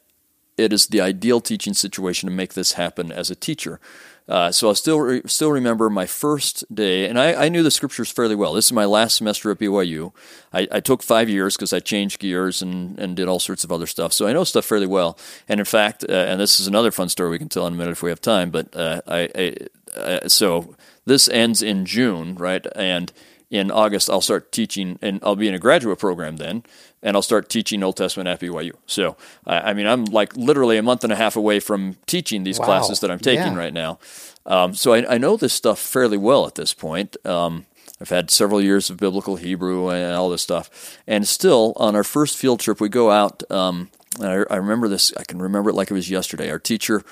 it 0.58 0.72
is 0.72 0.86
the 0.86 1.00
ideal 1.00 1.40
teaching 1.40 1.72
situation 1.72 2.28
to 2.28 2.34
make 2.34 2.52
this 2.52 2.72
happen 2.72 3.10
as 3.10 3.30
a 3.30 3.34
teacher. 3.34 3.80
Uh, 4.28 4.52
so 4.52 4.70
I 4.70 4.74
still 4.74 5.00
re- 5.00 5.22
still 5.26 5.50
remember 5.50 5.90
my 5.90 6.06
first 6.06 6.72
day, 6.72 7.08
and 7.08 7.18
I, 7.18 7.46
I 7.46 7.48
knew 7.48 7.62
the 7.62 7.72
scriptures 7.72 8.10
fairly 8.10 8.36
well. 8.36 8.52
This 8.52 8.66
is 8.66 8.72
my 8.72 8.84
last 8.84 9.16
semester 9.16 9.50
at 9.50 9.58
BYU. 9.58 10.12
I, 10.52 10.68
I 10.70 10.80
took 10.80 11.02
five 11.02 11.28
years 11.28 11.56
because 11.56 11.72
I 11.72 11.80
changed 11.80 12.20
gears 12.20 12.62
and, 12.62 12.98
and 12.98 13.16
did 13.16 13.28
all 13.28 13.40
sorts 13.40 13.64
of 13.64 13.72
other 13.72 13.86
stuff. 13.86 14.12
So 14.12 14.28
I 14.28 14.32
know 14.32 14.44
stuff 14.44 14.64
fairly 14.64 14.86
well. 14.86 15.18
And 15.48 15.58
in 15.58 15.66
fact, 15.66 16.04
uh, 16.08 16.12
and 16.12 16.40
this 16.40 16.60
is 16.60 16.66
another 16.68 16.92
fun 16.92 17.08
story 17.08 17.30
we 17.30 17.38
can 17.38 17.48
tell 17.48 17.66
in 17.66 17.74
a 17.74 17.76
minute 17.76 17.92
if 17.92 18.02
we 18.02 18.10
have 18.10 18.20
time. 18.20 18.50
But 18.50 18.74
uh, 18.76 19.00
I, 19.08 19.28
I 19.34 19.56
uh, 19.98 20.28
so 20.28 20.76
this 21.04 21.28
ends 21.28 21.60
in 21.60 21.84
June, 21.84 22.36
right? 22.36 22.64
And 22.76 23.12
in 23.52 23.70
August, 23.70 24.08
I'll 24.10 24.22
start 24.22 24.50
teaching, 24.50 24.98
and 25.02 25.20
I'll 25.22 25.36
be 25.36 25.46
in 25.46 25.54
a 25.54 25.58
graduate 25.58 25.98
program 25.98 26.38
then, 26.38 26.62
and 27.02 27.14
I'll 27.16 27.22
start 27.22 27.48
teaching 27.50 27.82
Old 27.82 27.96
Testament 27.98 28.26
at 28.28 28.40
BYU. 28.40 28.72
So, 28.86 29.16
I 29.46 29.70
I 29.70 29.74
mean, 29.74 29.86
I'm 29.86 30.06
like 30.06 30.34
literally 30.36 30.78
a 30.78 30.82
month 30.82 31.04
and 31.04 31.12
a 31.12 31.16
half 31.16 31.36
away 31.36 31.60
from 31.60 31.96
teaching 32.06 32.44
these 32.44 32.58
Wow. 32.58 32.64
classes 32.66 33.00
that 33.00 33.10
I'm 33.10 33.18
taking 33.20 33.52
Yeah. 33.52 33.58
right 33.64 33.74
now. 33.74 33.98
Um, 34.46 34.74
so 34.74 34.94
I, 34.94 35.14
I 35.14 35.18
know 35.18 35.36
this 35.36 35.52
stuff 35.52 35.78
fairly 35.78 36.16
well 36.16 36.46
at 36.46 36.54
this 36.54 36.72
point. 36.74 37.16
Um, 37.26 37.66
I've 38.00 38.08
had 38.08 38.30
several 38.30 38.60
years 38.60 38.90
of 38.90 38.96
biblical 38.96 39.36
Hebrew 39.36 39.88
and 39.90 40.16
all 40.16 40.30
this 40.30 40.42
stuff, 40.42 40.98
and 41.06 41.28
still 41.28 41.74
on 41.76 41.94
our 41.94 42.02
first 42.04 42.36
field 42.38 42.58
trip, 42.58 42.80
we 42.80 42.88
go 42.88 43.10
out. 43.10 43.42
Um, 43.50 43.90
and 44.18 44.28
I, 44.28 44.54
I 44.54 44.56
remember 44.56 44.88
this. 44.88 45.12
I 45.16 45.24
can 45.24 45.40
remember 45.42 45.70
it 45.70 45.74
like 45.74 45.90
it 45.90 45.94
was 45.94 46.10
yesterday. 46.10 46.50
Our 46.50 46.58
teacher 46.58 47.04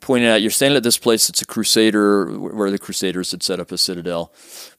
pointed 0.00 0.30
out, 0.30 0.40
"You're 0.40 0.50
standing 0.50 0.76
at 0.78 0.82
this 0.82 0.96
place. 0.98 1.28
It's 1.28 1.42
a 1.42 1.46
Crusader 1.46 2.26
where 2.38 2.70
the 2.70 2.78
Crusaders 2.78 3.30
had 3.32 3.42
set 3.42 3.60
up 3.60 3.70
a 3.70 3.76
citadel." 3.78 4.32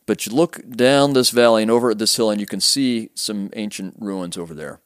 But 0.05 0.25
you 0.25 0.33
look 0.33 0.59
down 0.69 1.13
this 1.13 1.29
valley 1.29 1.61
and 1.61 1.71
over 1.71 1.91
at 1.91 1.99
this 1.99 2.15
hill, 2.15 2.29
and 2.29 2.41
you 2.41 2.47
can 2.47 2.59
see 2.59 3.09
some 3.15 3.49
ancient 3.53 3.95
ruins 3.99 4.37
over 4.37 4.53
there. 4.53 4.79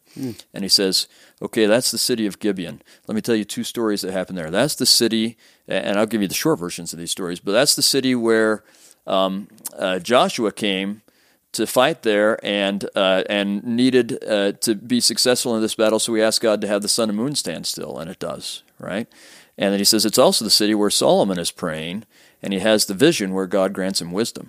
And 0.54 0.64
he 0.64 0.70
says, 0.70 1.08
Okay, 1.42 1.66
that's 1.66 1.92
the 1.92 1.98
city 1.98 2.26
of 2.26 2.40
Gibeon. 2.40 2.82
Let 3.08 3.16
me 3.16 3.22
tell 3.22 3.36
you 3.36 3.44
two 3.44 3.64
stories 3.64 4.02
that 4.02 4.12
happened 4.12 4.38
there. 4.38 4.52
That's 4.52 4.76
the 4.76 4.86
city, 4.86 5.38
and 5.68 5.98
I'll 6.00 6.06
give 6.06 6.22
you 6.22 6.28
the 6.28 6.34
short 6.34 6.60
versions 6.60 6.94
of 6.94 7.00
these 7.00 7.12
stories, 7.12 7.40
but 7.40 7.52
that's 7.52 7.76
the 7.76 7.82
city 7.82 8.16
where 8.16 8.64
um, 9.08 9.48
uh, 9.78 10.00
Joshua 10.00 10.52
came 10.52 11.02
to 11.52 11.66
fight 11.66 12.02
there 12.04 12.38
and 12.46 12.88
uh, 12.96 13.24
and 13.30 13.64
needed 13.64 14.24
uh, 14.26 14.52
to 14.54 14.76
be 14.76 15.00
successful 15.00 15.56
in 15.56 15.62
this 15.62 15.76
battle. 15.76 16.00
So 16.00 16.12
we 16.14 16.22
asked 16.22 16.42
God 16.42 16.62
to 16.62 16.68
have 16.68 16.82
the 16.82 16.90
sun 16.90 17.10
and 17.10 17.18
moon 17.18 17.36
stand 17.36 17.66
still, 17.66 17.98
and 17.98 18.10
it 18.10 18.20
does, 18.20 18.64
right? 18.80 19.08
And 19.58 19.72
then 19.72 19.80
he 19.80 19.86
says 19.86 20.06
it's 20.06 20.18
also 20.18 20.44
the 20.44 20.52
city 20.52 20.76
where 20.76 20.90
Solomon 20.90 21.40
is 21.40 21.52
praying, 21.52 22.04
and 22.42 22.52
he 22.54 22.60
has 22.60 22.86
the 22.86 22.94
vision 22.94 23.34
where 23.34 23.48
God 23.48 23.74
grants 23.74 24.02
him 24.02 24.12
wisdom. 24.12 24.48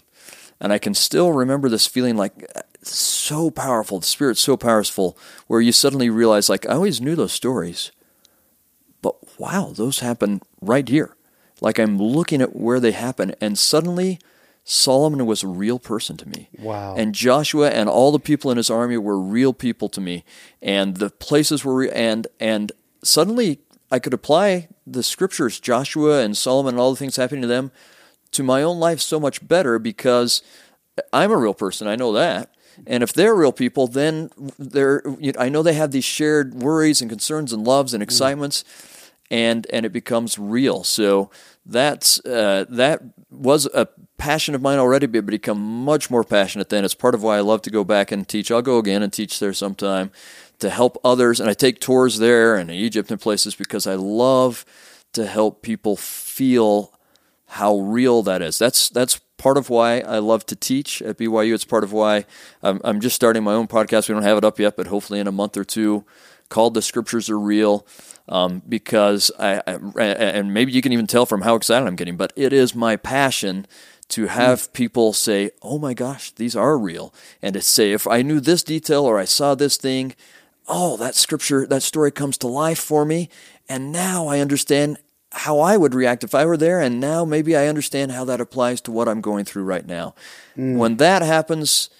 And 0.60 0.72
I 0.72 0.78
can 0.78 0.94
still 0.94 1.32
remember 1.32 1.68
this 1.68 1.86
feeling 1.86 2.16
like 2.16 2.50
so 2.82 3.50
powerful, 3.50 4.00
the 4.00 4.06
Spirit's 4.06 4.40
so 4.40 4.56
powerful, 4.56 5.18
where 5.46 5.60
you 5.60 5.72
suddenly 5.72 6.08
realize, 6.08 6.48
like, 6.48 6.66
I 6.66 6.74
always 6.74 7.00
knew 7.00 7.14
those 7.14 7.32
stories, 7.32 7.92
but 9.02 9.16
wow, 9.38 9.72
those 9.74 9.98
happen 9.98 10.40
right 10.60 10.88
here. 10.88 11.16
Like 11.60 11.78
I'm 11.78 11.98
looking 11.98 12.42
at 12.42 12.54
where 12.54 12.80
they 12.80 12.92
happen, 12.92 13.34
and 13.40 13.58
suddenly 13.58 14.18
Solomon 14.64 15.26
was 15.26 15.42
a 15.42 15.48
real 15.48 15.78
person 15.78 16.16
to 16.18 16.28
me. 16.28 16.48
Wow. 16.58 16.96
And 16.96 17.14
Joshua 17.14 17.70
and 17.70 17.88
all 17.88 18.12
the 18.12 18.18
people 18.18 18.50
in 18.50 18.56
his 18.56 18.68
army 18.68 18.96
were 18.98 19.18
real 19.18 19.52
people 19.52 19.88
to 19.90 20.00
me, 20.00 20.24
and 20.60 20.96
the 20.96 21.10
places 21.10 21.64
were 21.64 21.74
re- 21.74 21.90
and 21.90 22.26
and 22.40 22.72
suddenly 23.02 23.60
I 23.90 23.98
could 23.98 24.12
apply 24.12 24.68
the 24.86 25.02
scriptures, 25.02 25.60
Joshua 25.60 26.22
and 26.22 26.36
Solomon 26.36 26.74
and 26.74 26.80
all 26.80 26.90
the 26.90 26.96
things 26.96 27.16
happening 27.16 27.42
to 27.42 27.48
them, 27.48 27.70
to 28.36 28.42
my 28.42 28.62
own 28.62 28.78
life 28.78 29.00
so 29.00 29.18
much 29.18 29.46
better 29.46 29.78
because 29.78 30.42
I'm 31.12 31.32
a 31.32 31.36
real 31.36 31.54
person. 31.54 31.88
I 31.88 31.96
know 31.96 32.12
that. 32.12 32.50
And 32.86 33.02
if 33.02 33.12
they're 33.12 33.34
real 33.34 33.52
people, 33.52 33.86
then 33.86 34.30
they're. 34.58 35.02
You 35.18 35.32
know, 35.32 35.40
I 35.40 35.48
know 35.48 35.62
they 35.62 35.72
have 35.74 35.92
these 35.92 36.04
shared 36.04 36.54
worries 36.54 37.00
and 37.00 37.10
concerns 37.10 37.52
and 37.52 37.66
loves 37.66 37.94
and 37.94 38.02
excitements, 38.02 38.64
and 39.30 39.66
and 39.72 39.86
it 39.86 39.92
becomes 39.92 40.38
real. 40.38 40.84
So 40.84 41.30
that's 41.64 42.24
uh, 42.26 42.66
that 42.68 43.02
was 43.30 43.66
a 43.72 43.88
passion 44.18 44.54
of 44.54 44.60
mine 44.60 44.78
already, 44.78 45.06
but 45.06 45.18
it 45.18 45.26
become 45.26 45.58
much 45.60 46.10
more 46.10 46.22
passionate 46.22 46.68
then. 46.68 46.84
It's 46.84 46.94
part 46.94 47.14
of 47.14 47.22
why 47.22 47.38
I 47.38 47.40
love 47.40 47.62
to 47.62 47.70
go 47.70 47.82
back 47.82 48.12
and 48.12 48.28
teach. 48.28 48.50
I'll 48.50 48.62
go 48.62 48.78
again 48.78 49.02
and 49.02 49.12
teach 49.12 49.38
there 49.38 49.54
sometime 49.54 50.10
to 50.58 50.68
help 50.68 50.98
others, 51.02 51.40
and 51.40 51.48
I 51.48 51.54
take 51.54 51.80
tours 51.80 52.18
there 52.18 52.56
and 52.56 52.70
Egypt 52.70 53.10
and 53.10 53.20
places 53.20 53.54
because 53.54 53.86
I 53.86 53.94
love 53.94 54.66
to 55.14 55.26
help 55.26 55.62
people 55.62 55.96
feel 55.96 56.92
how 57.46 57.78
real 57.78 58.22
that 58.22 58.42
is. 58.42 58.58
That's 58.58 58.88
that's 58.88 59.20
part 59.38 59.58
of 59.58 59.70
why 59.70 60.00
I 60.00 60.18
love 60.18 60.46
to 60.46 60.56
teach 60.56 61.02
at 61.02 61.18
BYU. 61.18 61.54
It's 61.54 61.64
part 61.64 61.84
of 61.84 61.92
why 61.92 62.24
I'm, 62.62 62.80
I'm 62.84 63.00
just 63.00 63.16
starting 63.16 63.44
my 63.44 63.52
own 63.52 63.68
podcast. 63.68 64.08
We 64.08 64.14
don't 64.14 64.22
have 64.22 64.38
it 64.38 64.44
up 64.44 64.58
yet, 64.58 64.76
but 64.76 64.88
hopefully 64.88 65.20
in 65.20 65.26
a 65.26 65.32
month 65.32 65.56
or 65.56 65.64
two, 65.64 66.04
called 66.48 66.74
the 66.74 66.82
scriptures 66.82 67.30
are 67.30 67.38
real. 67.38 67.86
Um, 68.28 68.60
because 68.68 69.30
I, 69.38 69.62
I, 69.68 69.74
and 70.02 70.52
maybe 70.52 70.72
you 70.72 70.82
can 70.82 70.92
even 70.92 71.06
tell 71.06 71.26
from 71.26 71.42
how 71.42 71.54
excited 71.54 71.86
I'm 71.86 71.94
getting, 71.94 72.16
but 72.16 72.32
it 72.34 72.52
is 72.52 72.74
my 72.74 72.96
passion 72.96 73.68
to 74.08 74.26
have 74.26 74.72
people 74.72 75.12
say, 75.12 75.50
"Oh 75.62 75.78
my 75.78 75.94
gosh, 75.94 76.32
these 76.32 76.56
are 76.56 76.76
real," 76.76 77.14
and 77.40 77.54
to 77.54 77.60
say, 77.60 77.92
"If 77.92 78.04
I 78.08 78.22
knew 78.22 78.40
this 78.40 78.64
detail 78.64 79.04
or 79.04 79.16
I 79.16 79.26
saw 79.26 79.54
this 79.54 79.76
thing, 79.76 80.16
oh, 80.66 80.96
that 80.96 81.14
scripture, 81.14 81.66
that 81.68 81.84
story 81.84 82.10
comes 82.10 82.36
to 82.38 82.48
life 82.48 82.80
for 82.80 83.04
me, 83.04 83.28
and 83.68 83.92
now 83.92 84.26
I 84.26 84.40
understand 84.40 84.98
how 85.36 85.60
I 85.60 85.76
would 85.76 85.94
react 85.94 86.24
if 86.24 86.34
I 86.34 86.44
were 86.44 86.56
there, 86.56 86.80
and 86.80 87.00
now 87.00 87.24
maybe 87.24 87.56
I 87.56 87.68
understand 87.68 88.12
how 88.12 88.24
that 88.24 88.40
applies 88.40 88.80
to 88.82 88.92
what 88.92 89.08
I'm 89.08 89.20
going 89.20 89.44
through 89.44 89.64
right 89.64 89.86
now." 89.86 90.14
Mm. 90.56 90.76
When 90.76 90.96
that 90.96 91.22
happens, 91.22 91.90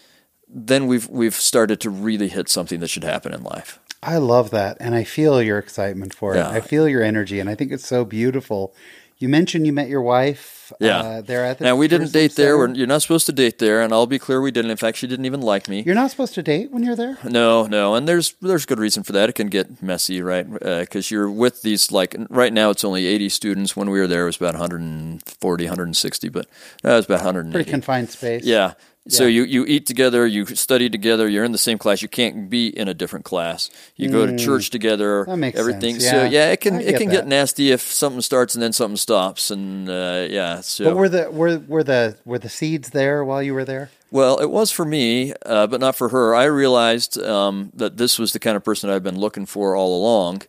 then 0.49 0.87
we've 0.87 1.09
we've 1.09 1.35
started 1.35 1.81
to 1.81 1.91
really 1.91 2.29
hit 2.29 2.49
something 2.49 2.81
that 2.81 2.89
should 2.89 3.05
happen 3.05 3.33
in 3.33 3.43
life. 3.43 3.79
I 4.03 4.19
love 4.19 4.51
that, 4.51 4.77
and 4.81 4.95
I 4.95 5.05
feel 5.05 5.43
your 5.43 5.59
excitement 5.59 6.15
for 6.15 6.35
it. 6.35 6.39
Yeah. 6.39 6.51
I 6.51 6.61
feel 6.61 6.89
your 6.89 7.03
energy, 7.03 7.41
and 7.41 7.51
I 7.51 7.55
think 7.55 7.73
it's 7.73 7.87
so 7.87 8.05
beautiful. 8.05 8.75
You 9.19 9.31
mentioned 9.31 9.67
you 9.67 9.73
met 9.73 9.89
your 9.89 10.03
wife. 10.03 10.73
Yeah, 10.79 10.99
uh, 10.99 11.21
there 11.23 11.45
at 11.45 11.59
the. 11.59 11.65
Now 11.65 11.77
we 11.77 11.89
didn't 11.89 12.13
date 12.13 12.35
there. 12.37 12.59
We're, 12.59 12.71
you're 12.75 12.87
not 12.87 13.01
supposed 13.01 13.25
to 13.27 13.33
date 13.33 13.59
there, 13.59 13.81
and 13.81 13.93
I'll 13.93 14.07
be 14.07 14.19
clear, 14.19 14.43
we 14.43 14.51
didn't. 14.51 14.71
In 14.71 14.77
fact, 14.77 14.99
she 14.99 15.07
didn't 15.07 15.25
even 15.25 15.41
like 15.41 15.69
me. 15.69 15.83
You're 15.83 15.95
not 15.95 16.11
supposed 16.11 16.35
to 16.35 16.43
date 16.43 16.71
when 16.71 16.83
you're 16.83 16.97
there. 16.97 17.17
No, 17.25 17.67
no, 17.67 17.95
and 17.95 18.07
there's 18.07 18.35
there's 18.43 18.67
good 18.67 18.79
reason 18.79 19.05
for 19.05 19.13
that. 19.13 19.31
It 19.31 19.35
can 19.35 19.47
get 19.47 19.83
messy, 19.83 20.21
right? 20.21 20.47
Because 20.51 21.11
uh, 21.11 21.15
you're 21.15 21.31
with 21.31 21.63
these 21.63 21.93
like 21.93 22.17
right 22.29 22.53
now 22.53 22.71
it's 22.71 22.85
only 22.85 23.07
80 23.07 23.29
students. 23.31 23.77
When 23.77 23.89
we 23.89 24.01
were 24.01 24.07
there, 24.07 24.25
it 24.25 24.27
was 24.27 24.37
about 24.37 24.55
140, 24.55 25.65
160, 25.65 26.29
but 26.29 26.47
that 26.83 26.97
was 26.97 27.05
about 27.07 27.19
180. 27.21 27.55
Pretty 27.57 27.71
confined 27.71 28.11
space. 28.11 28.45
Yeah, 28.45 28.75
so 29.09 29.27
you, 29.27 29.45
you 29.45 29.65
eat 29.67 29.87
together, 29.87 30.27
you 30.27 30.47
study 30.47 30.91
together, 30.91 31.29
you're 31.29 31.45
in 31.45 31.53
the 31.53 31.59
same 31.59 31.79
class. 31.79 32.03
You 32.03 32.09
can't 32.09 32.51
be 32.51 32.69
in 32.69 32.89
a 32.89 32.95
different 32.95 33.25
class. 33.25 33.71
You 33.95 34.09
mm, 34.09 34.13
go 34.13 34.27
to 34.27 34.33
mm. 34.33 34.45
church 34.45 34.71
together. 34.71 35.25
That 35.25 35.37
makes 35.37 35.59
everything. 35.59 36.01
Sense. 36.01 36.05
Yeah. 36.05 36.11
So 36.11 36.25
yeah, 36.25 36.51
it 36.51 36.61
can 36.61 36.81
it 36.81 36.97
can 36.97 37.09
that. 37.09 37.15
get 37.15 37.27
nasty 37.27 37.71
if 37.71 37.81
something 37.81 38.21
starts 38.21 38.55
and 38.55 38.63
then 38.63 38.73
something 38.73 38.97
stops, 38.97 39.51
and 39.51 39.89
uh, 39.89 40.27
yeah. 40.29 40.61
So. 40.61 40.85
But 40.85 40.97
were 40.97 41.09
the 41.09 41.31
were 41.31 41.59
were 41.59 41.85
the 41.85 42.17
were 42.25 42.39
the 42.39 42.49
seeds 42.49 42.91
there 42.91 43.25
while 43.25 43.43
you 43.43 43.55
were 43.55 43.65
there? 43.65 43.91
Well, 44.11 44.39
it 44.39 44.51
was 44.51 44.71
for 44.71 44.85
me, 44.85 45.35
uh, 45.45 45.67
but 45.67 45.81
not 45.81 45.97
for 45.97 46.09
her. 46.09 46.35
I 46.35 46.45
realized 46.45 47.19
um, 47.19 47.73
that 47.75 47.97
this 47.97 48.19
was 48.19 48.33
the 48.33 48.39
kind 48.39 48.57
of 48.57 48.65
person 48.65 48.89
I've 48.89 49.03
been 49.03 49.19
looking 49.19 49.47
for 49.47 49.77
all 49.77 49.97
along. 49.97 50.43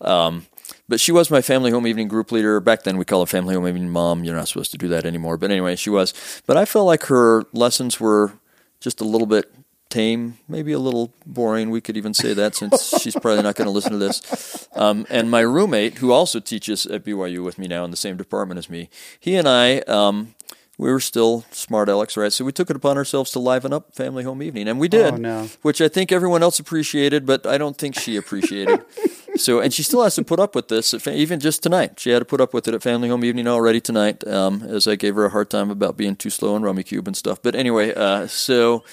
Um, 0.00 0.46
but 0.88 1.00
she 1.00 1.12
was 1.12 1.30
my 1.30 1.42
family 1.42 1.70
home 1.70 1.86
evening 1.86 2.08
group 2.08 2.30
leader. 2.32 2.60
Back 2.60 2.82
then, 2.82 2.96
we 2.96 3.04
call 3.04 3.20
her 3.20 3.26
family 3.26 3.54
home 3.54 3.66
evening 3.66 3.90
mom. 3.90 4.24
You're 4.24 4.36
not 4.36 4.48
supposed 4.48 4.70
to 4.72 4.78
do 4.78 4.88
that 4.88 5.04
anymore. 5.04 5.36
But 5.36 5.50
anyway, 5.50 5.76
she 5.76 5.90
was. 5.90 6.14
But 6.46 6.56
I 6.56 6.64
felt 6.64 6.86
like 6.86 7.04
her 7.04 7.44
lessons 7.52 7.98
were 8.00 8.34
just 8.80 9.00
a 9.00 9.04
little 9.04 9.26
bit 9.26 9.52
tame, 9.88 10.38
maybe 10.48 10.72
a 10.72 10.78
little 10.78 11.12
boring. 11.24 11.70
We 11.70 11.80
could 11.80 11.96
even 11.96 12.14
say 12.14 12.34
that 12.34 12.54
since 12.54 12.98
she's 13.02 13.14
probably 13.14 13.42
not 13.42 13.54
going 13.54 13.66
to 13.66 13.72
listen 13.72 13.92
to 13.92 13.98
this. 13.98 14.68
Um, 14.74 15.06
and 15.10 15.30
my 15.30 15.40
roommate, 15.40 15.98
who 15.98 16.12
also 16.12 16.40
teaches 16.40 16.86
at 16.86 17.04
BYU 17.04 17.44
with 17.44 17.58
me 17.58 17.66
now 17.66 17.84
in 17.84 17.90
the 17.90 17.96
same 17.96 18.16
department 18.16 18.58
as 18.58 18.70
me, 18.70 18.88
he 19.18 19.36
and 19.36 19.48
I. 19.48 19.78
Um, 19.80 20.34
we 20.78 20.90
were 20.90 21.00
still 21.00 21.44
smart 21.50 21.88
Alex, 21.88 22.16
right? 22.16 22.32
So 22.32 22.44
we 22.44 22.52
took 22.52 22.68
it 22.68 22.76
upon 22.76 22.98
ourselves 22.98 23.30
to 23.30 23.38
liven 23.38 23.72
up 23.72 23.94
family 23.94 24.24
home 24.24 24.42
evening, 24.42 24.68
and 24.68 24.78
we 24.78 24.88
did, 24.88 25.14
oh, 25.14 25.16
no. 25.16 25.48
which 25.62 25.80
I 25.80 25.88
think 25.88 26.12
everyone 26.12 26.42
else 26.42 26.58
appreciated, 26.58 27.24
but 27.24 27.46
I 27.46 27.56
don't 27.56 27.78
think 27.78 27.98
she 27.98 28.16
appreciated. 28.16 28.80
so, 29.36 29.60
and 29.60 29.72
she 29.72 29.82
still 29.82 30.02
has 30.02 30.14
to 30.16 30.24
put 30.24 30.40
up 30.40 30.54
with 30.54 30.68
this, 30.68 30.94
even 31.06 31.40
just 31.40 31.62
tonight. 31.62 31.98
She 31.98 32.10
had 32.10 32.20
to 32.20 32.24
put 32.24 32.40
up 32.40 32.54
with 32.54 32.68
it 32.68 32.74
at 32.74 32.82
family 32.82 33.08
home 33.08 33.24
evening 33.24 33.46
already 33.48 33.80
tonight, 33.80 34.26
um, 34.26 34.62
as 34.62 34.86
I 34.86 34.96
gave 34.96 35.14
her 35.14 35.26
a 35.26 35.30
hard 35.30 35.50
time 35.50 35.70
about 35.70 35.96
being 35.96 36.16
too 36.16 36.30
slow 36.30 36.54
on 36.54 36.82
Cube 36.82 37.06
and 37.06 37.16
stuff. 37.16 37.40
But 37.42 37.54
anyway, 37.54 37.94
uh, 37.94 38.26
so 38.26 38.84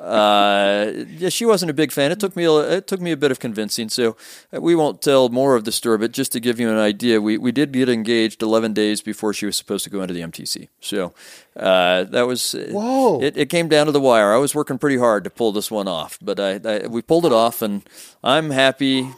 uh, 0.00 0.92
yeah, 1.08 1.28
she 1.28 1.44
wasn't 1.44 1.70
a 1.70 1.74
big 1.74 1.92
fan. 1.92 2.10
It 2.10 2.18
took 2.18 2.34
me 2.34 2.44
a, 2.44 2.58
it 2.76 2.86
took 2.86 3.00
me 3.00 3.12
a 3.12 3.16
bit 3.16 3.30
of 3.30 3.38
convincing. 3.38 3.90
So 3.90 4.16
uh, 4.54 4.60
we 4.60 4.74
won't 4.74 5.02
tell 5.02 5.28
more 5.28 5.56
of 5.56 5.64
the 5.64 5.72
story, 5.72 5.98
but 5.98 6.12
just 6.12 6.32
to 6.32 6.40
give 6.40 6.58
you 6.58 6.70
an 6.70 6.78
idea, 6.78 7.20
we, 7.20 7.36
we 7.36 7.52
did 7.52 7.72
get 7.72 7.88
engaged 7.90 8.42
11 8.42 8.72
days 8.72 9.02
before 9.02 9.34
she 9.34 9.44
was 9.44 9.56
supposed 9.56 9.84
to 9.84 9.90
go 9.90 10.00
into 10.00 10.14
the 10.14 10.22
MTC. 10.22 10.68
So 10.80 11.12
uh, 11.54 12.04
that 12.04 12.26
was 12.26 12.54
uh, 12.54 12.68
whoa. 12.70 13.20
It, 13.20 13.36
it 13.36 13.50
came 13.50 13.68
down 13.68 13.86
to 13.86 13.92
the 13.92 14.00
wire. 14.00 14.32
I 14.32 14.38
was 14.38 14.54
working 14.54 14.78
pretty 14.78 14.96
hard 14.96 15.24
to 15.24 15.30
pull 15.30 15.52
this 15.52 15.70
one 15.70 15.86
off, 15.86 16.18
but 16.22 16.40
I, 16.40 16.60
I 16.64 16.86
we 16.86 17.02
pulled 17.02 17.26
it 17.26 17.32
off, 17.32 17.60
and 17.60 17.82
I'm 18.24 18.50
happy 18.50 19.10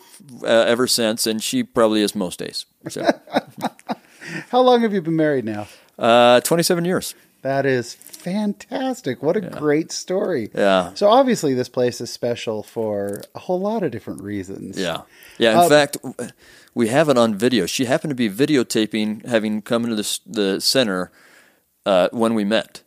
uh, 0.42 0.46
ever 0.46 0.87
since. 0.87 1.26
And 1.26 1.42
she 1.42 1.62
probably 1.62 2.02
is 2.02 2.14
most 2.14 2.38
days. 2.38 2.66
So. 2.88 3.06
How 4.50 4.61
long 4.61 4.82
have 4.82 4.92
you 4.94 5.02
been 5.02 5.16
married 5.16 5.44
now? 5.44 5.66
Uh, 5.98 6.40
27 6.40 6.85
years. 6.85 7.14
That 7.42 7.66
is 7.66 7.92
fantastic. 7.94 9.22
What 9.22 9.37
a 9.37 9.42
yeah. 9.42 9.48
great 9.50 9.90
story. 9.90 10.50
Yeah. 10.54 10.94
So 10.94 11.08
obviously 11.08 11.54
this 11.54 11.68
place 11.68 12.00
is 12.00 12.11
special 12.11 12.62
for 12.62 13.22
a 13.35 13.40
whole 13.40 13.61
lot 13.61 13.82
of 13.82 13.90
different 13.90 14.22
reasons. 14.22 14.78
Yeah. 14.78 15.02
Yeah, 15.38 15.52
in 15.52 15.58
uh, 15.58 15.68
fact, 15.68 15.96
we 16.72 16.88
have 16.88 17.08
it 17.08 17.18
on 17.18 17.35
video. 17.35 17.66
She 17.66 17.87
happened 17.87 18.11
to 18.11 18.14
be 18.14 18.30
videotaping 18.30 19.26
having 19.26 19.61
come 19.61 19.85
into 19.85 19.96
the, 19.96 20.18
the 20.24 20.61
center 20.61 21.11
uh, 21.85 22.08
when 22.12 22.35
we 22.35 22.44
met. 22.44 22.82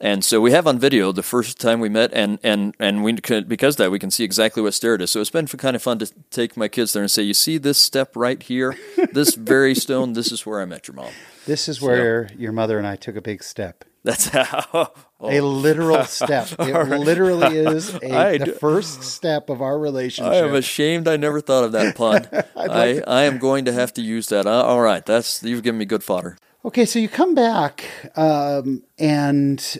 And 0.00 0.22
so 0.22 0.42
we 0.42 0.52
have 0.52 0.66
on 0.66 0.78
video 0.78 1.10
the 1.10 1.22
first 1.22 1.58
time 1.58 1.80
we 1.80 1.88
met, 1.88 2.12
and 2.12 2.38
and 2.42 2.74
and 2.78 3.02
we 3.02 3.16
could, 3.16 3.48
because 3.48 3.76
that 3.76 3.90
we 3.90 3.98
can 3.98 4.10
see 4.10 4.24
exactly 4.24 4.62
what 4.62 4.74
stair 4.74 4.94
it 4.94 5.00
is. 5.00 5.10
So 5.10 5.20
it's 5.20 5.30
been 5.30 5.46
kind 5.46 5.74
of 5.74 5.82
fun 5.82 5.98
to 6.00 6.12
take 6.30 6.54
my 6.54 6.68
kids 6.68 6.92
there 6.92 7.02
and 7.02 7.10
say, 7.10 7.22
"You 7.22 7.32
see 7.32 7.56
this 7.56 7.78
step 7.78 8.14
right 8.14 8.42
here, 8.42 8.76
this 9.12 9.34
very 9.52 9.74
stone. 9.74 10.12
This 10.12 10.30
is 10.32 10.44
where 10.44 10.60
I 10.60 10.66
met 10.66 10.86
your 10.86 10.96
mom. 10.96 11.12
This 11.46 11.66
is 11.66 11.80
where 11.80 12.28
so, 12.28 12.34
your 12.36 12.52
mother 12.52 12.76
and 12.76 12.86
I 12.86 12.96
took 12.96 13.16
a 13.16 13.22
big 13.22 13.42
step." 13.42 13.84
That's 14.06 14.28
how. 14.28 14.92
Oh. 15.18 15.30
A 15.30 15.40
literal 15.40 16.04
step. 16.04 16.48
It 16.60 16.72
right. 16.72 17.00
literally 17.00 17.56
is 17.56 17.94
a, 18.02 18.36
the 18.36 18.56
first 18.60 19.02
step 19.02 19.48
of 19.48 19.62
our 19.62 19.78
relationship. 19.78 20.30
I 20.30 20.36
am 20.36 20.54
ashamed 20.54 21.08
I 21.08 21.16
never 21.16 21.40
thought 21.40 21.64
of 21.64 21.72
that 21.72 21.96
pun. 21.96 22.28
I, 22.54 23.00
I 23.06 23.22
am 23.22 23.38
going 23.38 23.64
to 23.64 23.72
have 23.72 23.94
to 23.94 24.02
use 24.02 24.28
that. 24.28 24.46
Uh, 24.46 24.62
all 24.62 24.82
right, 24.82 25.04
that's 25.04 25.42
you've 25.42 25.62
given 25.62 25.78
me 25.78 25.86
good 25.86 26.04
fodder. 26.04 26.36
Okay, 26.66 26.84
so 26.84 26.98
you 26.98 27.08
come 27.08 27.32
back, 27.32 27.84
um, 28.16 28.82
and 28.98 29.78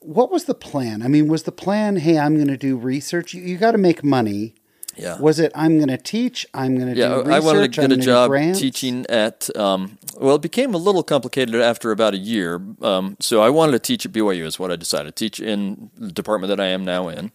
what 0.00 0.32
was 0.32 0.46
the 0.46 0.54
plan? 0.54 1.00
I 1.00 1.06
mean, 1.06 1.28
was 1.28 1.44
the 1.44 1.52
plan, 1.52 1.94
hey, 1.94 2.18
I'm 2.18 2.34
going 2.34 2.48
to 2.48 2.56
do 2.56 2.76
research? 2.76 3.34
You, 3.34 3.42
you 3.42 3.56
got 3.56 3.70
to 3.70 3.78
make 3.78 4.02
money. 4.02 4.56
Yeah. 4.96 5.16
Was 5.20 5.38
it 5.38 5.52
I'm 5.54 5.76
going 5.76 5.90
to 5.90 5.96
teach? 5.96 6.44
I'm 6.52 6.76
going 6.76 6.92
to 6.92 6.98
yeah, 6.98 7.08
do 7.08 7.14
research. 7.18 7.32
I 7.32 7.38
wanted 7.38 7.72
to 7.72 7.80
get 7.80 7.92
I'm 7.92 8.00
a 8.00 8.02
job 8.02 8.32
teaching 8.56 9.06
at. 9.08 9.48
Um, 9.56 9.96
well, 10.16 10.34
it 10.34 10.42
became 10.42 10.74
a 10.74 10.76
little 10.76 11.04
complicated 11.04 11.54
after 11.54 11.92
about 11.92 12.14
a 12.14 12.18
year. 12.18 12.60
Um, 12.82 13.16
so 13.20 13.40
I 13.40 13.50
wanted 13.50 13.72
to 13.72 13.78
teach 13.78 14.04
at 14.04 14.10
BYU. 14.10 14.44
Is 14.44 14.58
what 14.58 14.72
I 14.72 14.76
decided. 14.76 15.14
Teach 15.14 15.38
in 15.38 15.90
the 15.96 16.10
department 16.10 16.48
that 16.48 16.60
I 16.60 16.66
am 16.66 16.84
now 16.84 17.08
in. 17.08 17.30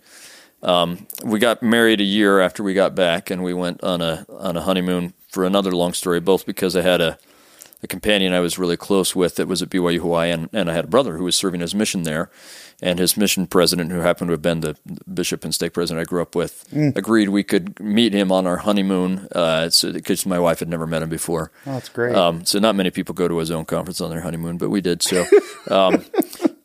Um, 0.62 1.08
we 1.24 1.40
got 1.40 1.64
married 1.64 2.02
a 2.02 2.06
year 2.06 2.42
after 2.42 2.64
we 2.64 2.74
got 2.74 2.96
back, 2.96 3.30
and 3.30 3.44
we 3.44 3.54
went 3.54 3.82
on 3.82 4.02
a 4.02 4.26
on 4.30 4.58
a 4.58 4.62
honeymoon 4.62 5.14
for 5.30 5.46
another 5.46 5.72
long 5.72 5.94
story. 5.94 6.20
Both 6.20 6.46
because 6.46 6.76
I 6.76 6.82
had 6.82 7.00
a 7.00 7.18
a 7.82 7.88
companion 7.88 8.34
I 8.34 8.40
was 8.40 8.60
really 8.60 8.78
close 8.78 9.16
with 9.16 9.36
that 9.36 9.48
was 9.48 9.62
at 9.62 9.70
BYU 9.70 10.00
Hawaii, 10.00 10.32
and, 10.32 10.50
and 10.52 10.70
I 10.70 10.74
had 10.74 10.86
a 10.86 10.90
brother 10.90 11.18
who 11.18 11.24
was 11.24 11.36
serving 11.36 11.62
his 11.62 11.74
mission 11.74 12.04
there. 12.04 12.30
And 12.82 12.98
his 12.98 13.18
mission 13.18 13.46
president, 13.46 13.92
who 13.92 14.00
happened 14.00 14.30
to 14.30 14.34
have 14.34 14.42
been 14.42 14.62
the 14.62 14.78
bishop 15.14 15.44
and 15.44 15.54
stake 15.54 15.74
president 15.74 16.02
I 16.02 16.10
grew 16.10 16.22
up 16.22 16.34
with, 16.34 16.66
mm. 16.72 16.96
agreed 16.96 17.28
we 17.28 17.44
could 17.44 17.78
meet 17.78 18.14
him 18.14 18.32
on 18.32 18.48
our 18.48 18.58
honeymoon 18.58 19.24
because 19.24 19.84
uh, 19.84 20.30
my 20.30 20.40
wife 20.40 20.60
had 20.60 20.70
never 20.70 20.88
met 20.88 21.04
him 21.04 21.10
before. 21.10 21.52
Oh, 21.66 21.74
that's 21.74 21.90
great. 21.90 22.16
Um, 22.16 22.46
so 22.46 22.58
not 22.58 22.76
many 22.76 22.90
people 22.90 23.14
go 23.14 23.28
to 23.28 23.42
a 23.42 23.46
zone 23.46 23.66
conference 23.66 24.00
on 24.00 24.10
their 24.10 24.22
honeymoon, 24.22 24.58
but 24.58 24.70
we 24.70 24.80
did. 24.80 25.02
So 25.02 25.26
um, 25.70 26.06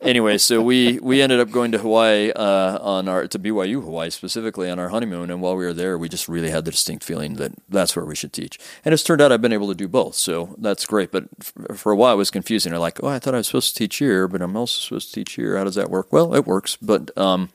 anyway, 0.05 0.37
so 0.37 0.61
we 0.61 0.99
we 0.99 1.21
ended 1.21 1.39
up 1.39 1.51
going 1.51 1.71
to 1.71 1.77
Hawaii 1.77 2.31
uh, 2.31 2.79
on 2.79 3.09
our 3.09 3.27
to 3.27 3.39
BYU 3.39 3.83
Hawaii 3.83 4.09
specifically 4.09 4.69
on 4.69 4.79
our 4.79 4.89
honeymoon, 4.89 5.29
and 5.29 5.41
while 5.41 5.55
we 5.55 5.65
were 5.65 5.73
there, 5.73 5.97
we 5.97 6.07
just 6.07 6.27
really 6.27 6.49
had 6.49 6.65
the 6.65 6.71
distinct 6.71 7.03
feeling 7.03 7.35
that 7.35 7.53
that's 7.67 7.95
where 7.95 8.05
we 8.05 8.15
should 8.15 8.31
teach. 8.31 8.59
And 8.83 8.93
it's 8.93 9.03
turned 9.03 9.21
out 9.21 9.31
I've 9.31 9.41
been 9.41 9.53
able 9.53 9.67
to 9.67 9.75
do 9.75 9.87
both, 9.87 10.15
so 10.15 10.55
that's 10.57 10.85
great. 10.85 11.11
But 11.11 11.25
f- 11.39 11.77
for 11.77 11.91
a 11.91 11.95
while, 11.95 12.13
it 12.13 12.17
was 12.17 12.31
confusing. 12.31 12.71
They're 12.71 12.79
like, 12.79 13.03
"Oh, 13.03 13.07
I 13.07 13.19
thought 13.19 13.33
I 13.33 13.37
was 13.37 13.47
supposed 13.47 13.75
to 13.75 13.79
teach 13.79 13.97
here, 13.97 14.27
but 14.27 14.41
I'm 14.41 14.55
also 14.55 14.79
supposed 14.79 15.09
to 15.09 15.15
teach 15.15 15.33
here. 15.33 15.57
How 15.57 15.63
does 15.63 15.75
that 15.75 15.89
work?" 15.89 16.13
Well, 16.13 16.33
it 16.35 16.45
works, 16.45 16.77
but 16.77 17.15
um, 17.17 17.49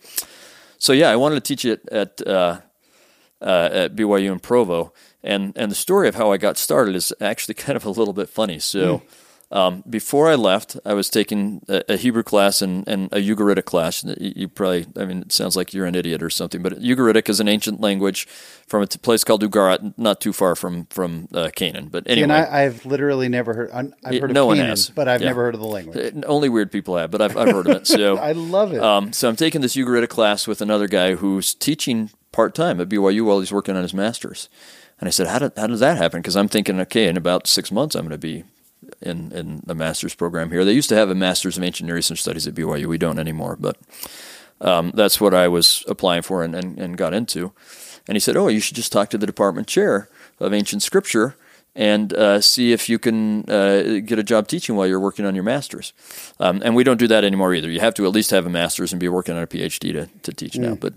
so 0.79 0.93
yeah, 0.93 1.11
I 1.11 1.17
wanted 1.17 1.37
to 1.37 1.41
teach 1.41 1.65
it 1.65 1.89
at 1.91 2.27
uh, 2.27 2.61
uh, 3.41 3.69
at 3.73 3.97
BYU 3.97 4.33
in 4.33 4.41
Provo, 4.41 4.93
and 5.23 5.53
and 5.57 5.71
the 5.71 5.77
story 5.77 6.09
of 6.09 6.17
how 6.17 6.33
I 6.33 6.37
got 6.37 6.59
started 6.59 6.95
is 6.95 7.13
actually 7.21 7.55
kind 7.67 7.77
of 7.77 7.85
a 7.85 7.91
little 7.91 8.15
bit 8.15 8.29
funny. 8.29 8.59
So. 8.59 8.99
Mm 8.99 9.03
um, 9.53 9.83
before 9.89 10.31
I 10.31 10.37
left, 10.37 10.77
I 10.85 10.95
was 10.95 11.11
taking 11.11 11.63
a, 11.69 11.83
a 11.89 11.97
Hebrew 11.97 12.23
class 12.23 12.63
and, 12.63 12.87
and, 12.87 13.13
a 13.13 13.17
Ugaritic 13.17 13.65
class. 13.65 14.05
You, 14.21 14.47
probably, 14.47 14.87
I 14.97 15.05
mean, 15.05 15.23
it 15.23 15.33
sounds 15.33 15.57
like 15.57 15.75
you're 15.75 15.87
an 15.87 15.97
idiot 15.97 16.23
or 16.23 16.31
something, 16.31 16.63
but 16.63 16.79
Ugaritic 16.81 17.29
is 17.29 17.41
an 17.41 17.49
ancient 17.49 17.81
language 17.81 18.29
from 18.69 18.83
a 18.83 18.87
place 18.87 19.25
called 19.25 19.43
Ugarit, 19.43 19.95
not 19.97 20.21
too 20.21 20.33
far 20.33 20.55
from 20.55 20.87
from 20.87 21.27
uh, 21.35 21.51
Canaan. 21.57 21.89
But 21.89 22.09
anyway, 22.09 22.23
and 22.23 22.33
I, 22.33 22.61
have 22.61 22.87
literally 22.87 23.29
never 23.29 23.53
heard. 23.55 23.71
I've 23.73 24.21
heard 24.21 24.31
of 24.31 24.35
no 24.35 24.55
Canaan, 24.55 24.77
but 24.95 25.09
I've 25.09 25.21
yeah. 25.21 25.29
never 25.29 25.43
heard 25.43 25.55
of 25.55 25.61
the 25.61 25.67
language. 25.67 26.15
Uh, 26.15 26.27
only 26.27 26.49
weird 26.49 26.71
people 26.71 26.97
have, 26.97 27.11
but 27.11 27.21
I've, 27.21 27.37
I've 27.37 27.51
heard 27.51 27.67
of 27.67 27.77
it. 27.77 27.87
So 27.89 28.19
I 28.19 28.33
love 28.33 28.73
it. 28.73 28.81
Um, 28.81 29.13
so 29.13 29.29
I'm 29.29 29.37
taking 29.37 29.63
this 29.63 29.75
Ugaritic 29.75 30.11
class 30.11 30.47
with 30.47 30.61
another 30.61 30.87
guy 30.87 31.17
who's 31.17 31.55
teaching 31.55 32.11
part 32.31 32.55
time 32.55 32.81
at 32.81 32.89
BYU 32.89 33.25
while 33.25 33.41
he's 33.41 33.53
working 33.53 33.75
on 33.75 33.83
his 33.83 33.95
master's. 33.95 34.49
And 35.01 35.09
I 35.09 35.11
said, 35.11 35.27
how, 35.27 35.39
did, 35.39 35.53
how 35.57 35.67
does 35.67 35.81
that 35.81 35.97
happen? 35.97 36.21
Because 36.21 36.37
I'm 36.37 36.47
thinking, 36.47 36.79
okay, 36.81 37.09
in 37.09 37.17
about 37.17 37.47
six 37.47 37.73
months, 37.73 37.97
I'm 37.97 38.03
going 38.03 38.11
to 38.11 38.19
be 38.19 38.45
in, 39.03 39.33
in 39.33 39.63
the 39.65 39.75
master's 39.75 40.15
program 40.15 40.51
here. 40.51 40.65
They 40.65 40.73
used 40.73 40.89
to 40.91 40.97
have 40.97 41.11
a 41.11 41.15
master's 41.15 41.57
of 41.57 41.65
ancient 41.65 41.87
Near 41.87 41.99
Eastern 41.99 42.17
studies 42.17 42.47
at 42.47 42.55
BYU. 42.55 42.87
We 42.87 42.99
don't 42.99 43.19
anymore, 43.19 43.57
but 43.59 43.77
um, 44.61 44.93
that's 44.95 45.21
what 45.21 45.35
I 45.35 45.49
was 45.49 45.85
applying 45.89 46.23
for 46.23 46.43
and, 46.43 46.55
and, 46.55 46.79
and 46.79 46.97
got 46.97 47.15
into. 47.15 47.53
And 48.07 48.17
he 48.17 48.21
said, 48.21 48.37
"Oh, 48.37 48.49
you 48.49 48.61
should 48.61 48.77
just 48.77 48.93
talk 48.93 49.11
to 49.11 49.19
the 49.19 49.27
department 49.27 49.69
chair 49.69 50.09
of 50.39 50.53
ancient 50.53 50.83
scripture." 50.83 51.37
and 51.75 52.13
uh, 52.15 52.41
see 52.41 52.73
if 52.73 52.89
you 52.89 52.99
can 52.99 53.49
uh, 53.49 54.01
get 54.05 54.19
a 54.19 54.25
job 54.25 54.49
teaching 54.49 54.75
while 54.75 54.87
you're 54.87 55.01
working 55.01 55.25
on 55.25 55.35
your 55.35 55.45
master's. 55.45 55.93
Um, 56.41 56.61
and 56.65 56.75
we 56.75 56.83
don't 56.83 56.99
do 56.99 57.07
that 57.09 57.25
anymore 57.25 57.55
either. 57.55 57.71
You 57.71 57.81
have 57.81 57.95
to 57.95 58.07
at 58.07 58.13
least 58.13 58.33
have 58.33 58.45
a 58.45 58.51
master's 58.51 58.93
and 58.93 58.99
be 58.99 59.09
working 59.09 59.37
on 59.37 59.43
a 59.43 59.47
PhD 59.47 59.93
to, 59.93 60.07
to 60.07 60.33
teach 60.33 60.57
now. 60.57 60.75
But 60.75 60.95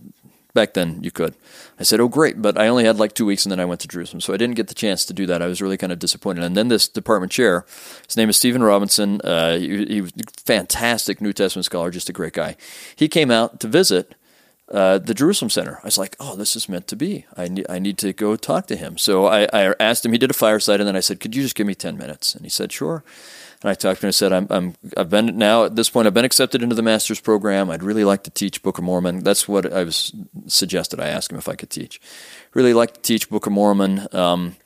back 0.54 0.74
then 0.74 1.04
you 1.04 1.12
could. 1.12 1.36
I 1.80 1.84
said, 1.84 2.00
"Oh, 2.00 2.08
great!" 2.08 2.42
But 2.42 2.58
I 2.58 2.68
only 2.68 2.86
had 2.86 2.98
like 2.98 3.14
two 3.14 3.26
weeks, 3.26 3.46
and 3.46 3.52
then 3.52 3.60
I 3.60 3.66
went 3.66 3.82
to 3.82 3.88
Jerusalem, 3.88 4.22
so 4.22 4.34
I 4.34 4.38
didn't 4.38 4.56
get 4.56 4.68
the 4.68 4.74
chance 4.74 5.06
to 5.06 5.14
do 5.14 5.26
that. 5.26 5.42
I 5.42 5.48
was 5.48 5.62
really 5.62 5.78
kind 5.78 5.92
of 5.92 6.00
disappointed. 6.00 6.44
And 6.44 6.56
then 6.56 6.68
this 6.68 6.88
department 6.88 7.32
chair, 7.32 7.66
his 8.08 8.18
name 8.18 8.30
is 8.30 8.38
Stephen 8.38 8.64
Robinson. 8.64 9.22
Uh, 9.22 9.58
he, 9.58 9.86
he 9.86 10.02
was 10.02 10.12
a 10.12 10.42
fantastic 10.46 11.22
New 11.22 11.34
Testament 11.34 11.66
scholar, 11.66 11.92
just 11.92 12.10
a 12.10 12.14
great 12.14 12.34
guy. 12.34 12.56
He 12.96 13.08
came 13.08 13.32
out 13.32 13.60
to 13.60 13.68
visit. 13.68 14.16
Uh, 14.72 14.98
the 14.98 15.14
Jerusalem 15.14 15.50
Center. 15.50 15.80
I 15.84 15.88
was 15.88 15.98
like, 15.98 16.16
oh, 16.22 16.36
this 16.36 16.56
is 16.56 16.70
meant 16.70 16.88
to 16.88 16.96
be. 16.96 17.26
I 17.36 17.48
need, 17.48 17.66
I 17.70 17.80
need 17.80 17.98
to 18.00 18.14
go 18.14 18.36
talk 18.36 18.66
to 18.68 18.78
him. 18.78 18.98
So 18.98 19.28
I, 19.28 19.44
I 19.54 19.76
asked 19.80 20.06
him. 20.06 20.14
He 20.14 20.18
did 20.18 20.32
a 20.32 20.34
fireside, 20.34 20.80
and 20.80 20.88
then 20.88 20.96
I 20.96 21.02
said, 21.02 21.20
could 21.20 21.36
you 21.36 21.44
just 21.44 21.54
give 21.54 21.68
me 21.68 21.76
ten 21.76 21.98
minutes? 21.98 22.34
And 22.34 22.44
he 22.44 22.50
said, 22.50 22.72
sure. 22.72 23.04
And 23.64 23.70
I 23.72 23.74
talked 23.76 24.02
to 24.02 24.06
him 24.06 24.10
and 24.10 24.16
said, 24.16 24.34
I'm, 24.34 24.48
I'm, 24.50 24.76
I've 24.98 25.10
been 25.10 25.38
now 25.38 25.64
at 25.64 25.78
this 25.78 25.90
point, 25.90 26.06
I've 26.06 26.14
been 26.14 26.26
accepted 26.26 26.62
into 26.62 26.76
the 26.76 26.82
master's 26.82 27.22
program. 27.22 27.70
I'd 27.70 27.82
really 27.82 28.04
like 28.04 28.24
to 28.24 28.30
teach 28.30 28.62
Book 28.62 28.78
of 28.78 28.84
Mormon. 28.84 29.24
That's 29.24 29.48
what 29.48 29.72
I 29.72 29.86
was 29.86 30.12
suggested. 30.48 31.00
I 31.00 31.08
asked 31.08 31.32
him 31.32 31.38
if 31.38 31.48
I 31.48 31.56
could 31.56 31.70
teach. 31.70 32.02
Really 32.54 32.74
like 32.74 32.96
to 32.96 33.02
teach 33.02 33.30
Book 33.30 33.48
of 33.48 33.54
Mormon 33.54 34.08
um, 34.12 34.58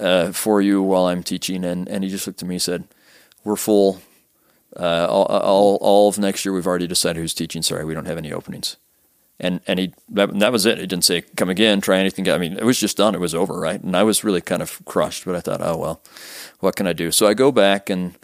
uh, 0.00 0.32
for 0.32 0.62
you 0.62 0.82
while 0.82 1.04
I'm 1.06 1.22
teaching. 1.22 1.64
And, 1.64 1.86
and 1.86 2.02
he 2.02 2.08
just 2.08 2.26
looked 2.26 2.42
at 2.42 2.48
me 2.48 2.54
and 2.54 2.62
said, 2.62 2.84
We're 3.44 3.56
full. 3.56 4.00
Uh, 4.74 5.06
all, 5.08 5.26
all, 5.26 5.76
all 5.82 6.08
of 6.08 6.18
next 6.18 6.44
year, 6.44 6.52
we've 6.52 6.66
already 6.66 6.86
decided 6.86 7.20
who's 7.20 7.34
teaching. 7.34 7.62
Sorry, 7.62 7.84
we 7.84 7.94
don't 7.94 8.06
have 8.06 8.18
any 8.18 8.32
openings 8.32 8.76
and 9.40 9.60
and 9.66 9.78
he 9.78 9.94
that, 10.10 10.38
that 10.38 10.52
was 10.52 10.66
it. 10.66 10.78
He 10.78 10.86
didn't 10.86 11.04
say 11.04 11.22
come 11.36 11.50
again, 11.50 11.80
try 11.80 11.98
anything. 11.98 12.28
I 12.28 12.38
mean, 12.38 12.56
it 12.56 12.64
was 12.64 12.78
just 12.78 12.96
done. 12.96 13.14
It 13.14 13.20
was 13.20 13.34
over, 13.34 13.58
right? 13.58 13.80
And 13.80 13.96
I 13.96 14.02
was 14.02 14.24
really 14.24 14.40
kind 14.40 14.62
of 14.62 14.84
crushed. 14.84 15.24
But 15.24 15.36
I 15.36 15.40
thought, 15.40 15.60
oh 15.60 15.76
well, 15.76 16.00
what 16.60 16.76
can 16.76 16.86
I 16.86 16.92
do? 16.92 17.10
So 17.10 17.26
I 17.26 17.34
go 17.34 17.50
back 17.52 17.90
and 17.90 18.14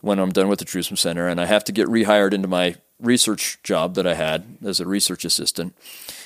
when 0.00 0.18
I'm 0.18 0.32
done 0.32 0.48
with 0.48 0.58
the 0.58 0.64
Jerusalem 0.64 0.96
Center, 0.96 1.28
and 1.28 1.40
I 1.40 1.46
have 1.46 1.64
to 1.64 1.72
get 1.72 1.88
rehired 1.88 2.32
into 2.32 2.48
my 2.48 2.76
research 2.98 3.58
job 3.62 3.94
that 3.94 4.06
I 4.06 4.14
had 4.14 4.44
as 4.64 4.80
a 4.80 4.86
research 4.86 5.24
assistant. 5.24 5.74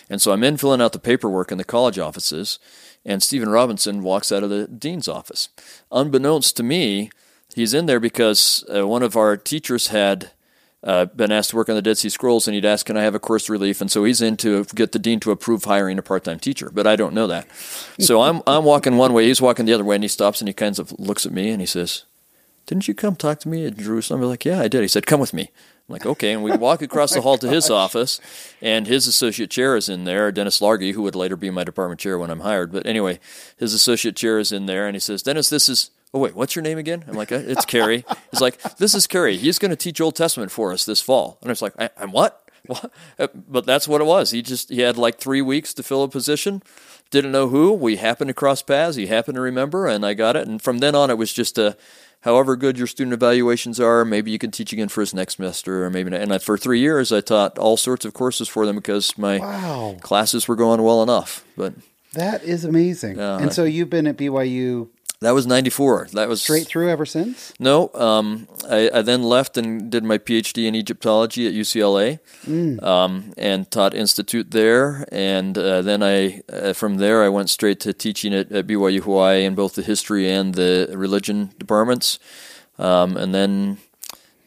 And 0.08 0.20
so 0.20 0.32
I'm 0.32 0.44
in 0.44 0.56
filling 0.56 0.80
out 0.80 0.92
the 0.92 0.98
paperwork 0.98 1.50
in 1.50 1.58
the 1.58 1.64
college 1.64 1.98
offices, 1.98 2.58
and 3.04 3.22
Stephen 3.22 3.48
Robinson 3.48 4.02
walks 4.02 4.30
out 4.30 4.42
of 4.42 4.50
the 4.50 4.66
dean's 4.66 5.08
office. 5.08 5.48
Unbeknownst 5.90 6.56
to 6.56 6.62
me, 6.62 7.10
he's 7.54 7.74
in 7.74 7.86
there 7.86 8.00
because 8.00 8.64
uh, 8.74 8.86
one 8.86 9.02
of 9.02 9.16
our 9.16 9.36
teachers 9.36 9.88
had 9.88 10.30
uh, 10.84 11.06
been 11.06 11.32
asked 11.32 11.50
to 11.50 11.56
work 11.56 11.68
on 11.68 11.74
the 11.74 11.82
Dead 11.82 11.96
Sea 11.96 12.10
Scrolls, 12.10 12.46
and 12.46 12.54
he'd 12.54 12.64
asked, 12.64 12.86
"Can 12.86 12.96
I 12.96 13.02
have 13.02 13.14
a 13.14 13.18
course 13.18 13.48
relief?" 13.48 13.80
And 13.80 13.90
so 13.90 14.04
he's 14.04 14.20
in 14.20 14.36
to 14.38 14.64
get 14.74 14.92
the 14.92 14.98
dean 14.98 15.18
to 15.20 15.30
approve 15.30 15.64
hiring 15.64 15.98
a 15.98 16.02
part-time 16.02 16.38
teacher. 16.38 16.70
But 16.72 16.86
I 16.86 16.94
don't 16.94 17.14
know 17.14 17.26
that. 17.26 17.46
So 17.98 18.20
I'm 18.26 18.42
I'm 18.46 18.64
walking 18.64 18.96
one 18.96 19.12
way, 19.12 19.26
he's 19.26 19.40
walking 19.40 19.64
the 19.64 19.72
other 19.72 19.84
way, 19.84 19.96
and 19.96 20.04
he 20.04 20.08
stops 20.08 20.40
and 20.40 20.48
he 20.48 20.54
kind 20.54 20.78
of 20.78 20.92
looks 20.98 21.24
at 21.24 21.32
me 21.32 21.50
and 21.50 21.60
he 21.60 21.66
says, 21.66 22.04
"Didn't 22.66 22.86
you 22.86 22.94
come 22.94 23.16
talk 23.16 23.40
to 23.40 23.48
me 23.48 23.66
at 23.66 23.78
Jerusalem?" 23.78 24.22
I'm 24.22 24.28
like, 24.28 24.44
"Yeah, 24.44 24.60
I 24.60 24.68
did." 24.68 24.82
He 24.82 24.88
said, 24.88 25.06
"Come 25.06 25.20
with 25.20 25.32
me." 25.32 25.50
I'm 25.88 25.92
like, 25.92 26.06
okay. 26.06 26.32
And 26.32 26.42
we 26.42 26.52
walk 26.56 26.82
across 26.82 27.12
the 27.12 27.20
hall 27.20 27.36
to 27.38 27.48
his 27.48 27.70
office, 27.70 28.20
and 28.62 28.86
his 28.86 29.06
associate 29.06 29.50
chair 29.50 29.76
is 29.76 29.88
in 29.88 30.04
there, 30.04 30.32
Dennis 30.32 30.60
Largey, 30.60 30.94
who 30.94 31.02
would 31.02 31.14
later 31.14 31.36
be 31.36 31.50
my 31.50 31.64
department 31.64 32.00
chair 32.00 32.18
when 32.18 32.30
I'm 32.30 32.40
hired. 32.40 32.72
But 32.72 32.86
anyway, 32.86 33.20
his 33.58 33.74
associate 33.74 34.16
chair 34.16 34.38
is 34.38 34.50
in 34.50 34.66
there, 34.66 34.86
and 34.86 34.96
he 34.96 35.00
says, 35.00 35.22
Dennis, 35.22 35.50
this 35.50 35.68
is 35.68 35.90
oh 36.14 36.20
wait, 36.20 36.34
what's 36.34 36.54
your 36.54 36.62
name 36.62 36.78
again? 36.78 37.04
I'm 37.08 37.14
like, 37.14 37.32
uh, 37.32 37.42
it's 37.44 37.64
Kerry. 37.64 38.04
He's 38.30 38.40
like, 38.40 38.62
this 38.76 38.94
is 38.94 39.06
Kerry. 39.06 39.36
He's 39.36 39.58
going 39.58 39.70
to 39.70 39.76
teach 39.76 40.00
Old 40.00 40.14
Testament 40.14 40.52
for 40.52 40.72
us 40.72 40.86
this 40.86 41.02
fall. 41.02 41.38
And 41.42 41.50
I 41.50 41.52
was 41.52 41.60
like, 41.60 41.74
I, 41.78 41.90
am 41.98 42.12
what? 42.12 42.40
what? 42.66 42.90
Uh, 43.18 43.26
but 43.34 43.66
that's 43.66 43.88
what 43.88 44.00
it 44.00 44.04
was. 44.04 44.30
He 44.30 44.40
just 44.40 44.70
he 44.70 44.80
had 44.80 44.96
like 44.96 45.18
three 45.18 45.42
weeks 45.42 45.74
to 45.74 45.82
fill 45.82 46.04
a 46.04 46.08
position. 46.08 46.62
Didn't 47.10 47.32
know 47.32 47.48
who. 47.48 47.72
We 47.72 47.96
happened 47.96 48.28
to 48.28 48.34
cross 48.34 48.62
paths. 48.62 48.96
He 48.96 49.08
happened 49.08 49.34
to 49.34 49.40
remember, 49.40 49.86
and 49.86 50.06
I 50.06 50.14
got 50.14 50.36
it. 50.36 50.48
And 50.48 50.62
from 50.62 50.78
then 50.78 50.94
on, 50.94 51.10
it 51.10 51.18
was 51.18 51.32
just 51.32 51.58
a. 51.58 51.76
However 52.20 52.56
good 52.56 52.78
your 52.78 52.86
student 52.86 53.12
evaluations 53.12 53.78
are, 53.78 54.02
maybe 54.02 54.30
you 54.30 54.38
can 54.38 54.50
teach 54.50 54.72
again 54.72 54.88
for 54.88 55.02
his 55.02 55.12
next 55.12 55.36
semester, 55.36 55.84
or 55.84 55.90
maybe 55.90 56.08
not. 56.08 56.22
And 56.22 56.32
I, 56.32 56.38
for 56.38 56.56
three 56.56 56.80
years, 56.80 57.12
I 57.12 57.20
taught 57.20 57.58
all 57.58 57.76
sorts 57.76 58.06
of 58.06 58.14
courses 58.14 58.48
for 58.48 58.64
them 58.64 58.76
because 58.76 59.18
my 59.18 59.36
wow. 59.36 59.98
classes 60.00 60.48
were 60.48 60.56
going 60.56 60.80
well 60.80 61.02
enough. 61.02 61.44
But 61.54 61.74
that 62.14 62.42
is 62.42 62.64
amazing. 62.64 63.20
Uh, 63.20 63.40
and 63.42 63.52
so 63.52 63.64
you've 63.64 63.90
been 63.90 64.06
at 64.06 64.16
BYU 64.16 64.88
that 65.20 65.32
was 65.32 65.46
94. 65.46 66.08
That 66.12 66.28
was 66.28 66.42
straight 66.42 66.66
through 66.66 66.90
ever 66.90 67.06
since? 67.06 67.54
No. 67.58 67.90
Um, 67.94 68.48
I, 68.68 68.90
I, 68.92 69.02
then 69.02 69.22
left 69.22 69.56
and 69.56 69.90
did 69.90 70.04
my 70.04 70.18
PhD 70.18 70.66
in 70.66 70.74
Egyptology 70.74 71.46
at 71.46 71.54
UCLA 71.54 72.18
mm. 72.44 72.82
um, 72.82 73.32
and 73.38 73.70
taught 73.70 73.94
Institute 73.94 74.50
there. 74.50 75.06
And 75.10 75.56
uh, 75.56 75.82
then 75.82 76.02
I, 76.02 76.42
uh, 76.52 76.72
from 76.72 76.96
there, 76.96 77.22
I 77.22 77.28
went 77.28 77.48
straight 77.48 77.80
to 77.80 77.92
teaching 77.92 78.34
at, 78.34 78.50
at, 78.52 78.66
BYU 78.66 79.00
Hawaii 79.00 79.44
in 79.44 79.54
both 79.54 79.74
the 79.74 79.82
history 79.82 80.30
and 80.30 80.54
the 80.54 80.90
religion 80.92 81.50
departments. 81.58 82.18
Um, 82.78 83.16
and 83.16 83.34
then 83.34 83.78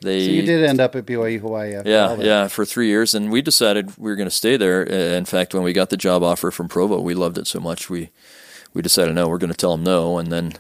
they. 0.02 0.26
So 0.26 0.32
you 0.32 0.42
did 0.44 0.64
end 0.64 0.82
up 0.82 0.96
at 0.96 1.06
BYU 1.06 1.40
Hawaii 1.40 1.72
Yeah, 1.86 2.18
yeah, 2.18 2.48
for 2.50 2.66
three 2.66 2.88
years. 2.88 3.16
And 3.16 3.32
we 3.32 3.42
decided 3.42 3.98
we 3.98 4.12
were 4.12 4.16
going 4.18 4.30
to 4.30 4.36
stay 4.36 4.58
there. 4.58 4.82
Uh, 4.82 5.18
in 5.18 5.26
fact, 5.26 5.54
when 5.54 5.64
we 5.64 5.74
got 5.74 5.90
the 5.90 5.98
job 5.98 6.24
offer 6.24 6.52
from 6.52 6.68
Provo, 6.68 7.00
we 7.00 7.14
loved 7.14 7.38
it 7.38 7.48
so 7.48 7.60
much. 7.60 7.90
We, 7.90 8.12
we 8.74 8.82
decided, 8.82 9.16
no, 9.16 9.28
we're 9.28 9.38
going 9.38 9.52
to 9.52 9.58
tell 9.58 9.76
them 9.76 9.84
no. 9.84 10.18
And 10.18 10.32
then 10.32 10.54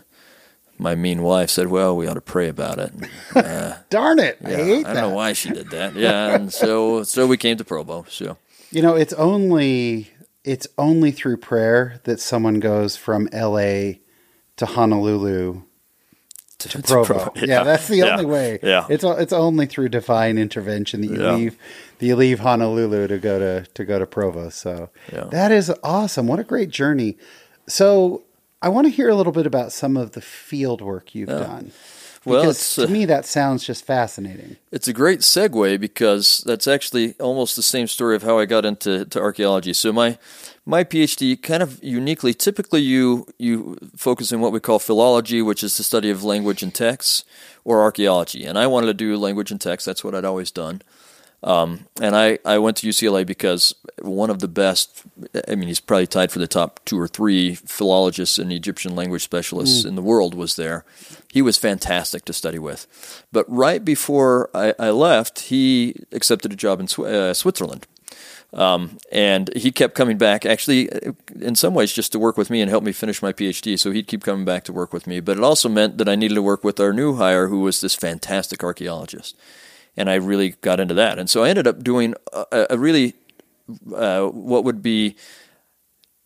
my 0.77 0.95
mean 0.95 1.23
wife 1.23 1.49
said, 1.49 1.67
"Well, 1.67 1.95
we 1.95 2.07
ought 2.07 2.15
to 2.15 2.21
pray 2.21 2.47
about 2.47 2.79
it." 2.79 2.93
Uh, 3.35 3.77
Darn 3.91 4.17
it! 4.17 4.37
Yeah, 4.41 4.49
I 4.49 4.55
hate 4.55 4.85
I 4.87 4.93
don't 4.93 5.09
know 5.09 5.15
why 5.15 5.33
she 5.33 5.51
did 5.51 5.69
that. 5.69 5.95
Yeah, 5.95 6.33
and 6.33 6.51
so 6.63 7.03
so 7.03 7.27
we 7.27 7.37
came 7.37 7.57
to 7.57 7.63
Provo. 7.63 8.05
So 8.09 8.37
you 8.71 8.81
know, 8.81 8.95
it's 8.95 9.13
only 9.13 10.09
it's 10.43 10.67
only 10.77 11.11
through 11.11 11.37
prayer 11.37 12.01
that 12.05 12.19
someone 12.19 12.59
goes 12.59 12.95
from 12.95 13.29
L.A. 13.31 14.01
to 14.55 14.65
Honolulu 14.65 15.61
to, 16.59 16.69
to 16.69 16.81
Provo. 16.81 17.05
Provo. 17.05 17.31
Yeah. 17.35 17.45
yeah. 17.45 17.63
that's 17.63 17.87
the 17.87 17.97
yeah. 17.97 18.05
only 18.13 18.25
way. 18.25 18.59
Yeah, 18.63 18.87
it's 18.89 19.03
it's 19.03 19.33
only 19.33 19.67
through 19.67 19.89
divine 19.89 20.37
intervention 20.37 21.01
that 21.01 21.07
you 21.07 21.21
yeah. 21.21 21.33
leave 21.33 21.57
that 21.99 22.05
you 22.05 22.15
leave 22.15 22.39
Honolulu 22.39 23.07
to 23.07 23.19
go 23.19 23.37
to 23.37 23.65
to 23.71 23.85
go 23.85 23.99
to 23.99 24.07
Provo. 24.07 24.49
So 24.49 24.89
that 25.11 25.51
is 25.51 25.71
awesome. 25.83 26.27
What 26.27 26.39
a 26.39 26.43
great 26.43 26.69
journey. 26.69 27.17
So 27.67 28.23
I 28.61 28.69
want 28.69 28.85
to 28.85 28.91
hear 28.91 29.09
a 29.09 29.15
little 29.15 29.33
bit 29.33 29.45
about 29.45 29.71
some 29.71 29.97
of 29.97 30.13
the 30.13 30.21
field 30.21 30.81
work 30.81 31.13
you've 31.13 31.29
done. 31.29 31.71
Well, 32.27 32.53
to 32.53 32.83
uh, 32.83 32.87
me, 32.87 33.05
that 33.05 33.25
sounds 33.25 33.63
just 33.63 33.85
fascinating. 33.85 34.57
It's 34.69 34.89
a 34.89 34.93
great 34.93 35.21
segue 35.21 35.79
because 35.79 36.43
that's 36.45 36.67
actually 36.67 37.15
almost 37.21 37.55
the 37.55 37.63
same 37.63 37.87
story 37.87 38.17
of 38.17 38.23
how 38.23 38.37
I 38.37 38.45
got 38.45 38.65
into 38.65 39.05
to 39.05 39.21
archaeology. 39.21 39.71
So 39.71 39.93
my 39.93 40.17
my 40.65 40.83
PhD 40.83 41.41
kind 41.41 41.63
of 41.63 41.81
uniquely, 41.81 42.33
typically 42.33 42.81
you 42.81 43.27
you 43.37 43.77
focus 43.95 44.33
in 44.33 44.41
what 44.41 44.51
we 44.51 44.59
call 44.59 44.77
philology, 44.77 45.41
which 45.41 45.63
is 45.63 45.77
the 45.77 45.83
study 45.83 46.09
of 46.09 46.21
language 46.21 46.61
and 46.61 46.73
texts, 46.75 47.23
or 47.63 47.81
archaeology. 47.81 48.45
And 48.45 48.57
I 48.57 48.67
wanted 48.67 48.87
to 48.87 48.93
do 48.93 49.15
language 49.15 49.49
and 49.49 49.61
text. 49.61 49.85
That's 49.85 50.03
what 50.03 50.13
I'd 50.13 50.25
always 50.25 50.51
done. 50.51 50.81
Um, 51.47 51.85
and 52.01 52.13
I, 52.13 52.39
I 52.43 52.57
went 52.57 52.75
to 52.77 52.87
UCLA 52.87 53.25
because 53.25 53.73
one 54.01 54.29
of 54.29 54.39
the 54.39 54.49
best, 54.49 55.03
I 55.47 55.55
mean, 55.55 55.69
he's 55.69 55.79
probably 55.79 56.05
tied 56.05 56.29
for 56.29 56.39
the 56.39 56.47
top 56.47 56.81
two 56.83 56.99
or 56.99 57.07
three 57.07 57.55
philologists 57.55 58.37
and 58.37 58.51
Egyptian 58.51 58.97
language 58.97 59.23
specialists 59.23 59.85
mm. 59.85 59.87
in 59.87 59.95
the 59.95 60.01
world 60.01 60.35
was 60.35 60.57
there. 60.57 60.83
He 61.31 61.41
was 61.41 61.57
fantastic 61.57 62.25
to 62.25 62.33
study 62.33 62.59
with. 62.59 63.23
But 63.31 63.45
right 63.47 63.85
before 63.85 64.49
I, 64.53 64.73
I 64.77 64.89
left, 64.89 65.39
he 65.43 65.95
accepted 66.11 66.51
a 66.51 66.57
job 66.57 66.81
in 66.81 67.05
uh, 67.05 67.33
Switzerland. 67.33 67.87
Um, 68.51 68.97
and 69.09 69.49
he 69.55 69.71
kept 69.71 69.95
coming 69.95 70.17
back, 70.17 70.45
actually, 70.45 70.89
in 71.39 71.55
some 71.55 71.73
ways, 71.73 71.93
just 71.93 72.11
to 72.11 72.19
work 72.19 72.35
with 72.35 72.49
me 72.49 72.59
and 72.59 72.69
help 72.69 72.83
me 72.83 72.91
finish 72.91 73.21
my 73.21 73.31
PhD. 73.31 73.79
So 73.79 73.91
he'd 73.91 74.07
keep 74.07 74.23
coming 74.23 74.43
back 74.43 74.65
to 74.65 74.73
work 74.73 74.91
with 74.91 75.07
me. 75.07 75.21
But 75.21 75.37
it 75.37 75.43
also 75.43 75.69
meant 75.69 75.97
that 75.97 76.09
I 76.09 76.15
needed 76.15 76.35
to 76.35 76.41
work 76.41 76.65
with 76.65 76.77
our 76.81 76.91
new 76.91 77.15
hire, 77.15 77.47
who 77.47 77.61
was 77.61 77.79
this 77.79 77.95
fantastic 77.95 78.65
archaeologist 78.65 79.33
and 79.97 80.09
I 80.09 80.15
really 80.15 80.51
got 80.61 80.79
into 80.79 80.93
that. 80.93 81.19
And 81.19 81.29
so 81.29 81.43
I 81.43 81.49
ended 81.49 81.67
up 81.67 81.83
doing 81.83 82.13
a, 82.31 82.67
a 82.69 82.77
really 82.77 83.15
uh, 83.93 84.27
what 84.27 84.63
would 84.63 84.81
be 84.81 85.15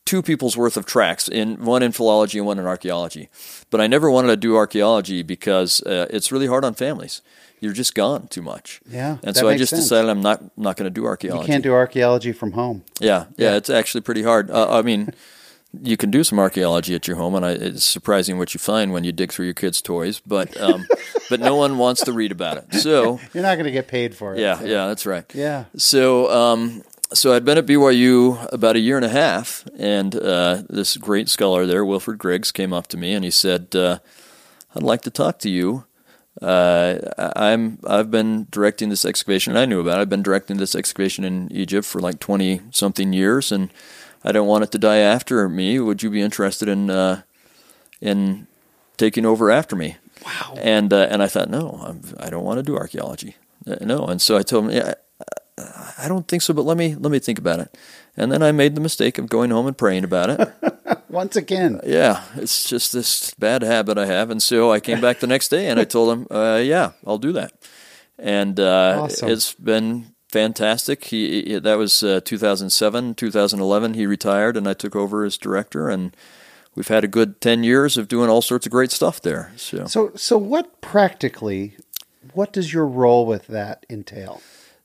two 0.05 0.21
people's 0.21 0.57
worth 0.57 0.75
of 0.77 0.85
tracks 0.85 1.27
in 1.27 1.63
one 1.63 1.81
in 1.81 1.91
philology 1.91 2.37
and 2.37 2.45
one 2.45 2.59
in 2.59 2.65
archaeology. 2.65 3.29
But 3.69 3.81
I 3.81 3.87
never 3.87 4.11
wanted 4.11 4.27
to 4.27 4.37
do 4.37 4.57
archaeology 4.57 5.23
because 5.23 5.81
uh, 5.83 6.07
it's 6.09 6.31
really 6.31 6.47
hard 6.47 6.65
on 6.65 6.73
families. 6.73 7.21
You're 7.61 7.73
just 7.73 7.93
gone 7.95 8.27
too 8.27 8.41
much. 8.41 8.81
Yeah, 8.89 9.17
and 9.23 9.35
so 9.35 9.47
I 9.47 9.55
just 9.55 9.69
sense. 9.69 9.83
decided 9.83 10.09
I'm 10.09 10.21
not 10.21 10.57
not 10.57 10.77
going 10.77 10.85
to 10.85 10.93
do 10.93 11.05
archaeology. 11.05 11.45
You 11.45 11.53
can't 11.53 11.63
do 11.63 11.73
archaeology 11.73 12.31
from 12.31 12.53
home. 12.53 12.83
Yeah, 12.99 13.25
yeah, 13.37 13.51
yeah. 13.51 13.55
it's 13.55 13.69
actually 13.69 14.01
pretty 14.01 14.23
hard. 14.23 14.49
Uh, 14.49 14.75
I 14.75 14.81
mean 14.81 15.13
you 15.81 15.95
can 15.95 16.11
do 16.11 16.23
some 16.23 16.39
archaeology 16.39 16.95
at 16.95 17.07
your 17.07 17.17
home, 17.17 17.35
and 17.35 17.45
I, 17.45 17.51
it's 17.51 17.83
surprising 17.83 18.37
what 18.37 18.53
you 18.53 18.59
find 18.59 18.91
when 18.91 19.03
you 19.03 19.11
dig 19.11 19.31
through 19.31 19.45
your 19.45 19.53
kids' 19.53 19.81
toys. 19.81 20.21
But 20.25 20.59
um, 20.59 20.85
but 21.29 21.39
no 21.39 21.55
one 21.55 21.77
wants 21.77 22.03
to 22.03 22.13
read 22.13 22.31
about 22.31 22.57
it. 22.57 22.73
So 22.75 23.19
you're 23.33 23.43
not 23.43 23.55
going 23.55 23.65
to 23.65 23.71
get 23.71 23.87
paid 23.87 24.15
for 24.15 24.35
it. 24.35 24.39
Yeah, 24.39 24.59
so. 24.59 24.65
yeah, 24.65 24.87
that's 24.87 25.05
right. 25.05 25.25
Yeah. 25.33 25.65
So 25.77 26.29
um, 26.31 26.83
so 27.13 27.33
I'd 27.33 27.45
been 27.45 27.57
at 27.57 27.65
BYU 27.65 28.51
about 28.51 28.75
a 28.75 28.79
year 28.79 28.97
and 28.97 29.05
a 29.05 29.09
half, 29.09 29.65
and 29.77 30.15
uh, 30.15 30.63
this 30.69 30.97
great 30.97 31.29
scholar 31.29 31.65
there, 31.65 31.85
Wilfred 31.85 32.17
Griggs, 32.17 32.51
came 32.51 32.73
up 32.73 32.87
to 32.87 32.97
me 32.97 33.13
and 33.13 33.23
he 33.23 33.31
said, 33.31 33.75
uh, 33.75 33.99
"I'd 34.75 34.83
like 34.83 35.01
to 35.03 35.11
talk 35.11 35.39
to 35.39 35.49
you." 35.49 35.85
Uh, 36.41 36.99
I'm 37.35 37.79
I've 37.85 38.09
been 38.09 38.47
directing 38.49 38.89
this 38.89 39.05
excavation, 39.05 39.51
and 39.51 39.59
I 39.59 39.65
knew 39.65 39.79
about 39.79 39.99
it. 39.99 40.01
I've 40.01 40.09
been 40.09 40.23
directing 40.23 40.57
this 40.57 40.75
excavation 40.75 41.23
in 41.23 41.51
Egypt 41.51 41.85
for 41.85 41.99
like 41.99 42.19
twenty 42.19 42.61
something 42.71 43.13
years, 43.13 43.51
and 43.51 43.69
I 44.23 44.31
don't 44.31 44.47
want 44.47 44.63
it 44.63 44.71
to 44.71 44.77
die 44.77 44.97
after 44.99 45.47
me. 45.49 45.79
Would 45.79 46.03
you 46.03 46.09
be 46.09 46.21
interested 46.21 46.67
in 46.67 46.89
uh, 46.89 47.21
in 48.01 48.47
taking 48.97 49.25
over 49.25 49.49
after 49.51 49.75
me?" 49.75 49.97
Wow. 50.25 50.55
And 50.57 50.93
uh, 50.93 51.07
and 51.09 51.23
I 51.23 51.27
thought, 51.27 51.49
no, 51.49 51.79
I'm, 51.83 52.01
I 52.19 52.29
don't 52.29 52.43
want 52.43 52.59
to 52.59 52.63
do 52.63 52.77
archaeology. 52.77 53.35
Uh, 53.67 53.75
no. 53.81 54.05
And 54.05 54.21
so 54.21 54.37
I 54.37 54.43
told 54.43 54.65
him, 54.65 54.71
yeah, 54.71 54.93
I 55.97 56.07
don't 56.07 56.27
think 56.27 56.41
so, 56.41 56.53
but 56.53 56.65
let 56.65 56.77
me 56.77 56.95
let 56.95 57.11
me 57.11 57.19
think 57.19 57.39
about 57.39 57.59
it. 57.59 57.75
And 58.17 58.31
then 58.31 58.43
I 58.43 58.51
made 58.51 58.75
the 58.75 58.81
mistake 58.81 59.17
of 59.17 59.29
going 59.29 59.51
home 59.51 59.67
and 59.67 59.77
praying 59.77 60.03
about 60.03 60.29
it. 60.29 60.53
Once 61.09 61.35
again. 61.35 61.79
yeah, 61.85 62.23
it's 62.35 62.69
just 62.69 62.93
this 62.93 63.33
bad 63.35 63.63
habit 63.63 63.97
I 63.97 64.05
have. 64.05 64.29
And 64.29 64.41
so 64.43 64.71
I 64.71 64.79
came 64.79 65.01
back 65.01 65.19
the 65.19 65.27
next 65.27 65.49
day 65.49 65.67
and 65.67 65.79
I 65.79 65.83
told 65.83 66.11
him, 66.17 66.27
uh, 66.31 66.61
yeah, 66.63 66.91
I'll 67.05 67.17
do 67.17 67.31
that. 67.33 67.51
And 68.19 68.59
uh, 68.59 69.01
Awesome. 69.03 69.29
it's 69.29 69.53
been 69.53 70.10
fantastic. 70.31 71.05
He, 71.05 71.43
he 71.43 71.59
that 71.59 71.77
was 71.77 72.03
uh, 72.03 72.21
2007, 72.23 73.15
2011. 73.15 73.93
He 73.93 74.05
retired, 74.05 74.57
and 74.57 74.67
I 74.67 74.73
took 74.73 74.95
over 74.95 75.23
as 75.23 75.37
director, 75.37 75.89
and 75.89 76.15
we've 76.75 76.87
had 76.87 77.03
a 77.03 77.07
good 77.07 77.41
10 77.41 77.63
years 77.63 77.97
of 77.97 78.07
doing 78.07 78.29
all 78.29 78.41
sorts 78.41 78.65
of 78.65 78.71
great 78.71 78.91
stuff 78.91 79.21
there. 79.21 79.51
So. 79.55 79.85
So, 79.85 80.11
so 80.15 80.37
what 80.37 80.81
practically, 80.81 81.77
what 82.33 82.53
does 82.53 82.73
your 82.73 82.87
role 82.87 83.25
with 83.25 83.47
that 83.47 83.85
entail? 83.89 84.41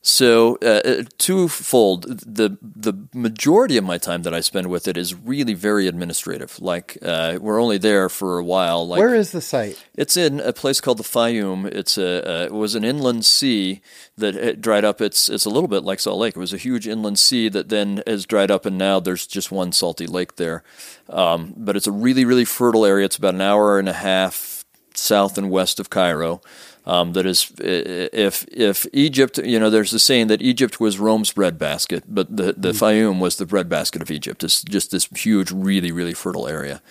So 0.07 0.57
uh, 0.61 0.81
uh, 0.85 1.03
twofold. 1.17 2.03
The 2.03 2.57
the 2.61 2.93
majority 3.13 3.75
of 3.75 3.83
my 3.83 3.97
time 3.97 4.21
that 4.21 4.33
I 4.33 4.39
spend 4.39 4.67
with 4.67 4.87
it 4.87 4.95
is 4.95 5.13
really 5.13 5.53
very 5.53 5.85
administrative. 5.85 6.61
Like 6.61 6.97
uh, 7.01 7.39
we're 7.41 7.61
only 7.61 7.77
there 7.77 8.07
for 8.07 8.39
a 8.39 8.43
while. 8.43 8.87
Like 8.87 8.99
Where 8.99 9.13
is 9.13 9.33
the 9.33 9.41
site? 9.41 9.83
it's 9.97 10.15
in 10.15 10.39
a 10.39 10.53
place 10.53 10.79
called 10.79 10.99
the 10.99 11.03
Fayum. 11.03 11.65
It's 11.65 11.97
a 11.97 12.25
uh, 12.25 12.45
it 12.45 12.53
was 12.53 12.73
an 12.73 12.85
inland 12.85 13.25
sea 13.25 13.81
that 14.17 14.33
had 14.35 14.61
dried 14.61 14.85
up. 14.85 15.01
It's 15.01 15.27
it's 15.27 15.43
a 15.43 15.49
little 15.49 15.67
bit 15.67 15.83
like 15.83 15.99
Salt 15.99 16.19
Lake. 16.19 16.37
It 16.37 16.39
was 16.39 16.53
a 16.53 16.57
huge 16.57 16.87
inland 16.87 17.19
sea 17.19 17.49
that 17.49 17.67
then 17.67 18.01
has 18.07 18.25
dried 18.25 18.49
up, 18.49 18.65
and 18.65 18.77
now 18.77 19.01
there's 19.01 19.27
just 19.27 19.51
one 19.51 19.73
salty 19.73 20.07
lake 20.07 20.37
there. 20.37 20.63
Um, 21.09 21.53
but 21.57 21.75
it's 21.75 21.87
a 21.87 21.91
really 21.91 22.23
really 22.23 22.45
fertile 22.45 22.85
area. 22.85 23.05
It's 23.05 23.17
about 23.17 23.33
an 23.33 23.41
hour 23.41 23.77
and 23.77 23.89
a 23.89 23.93
half 23.93 24.63
south 24.93 25.37
and 25.37 25.49
west 25.51 25.81
of 25.81 25.89
Cairo. 25.89 26.41
Um, 26.87 27.13
that 27.13 27.25
is, 27.25 27.51
if 27.59 28.45
if 28.51 28.87
Egypt, 28.93 29.37
you 29.39 29.59
know, 29.59 29.69
there's 29.69 29.91
the 29.91 29.99
saying 29.99 30.27
that 30.27 30.41
Egypt 30.41 30.79
was 30.79 30.97
Rome's 30.99 31.33
breadbasket, 31.33 32.05
but 32.07 32.35
the 32.35 32.53
the 32.53 32.71
Fayum 32.71 33.19
was 33.19 33.35
the 33.35 33.45
breadbasket 33.45 34.01
of 34.01 34.09
Egypt. 34.09 34.43
It's 34.43 34.63
just 34.63 34.91
this 34.91 35.05
huge, 35.05 35.51
really 35.51 35.91
really 35.91 36.13
fertile 36.13 36.47
area. 36.47 36.81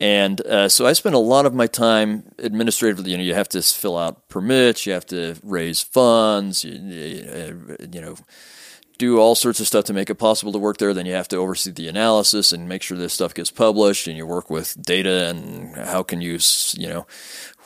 And 0.00 0.40
uh, 0.46 0.68
so 0.68 0.86
I 0.86 0.92
spend 0.92 1.16
a 1.16 1.18
lot 1.18 1.46
of 1.46 1.54
my 1.54 1.66
time 1.66 2.24
administratively. 2.38 3.10
You 3.10 3.16
know, 3.18 3.24
you 3.24 3.34
have 3.34 3.48
to 3.50 3.62
fill 3.62 3.98
out 3.98 4.28
permits, 4.28 4.86
you 4.86 4.92
have 4.92 5.06
to 5.06 5.36
raise 5.42 5.82
funds, 5.82 6.64
you, 6.64 6.74
you, 6.74 7.76
you 7.92 8.00
know, 8.00 8.16
do 8.98 9.18
all 9.18 9.34
sorts 9.34 9.60
of 9.60 9.66
stuff 9.66 9.84
to 9.86 9.92
make 9.92 10.10
it 10.10 10.16
possible 10.16 10.52
to 10.52 10.58
work 10.58 10.78
there. 10.78 10.94
Then 10.94 11.06
you 11.06 11.14
have 11.14 11.28
to 11.28 11.36
oversee 11.36 11.72
the 11.72 11.88
analysis 11.88 12.52
and 12.52 12.68
make 12.68 12.82
sure 12.82 12.96
this 12.96 13.12
stuff 13.14 13.34
gets 13.34 13.50
published. 13.50 14.06
And 14.06 14.16
you 14.16 14.26
work 14.26 14.50
with 14.50 14.80
data 14.80 15.28
and 15.28 15.74
how 15.76 16.04
can 16.04 16.20
you, 16.20 16.38
you 16.76 16.88
know, 16.88 17.06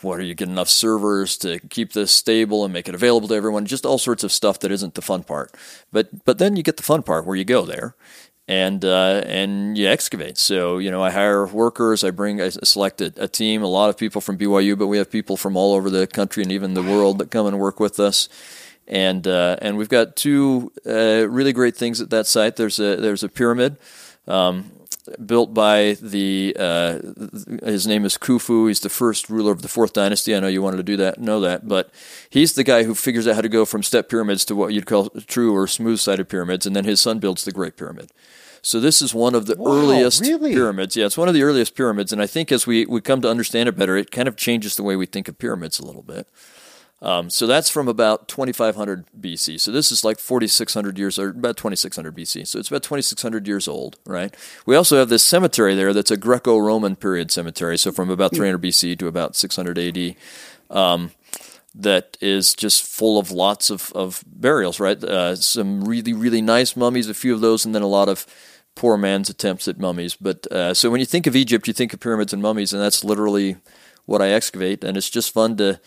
what 0.03 0.19
are 0.19 0.23
you 0.23 0.35
get 0.35 0.49
enough 0.49 0.69
servers 0.69 1.37
to 1.39 1.59
keep 1.59 1.93
this 1.93 2.11
stable 2.11 2.65
and 2.65 2.73
make 2.73 2.89
it 2.89 2.95
available 2.95 3.29
to 3.29 3.35
everyone? 3.35 3.67
Just 3.67 3.87
all 3.87 3.99
sorts 3.99 4.25
of 4.25 4.33
stuff 4.33 4.59
that 4.61 4.73
isn't 4.73 4.95
the 4.95 5.03
fun 5.03 5.25
part. 5.25 5.53
But 5.93 6.25
but 6.25 6.39
then 6.39 6.57
you 6.57 6.63
get 6.63 6.77
the 6.77 6.83
fun 6.83 7.03
part 7.03 7.27
where 7.27 7.37
you 7.37 7.45
go 7.45 7.65
there 7.65 7.95
and 8.49 8.85
uh, 8.85 9.23
and 9.27 9.79
you 9.79 9.89
excavate. 9.89 10.39
So 10.39 10.79
you 10.79 10.91
know, 10.91 11.03
I 11.03 11.11
hire 11.11 11.47
workers. 11.47 12.05
I 12.05 12.11
bring, 12.11 12.41
I 12.41 12.49
select 12.49 13.01
a, 13.01 13.13
a 13.17 13.29
team. 13.29 13.63
A 13.63 13.67
lot 13.67 13.91
of 13.91 13.97
people 13.97 14.21
from 14.21 14.39
BYU, 14.39 14.79
but 14.79 14.89
we 14.89 14.99
have 14.99 15.11
people 15.11 15.37
from 15.37 15.57
all 15.57 15.75
over 15.75 15.91
the 15.91 16.07
country 16.07 16.43
and 16.43 16.53
even 16.53 16.75
the 16.75 16.83
world 16.83 17.19
that 17.19 17.31
come 17.31 17.47
and 17.47 17.59
work 17.59 17.81
with 17.81 18.01
us. 18.01 18.29
And 18.89 19.27
uh, 19.27 19.57
and 19.63 19.79
we've 19.79 19.89
got 19.89 20.17
two 20.17 20.73
uh, 20.87 21.29
really 21.29 21.53
great 21.53 21.77
things 21.77 22.01
at 22.01 22.11
that 22.11 22.27
site. 22.27 22.57
There's 22.57 22.79
a 22.79 22.97
there's 22.97 23.23
a 23.23 23.29
pyramid. 23.29 23.79
Um, 24.27 24.71
Built 25.27 25.53
by 25.53 25.97
the, 26.01 26.55
uh, 26.57 26.99
his 27.65 27.89
name 27.89 28.05
is 28.05 28.17
Khufu. 28.17 28.69
He's 28.69 28.79
the 28.79 28.89
first 28.89 29.29
ruler 29.29 29.51
of 29.51 29.63
the 29.63 29.69
fourth 29.69 29.93
dynasty. 29.93 30.33
I 30.33 30.39
know 30.39 30.47
you 30.47 30.63
wanted 30.63 30.77
to 30.77 30.85
do 30.85 30.97
that, 30.99 31.19
know 31.19 31.41
that, 31.41 31.67
but 31.67 31.91
he's 32.31 32.53
the 32.53 32.63
guy 32.63 32.85
who 32.85 32.95
figures 32.95 33.27
out 33.27 33.35
how 33.35 33.41
to 33.41 33.49
go 33.49 33.65
from 33.65 33.83
step 33.83 34.09
pyramids 34.09 34.45
to 34.45 34.55
what 34.55 34.73
you'd 34.73 34.87
call 34.87 35.11
true 35.27 35.53
or 35.57 35.67
smooth-sided 35.67 36.29
pyramids, 36.29 36.67
and 36.67 36.77
then 36.77 36.85
his 36.85 37.01
son 37.01 37.19
builds 37.19 37.45
the 37.45 37.51
Great 37.51 37.77
Pyramid. 37.77 38.13
So 38.63 38.79
this 38.79 39.03
is 39.03 39.13
one 39.13 39.35
of 39.35 39.47
the 39.47 39.57
Wow, 39.59 39.73
earliest 39.73 40.21
really? 40.21 40.55
pyramids. 40.55 40.95
Yeah, 40.95 41.07
it's 41.07 41.19
one 41.19 41.27
of 41.27 41.35
the 41.35 41.43
earliest 41.43 41.75
pyramids, 41.75 42.13
and 42.13 42.23
I 42.23 42.29
think 42.29 42.53
as 42.53 42.65
we, 42.65 42.87
we 42.87 43.01
come 43.01 43.21
to 43.23 43.29
understand 43.29 43.69
it 43.69 43.77
better, 43.77 43.97
it 43.97 44.13
kind 44.13 44.29
of 44.29 44.37
changes 44.37 44.77
the 44.77 44.85
way 44.85 44.95
we 44.95 45.07
think 45.07 45.27
of 45.27 45.37
pyramids 45.37 45.81
a 45.81 45.85
little 45.85 46.03
bit. 46.03 46.29
Um, 47.03 47.31
so 47.31 47.49
that's 47.49 47.69
from 47.69 47.89
about 47.89 48.29
2500 48.29 49.07
BC. 49.21 49.59
So 49.59 49.73
this 49.73 49.91
is 49.91 50.05
like 50.05 50.21
4600 50.21 50.97
years, 50.99 51.19
or 51.19 51.31
about 51.31 51.57
2600 51.57 52.17
BC. 52.17 52.47
So 52.47 52.61
it's 52.61 52.69
about 52.69 52.85
2600 52.85 53.49
years 53.49 53.67
old, 53.67 53.99
right? 54.07 54.33
We 54.67 54.77
also 54.77 54.99
have 54.99 55.09
this 55.09 55.25
cemetery 55.25 55.75
there 55.75 55.93
that's 55.93 56.13
a 56.13 56.17
Greco-Roman 56.17 56.95
period 56.95 57.33
cemetery. 57.33 57.77
So 57.77 57.91
from 57.91 58.09
about 58.09 58.33
300 58.33 58.63
BC 58.63 58.97
to 59.01 59.09
about 59.09 59.35
600 59.35 59.79
AD. 59.79 60.15
Um, 60.71 61.11
that 61.75 62.19
is 62.21 62.55
just 62.55 62.85
full 62.87 63.19
of 63.19 63.31
lots 63.31 63.71
of, 63.71 63.93
of 63.95 64.23
burials, 64.27 64.79
right? 64.79 65.03
Uh, 65.03 65.35
some 65.35 65.85
really, 65.85 66.13
really 66.13 66.43
nice 66.43 66.77
mummies, 66.77 67.09
a 67.09 67.15
few 67.15 67.35
of 67.35 67.41
those, 67.41 67.65
and 67.65 67.75
then 67.75 67.83
a 67.83 67.87
lot 67.87 68.09
of 68.09 68.27
poor 68.75 68.97
man's 68.97 69.31
attempts 69.31 69.67
at 69.69 69.79
mummies. 69.79 70.15
But 70.15 70.47
uh, 70.53 70.75
so 70.75 70.91
when 70.91 71.01
you 71.01 71.07
think 71.07 71.27
of 71.27 71.35
Egypt, 71.35 71.67
you 71.67 71.75
think 71.75 71.93
of 71.93 72.01
pyramids 72.01 72.33
and 72.33 72.43
mummies, 72.43 72.73
and 72.73 72.83
that's 72.83 73.05
literally 73.05 73.57
what 74.05 74.23
I 74.23 74.29
excavate. 74.29 74.85
And 74.85 74.97
it's 74.97 75.11
just 75.11 75.33
fun 75.33 75.57
to 75.57 75.81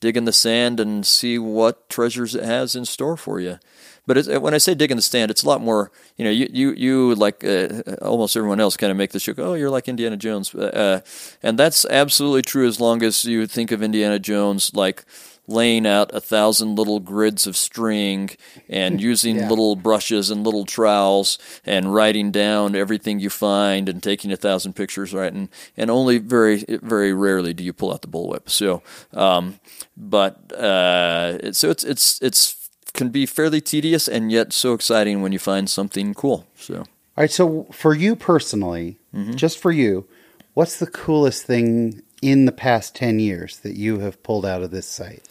dig 0.00 0.16
in 0.16 0.24
the 0.24 0.32
sand 0.32 0.80
and 0.80 1.06
see 1.06 1.38
what 1.38 1.88
treasures 1.88 2.34
it 2.34 2.44
has 2.44 2.74
in 2.74 2.84
store 2.84 3.16
for 3.16 3.40
you. 3.40 3.58
But 4.06 4.26
when 4.42 4.54
I 4.54 4.58
say 4.58 4.74
dig 4.74 4.90
in 4.90 4.96
the 4.96 5.02
sand, 5.02 5.30
it's 5.30 5.44
a 5.44 5.46
lot 5.46 5.60
more. 5.60 5.92
You 6.16 6.24
know, 6.24 6.30
you 6.30 6.48
you 6.52 6.72
you 6.72 7.14
like 7.14 7.44
uh, 7.44 7.82
almost 8.02 8.36
everyone 8.36 8.58
else 8.58 8.76
kind 8.76 8.90
of 8.90 8.96
make 8.96 9.12
the 9.12 9.18
joke. 9.18 9.38
Oh, 9.38 9.54
you're 9.54 9.70
like 9.70 9.88
Indiana 9.88 10.16
Jones, 10.16 10.52
uh, 10.54 11.00
and 11.42 11.58
that's 11.58 11.84
absolutely 11.84 12.42
true. 12.42 12.66
As 12.66 12.80
long 12.80 13.02
as 13.02 13.24
you 13.24 13.46
think 13.46 13.70
of 13.70 13.82
Indiana 13.82 14.18
Jones 14.18 14.74
like 14.74 15.04
laying 15.50 15.86
out 15.86 16.14
a 16.14 16.20
thousand 16.20 16.76
little 16.76 17.00
grids 17.00 17.46
of 17.46 17.56
string 17.56 18.30
and 18.68 19.00
using 19.10 19.36
Yeah. 19.36 19.48
little 19.48 19.74
brushes 19.76 20.30
and 20.30 20.44
little 20.44 20.64
trowels 20.64 21.38
and 21.66 21.92
writing 21.94 22.30
down 22.30 22.74
everything 22.74 23.20
you 23.20 23.30
find 23.30 23.88
and 23.88 24.02
taking 24.02 24.32
a 24.32 24.36
thousand 24.36 24.74
pictures, 24.74 25.12
right? 25.12 25.32
And 25.32 25.48
and 25.76 25.90
only 25.90 26.18
very 26.18 26.64
very 26.82 27.12
rarely 27.12 27.52
do 27.52 27.62
you 27.64 27.72
pull 27.72 27.92
out 27.92 28.02
the 28.02 28.08
bullwhip. 28.08 28.48
So, 28.48 28.82
um, 29.12 29.58
but 29.96 30.52
uh, 30.52 31.52
so 31.52 31.70
it's 31.70 31.84
it's 31.84 32.18
it's 32.22 32.56
can 32.92 33.08
be 33.10 33.24
fairly 33.26 33.60
tedious 33.60 34.08
and 34.08 34.32
yet 34.32 34.52
so 34.52 34.72
exciting 34.74 35.22
when 35.22 35.32
you 35.32 35.38
find 35.38 35.68
something 35.70 36.14
cool. 36.14 36.46
So. 36.56 36.74
All 36.78 36.86
right. 37.24 37.30
So 37.30 37.66
for 37.72 37.94
you 37.94 38.16
personally, 38.16 38.96
Mm-hmm. 39.14 39.34
just 39.34 39.58
for 39.58 39.72
you, 39.72 40.06
what's 40.54 40.78
the 40.78 40.86
coolest 40.86 41.44
thing 41.44 42.02
in 42.22 42.44
the 42.44 42.52
past 42.52 42.94
10 42.94 43.18
years 43.18 43.58
that 43.60 43.76
you 43.76 44.00
have 44.00 44.22
pulled 44.22 44.46
out 44.46 44.62
of 44.62 44.70
this 44.70 44.86
site? 44.86 45.26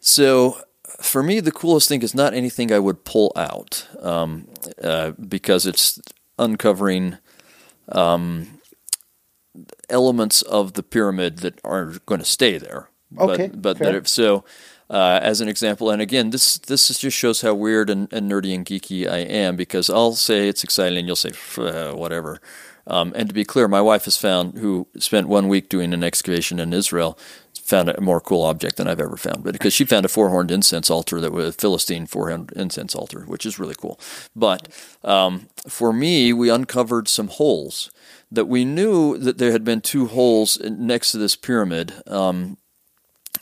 So 0.00 0.58
for 1.00 1.22
me, 1.22 1.40
the 1.40 1.52
coolest 1.52 1.88
thing 1.88 2.02
is 2.02 2.14
not 2.14 2.34
anything 2.34 2.72
I 2.72 2.78
would 2.78 3.04
pull 3.04 3.32
out 3.36 3.86
um, 4.00 4.48
uh, 4.82 5.12
because 5.12 5.66
it's 5.66 6.00
uncovering 6.38 7.18
um, 7.90 8.60
elements 9.88 10.42
of 10.42 10.74
the 10.74 10.82
pyramid 10.82 11.38
that 11.38 11.60
are 11.64 11.86
going 12.06 12.20
to 12.20 12.26
stay 12.26 12.58
there. 12.58 12.88
Okay, 13.18 13.48
but, 13.48 13.62
but 13.62 13.78
that 13.78 13.94
if, 13.94 14.08
so. 14.08 14.44
Uh, 14.90 15.20
as 15.22 15.42
an 15.42 15.48
example, 15.48 15.90
and 15.90 16.00
again, 16.00 16.30
this 16.30 16.56
this 16.56 16.88
just 16.98 17.14
shows 17.14 17.42
how 17.42 17.52
weird 17.52 17.90
and, 17.90 18.10
and 18.10 18.30
nerdy 18.30 18.54
and 18.54 18.64
geeky 18.64 19.06
I 19.06 19.18
am 19.18 19.54
because 19.54 19.90
I'll 19.90 20.14
say 20.14 20.48
it's 20.48 20.64
exciting 20.64 21.00
and 21.00 21.06
you'll 21.06 21.14
say 21.14 21.32
whatever. 21.92 22.40
Um, 22.88 23.12
and 23.14 23.28
to 23.28 23.34
be 23.34 23.44
clear, 23.44 23.68
my 23.68 23.80
wife 23.80 24.06
has 24.06 24.16
found 24.16 24.58
who 24.58 24.88
spent 24.98 25.28
one 25.28 25.46
week 25.48 25.68
doing 25.68 25.94
an 25.94 26.02
excavation 26.02 26.58
in 26.58 26.72
Israel 26.72 27.18
found 27.68 27.90
a 27.90 28.00
more 28.00 28.20
cool 28.20 28.42
object 28.42 28.76
than 28.76 28.88
I've 28.88 29.00
ever 29.00 29.16
found. 29.16 29.44
But 29.44 29.52
because 29.52 29.74
she 29.74 29.84
found 29.84 30.06
a 30.06 30.08
four 30.08 30.30
horned 30.30 30.50
incense 30.50 30.88
altar 30.88 31.20
that 31.20 31.32
was 31.32 31.48
a 31.48 31.52
Philistine 31.52 32.06
four 32.06 32.28
horned 32.28 32.50
incense 32.56 32.94
altar, 32.94 33.24
which 33.26 33.44
is 33.44 33.58
really 33.58 33.74
cool. 33.74 34.00
But 34.34 34.68
um, 35.04 35.48
for 35.68 35.92
me, 35.92 36.32
we 36.32 36.48
uncovered 36.48 37.08
some 37.08 37.28
holes 37.28 37.90
that 38.32 38.46
we 38.46 38.64
knew 38.64 39.18
that 39.18 39.38
there 39.38 39.52
had 39.52 39.64
been 39.64 39.82
two 39.82 40.06
holes 40.06 40.58
next 40.60 41.12
to 41.12 41.18
this 41.18 41.36
pyramid. 41.36 41.92
Um, 42.06 42.56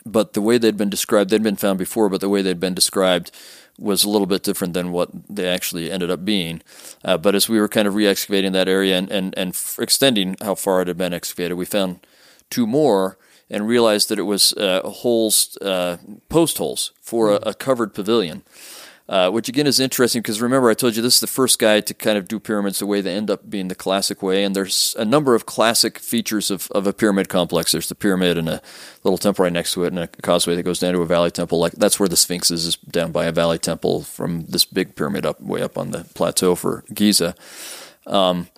but 0.05 0.33
the 0.33 0.43
way 0.43 0.59
they'd 0.59 0.77
been 0.77 0.91
described, 0.91 1.31
they'd 1.31 1.43
been 1.43 1.57
found 1.57 1.79
before, 1.79 2.09
but 2.09 2.21
the 2.21 2.29
way 2.29 2.43
they'd 2.43 2.61
been 2.61 2.75
described 2.75 3.31
was 3.79 4.05
a 4.05 4.09
little 4.09 4.27
bit 4.27 4.43
different 4.43 4.75
than 4.75 4.93
what 4.93 5.11
they 5.29 5.49
actually 5.49 5.91
ended 5.91 6.11
up 6.11 6.25
being. 6.25 6.63
Uh, 7.05 7.17
but 7.19 7.35
as 7.35 7.49
we 7.49 7.61
were 7.61 7.69
kind 7.69 7.87
of 7.87 7.95
re-excavating 7.95 8.53
that 8.53 8.69
area 8.69 8.97
and, 8.97 9.11
and, 9.11 9.37
and 9.37 9.51
f- 9.51 9.79
extending 9.81 10.37
how 10.43 10.55
far 10.55 10.83
it 10.83 10.89
had 10.89 10.97
been 10.97 11.13
excavated, 11.13 11.57
we 11.57 11.65
found 11.65 12.07
two 12.51 12.67
more 12.67 13.19
and 13.51 13.69
realized 13.69 14.09
that 14.09 14.19
it 14.19 14.23
was 14.23 14.53
uh, 14.55 14.81
holes, 14.83 15.57
uh, 15.59 15.99
post 16.29 16.59
holes 16.59 16.93
for 17.01 17.31
a, 17.31 17.37
a 17.37 17.55
covered 17.55 17.95
pavilion. 17.95 18.43
Uh, 19.09 19.31
which 19.31 19.49
again 19.49 19.69
is 19.69 19.79
interesting 19.79 20.21
because 20.21 20.43
remember 20.43 20.69
I 20.69 20.75
told 20.75 20.97
you 20.97 21.03
this 21.03 21.15
is 21.15 21.21
the 21.21 21.29
first 21.29 21.61
guy 21.61 21.79
to 21.79 21.95
kind 21.95 22.19
of 22.19 22.27
do 22.27 22.41
pyramids 22.41 22.81
the 22.81 22.87
way 22.87 23.01
they 23.01 23.15
end 23.15 23.31
up 23.31 23.49
being 23.49 23.69
the 23.69 23.77
classic 23.77 24.21
way, 24.21 24.43
and 24.43 24.57
there's 24.57 24.97
a 24.99 25.05
number 25.05 25.37
of 25.37 25.47
classic 25.47 26.01
features 26.01 26.51
of, 26.51 26.69
of 26.73 26.89
a 26.89 26.93
pyramid 26.93 27.29
complex. 27.29 27.71
There's 27.71 27.89
the 27.89 27.95
pyramid 27.95 28.37
and 28.37 28.49
a 28.49 28.61
little 29.05 29.17
temple 29.17 29.45
right 29.45 29.53
next 29.53 29.75
to 29.75 29.85
it, 29.85 29.93
and 29.93 30.01
a 30.01 30.09
causeway 30.09 30.57
that 30.57 30.65
goes 30.65 30.81
down 30.81 30.93
to 30.95 31.03
a 31.03 31.07
valley 31.07 31.31
temple. 31.31 31.61
Like 31.61 31.75
that's 31.75 32.01
where 32.01 32.09
the 32.09 32.17
Sphinx 32.17 32.51
is, 32.51 32.67
is 32.67 32.77
down 32.77 33.13
by 33.13 33.27
a 33.27 33.33
valley 33.33 33.59
temple 33.59 34.03
from 34.03 34.47
this 34.47 34.65
big 34.65 34.97
pyramid 34.97 35.25
up 35.25 35.41
way 35.41 35.63
up 35.63 35.79
on 35.79 35.93
the 35.93 36.03
plateau 36.15 36.57
for 36.57 36.83
Giza. 36.93 37.37
Um, 38.09 38.49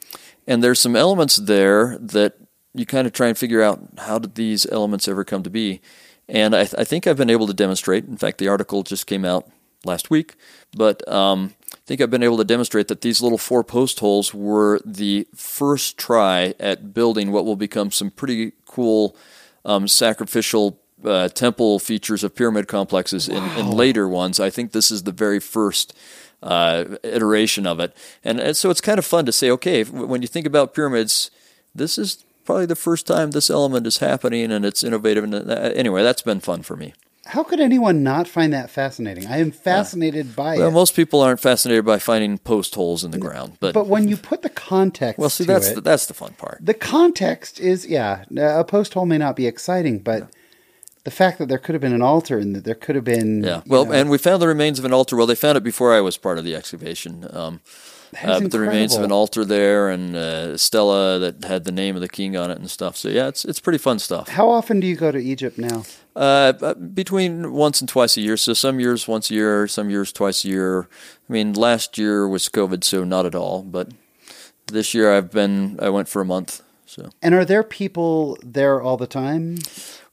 and 0.47 0.65
there's 0.65 0.81
some 0.81 0.97
elements 0.97 1.37
there 1.37 1.99
that 1.99 2.39
you 2.73 2.87
kind 2.87 3.07
of 3.07 3.13
try 3.13 3.29
and 3.29 3.37
figure 3.37 3.61
out 3.61 3.81
how 3.99 4.19
did 4.19 4.35
these 4.35 4.65
elements 4.73 5.09
ever 5.09 5.25
come 5.25 5.43
to 5.43 5.51
be. 5.51 5.83
And 6.27 6.57
I, 6.57 6.65
th- 6.65 6.75
I 6.79 6.85
think 6.85 7.07
I've 7.07 7.17
been 7.19 7.31
able 7.31 7.47
to 7.47 7.55
demonstrate. 7.55 8.05
In 8.05 8.17
fact, 8.17 8.39
the 8.39 8.49
article 8.49 8.83
just 8.83 9.07
came 9.07 9.27
out 9.27 9.51
last 9.85 10.11
week, 10.11 10.35
but 10.77 11.07
um, 11.09 11.55
I 11.73 11.77
think 11.87 12.01
I've 12.01 12.11
been 12.11 12.23
able 12.23 12.39
to 12.39 12.45
demonstrate 12.45 12.89
that 12.89 13.01
these 13.01 13.23
little 13.23 13.39
four 13.39 13.63
post 13.65 14.01
holes 14.01 14.35
were 14.35 14.81
the 14.85 15.27
first 15.35 15.97
try 15.99 16.55
at 16.59 16.93
building 16.93 17.33
what 17.33 17.45
will 17.45 17.57
become 17.57 17.91
some 17.91 18.11
pretty 18.11 18.53
cool 18.67 19.17
um, 19.65 19.89
sacrificial 19.89 20.81
uh, 21.05 21.29
temple 21.29 21.79
features 21.79 22.25
of 22.25 22.35
pyramid 22.35 22.67
complexes 22.67 23.29
wow. 23.29 23.37
in, 23.37 23.67
in, 23.67 23.71
later 23.71 24.09
ones. 24.09 24.41
I 24.41 24.51
think 24.51 24.73
this 24.73 24.91
is 24.91 25.05
the 25.05 25.13
very 25.13 25.41
first 25.41 25.95
uh, 26.43 26.85
iteration 27.03 27.67
of 27.67 27.81
it, 27.81 27.97
and, 28.25 28.41
and, 28.41 28.57
so 28.57 28.71
it's 28.71 28.81
kind 28.81 28.99
of 28.99 29.05
fun 29.05 29.27
to 29.27 29.33
say, 29.33 29.51
okay, 29.51 29.85
when 29.85 30.23
you 30.23 30.29
think 30.29 30.47
about 30.47 30.75
pyramids, 30.75 31.31
this 31.75 31.99
is 31.99 32.25
probably 32.45 32.67
the 32.67 32.77
first 32.77 33.07
time 33.07 33.33
this 33.33 33.51
element 33.51 33.87
is 33.87 33.99
happening, 33.99 34.51
and 34.51 34.65
it's 34.65 34.83
innovative. 34.83 35.25
And 35.25 35.35
uh, 35.35 35.55
anyway, 35.75 36.03
that's 36.03 36.23
been 36.23 36.41
fun 36.41 36.63
for 36.63 36.77
me. 36.77 36.95
How 37.29 37.43
could 37.43 37.61
anyone 37.61 38.03
not 38.03 38.27
find 38.27 38.55
that 38.55 38.71
fascinating? 38.71 39.27
I 39.27 39.37
am 39.39 39.51
fascinated 39.51 40.35
by 40.35 40.57
well, 40.57 40.69
it. 40.69 40.73
most 40.73 40.97
people 40.97 41.21
aren't 41.21 41.41
fascinated 41.41 41.85
by 41.85 41.99
finding 41.99 42.39
post 42.39 42.75
holes 42.75 43.05
in 43.05 43.11
the 43.11 43.19
ground, 43.19 43.59
but 43.61 43.75
but 43.75 43.87
when 43.87 44.09
you 44.09 44.17
put 44.17 44.41
the 44.41 44.49
context, 44.49 45.19
well, 45.19 45.29
see, 45.29 45.45
that's 45.45 45.69
it, 45.69 45.75
the, 45.77 45.81
that's 45.83 46.07
the 46.07 46.15
fun 46.15 46.33
part. 46.39 46.59
The 46.63 46.75
context 46.75 47.61
is 47.61 47.87
yeah, 47.87 48.25
a 48.37 48.65
post 48.65 48.95
hole 48.95 49.07
may 49.07 49.19
not 49.19 49.37
be 49.37 49.47
exciting, 49.47 50.01
but. 50.01 50.21
Yeah. 50.21 50.27
The 51.05 51.13
fact 51.13 51.39
that 51.39 51.49
there 51.49 51.57
could 51.57 51.75
have 51.75 51.81
been 51.81 51.95
an 51.95 52.03
altar 52.03 52.39
and 52.39 52.55
that 52.55 52.65
there 52.65 52.75
could 52.75 52.95
have 52.95 53.05
been 53.05 53.43
yeah 53.43 53.63
well 53.67 53.87
know, 53.87 53.93
and 53.93 54.11
we 54.11 54.19
found 54.19 54.43
the 54.43 54.49
remains 54.49 54.79
of 54.79 54.85
an 54.85 54.93
altar 54.93 55.17
well 55.17 55.27
they 55.27 55.35
found 55.35 55.57
it 55.57 55.65
before 55.65 55.95
I 55.95 56.03
was 56.03 56.19
part 56.19 56.37
of 56.37 56.45
the 56.45 56.55
excavation 56.55 57.27
um, 57.31 57.61
uh, 58.23 58.41
but 58.41 58.51
the 58.51 58.59
remains 58.59 58.97
of 58.97 59.03
an 59.03 59.13
altar 59.13 59.45
there 59.45 59.91
and 59.91 60.17
uh, 60.17 60.57
stela 60.57 61.19
that 61.19 61.45
had 61.45 61.65
the 61.65 61.73
name 61.73 61.95
of 61.95 62.01
the 62.01 62.09
king 62.09 62.37
on 62.37 62.51
it 62.51 62.59
and 62.59 62.71
stuff. 62.71 62.97
So 62.97 63.09
yeah, 63.09 63.29
it's 63.29 63.45
it's 63.45 63.61
pretty 63.61 63.79
fun 63.79 63.99
stuff. 63.99 64.29
How 64.29 64.49
often 64.49 64.81
do 64.81 64.87
you 64.87 64.97
go 64.97 65.11
to 65.11 65.19
Egypt 65.19 65.59
now? 65.59 65.85
Uh, 66.19 66.75
between 66.75 67.53
once 67.53 67.81
and 67.81 67.89
twice 67.89 68.17
a 68.17 68.21
year. 68.21 68.37
So 68.37 68.53
some 68.53 68.81
years 68.81 69.07
once 69.07 69.31
a 69.31 69.35
year, 69.35 69.69
some 69.69 69.89
years 69.89 70.13
twice 70.13 70.45
a 70.45 70.49
year. 70.49 70.89
I 71.29 71.33
mean, 71.33 71.53
last 71.53 71.97
year 71.97 72.27
was 72.27 72.49
COVID, 72.49 72.83
so 72.83 73.05
not 73.05 73.25
at 73.25 73.37
all. 73.37 73.63
But 73.63 73.93
this 74.67 74.95
year 74.95 75.15
I've 75.15 75.31
been. 75.31 75.79
I 75.81 75.91
went 75.91 76.09
for 76.09 76.21
a 76.21 76.25
month. 76.25 76.61
So. 76.87 77.11
And 77.23 77.35
are 77.35 77.45
there 77.45 77.63
people 77.63 78.37
there 78.43 78.83
all 78.83 78.97
the 78.97 79.07
time? 79.07 79.59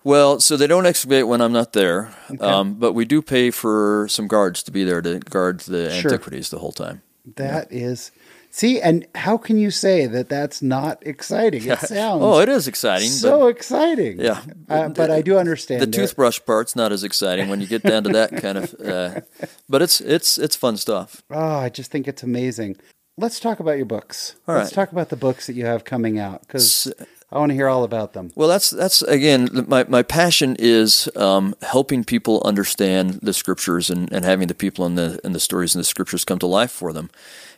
Well, 0.03 0.39
so 0.39 0.55
they 0.57 0.67
don't 0.67 0.85
excavate 0.85 1.27
when 1.27 1.41
I'm 1.41 1.53
not 1.53 1.73
there, 1.73 2.13
okay. 2.29 2.45
um, 2.45 2.75
but 2.75 2.93
we 2.93 3.05
do 3.05 3.23
pay 3.23 3.49
for 3.49 4.05
some 4.07 4.27
guards 4.27 4.61
to 4.63 4.71
be 4.71 4.83
there 4.83 5.01
to 5.01 5.17
guard 5.17 5.61
the 5.61 5.89
sure. 5.89 6.11
antiquities 6.11 6.51
the 6.51 6.59
whole 6.59 6.71
time. 6.71 7.01
That 7.37 7.71
yeah. 7.71 7.87
is, 7.87 8.11
See, 8.55 8.79
and 8.79 9.05
how 9.15 9.37
can 9.37 9.57
you 9.57 9.69
say 9.69 10.05
that 10.05 10.29
that's 10.29 10.61
not 10.61 11.05
exciting? 11.05 11.67
It 11.67 11.77
sounds 11.79 12.21
oh, 12.23 12.39
it 12.39 12.47
is 12.47 12.69
exciting. 12.69 13.09
So 13.09 13.47
exciting. 13.47 14.17
Yeah, 14.17 14.41
uh, 14.69 14.87
but 14.87 15.11
I 15.11 15.21
do 15.21 15.37
understand 15.37 15.81
the 15.81 15.87
toothbrush 15.87 16.39
part's 16.45 16.73
not 16.73 16.93
as 16.93 17.03
exciting 17.03 17.49
when 17.49 17.59
you 17.59 17.67
get 17.67 17.83
down 17.83 18.05
to 18.05 18.11
that 18.11 18.37
kind 18.41 18.57
of. 18.57 18.73
Uh, 18.75 19.19
but 19.67 19.81
it's 19.81 19.99
it's 19.99 20.37
it's 20.37 20.55
fun 20.55 20.77
stuff. 20.77 21.21
Oh, 21.29 21.57
I 21.57 21.67
just 21.67 21.91
think 21.91 22.07
it's 22.07 22.23
amazing. 22.23 22.77
Let's 23.17 23.41
talk 23.41 23.59
about 23.59 23.75
your 23.75 23.87
books. 23.87 24.37
All 24.47 24.55
Let's 24.55 24.69
right. 24.69 24.83
talk 24.83 24.93
about 24.93 25.09
the 25.09 25.17
books 25.17 25.47
that 25.47 25.55
you 25.55 25.65
have 25.65 25.83
coming 25.83 26.17
out 26.17 26.39
because 26.39 26.93
I 27.33 27.39
want 27.39 27.49
to 27.49 27.55
hear 27.55 27.67
all 27.67 27.83
about 27.83 28.13
them. 28.13 28.31
Well, 28.35 28.47
that's 28.47 28.69
that's 28.69 29.01
again 29.01 29.65
my 29.67 29.83
my 29.89 30.01
passion 30.01 30.55
is 30.59 31.09
um, 31.17 31.55
helping 31.61 32.05
people 32.05 32.41
understand 32.45 33.19
the 33.21 33.33
scriptures 33.33 33.89
and, 33.89 34.09
and 34.13 34.23
having 34.23 34.47
the 34.47 34.55
people 34.55 34.85
in 34.85 34.95
the 34.95 35.19
in 35.25 35.33
the 35.33 35.41
stories 35.41 35.75
and 35.75 35.81
the 35.81 35.85
scriptures 35.85 36.23
come 36.23 36.39
to 36.39 36.47
life 36.47 36.71
for 36.71 36.93
them. 36.93 37.09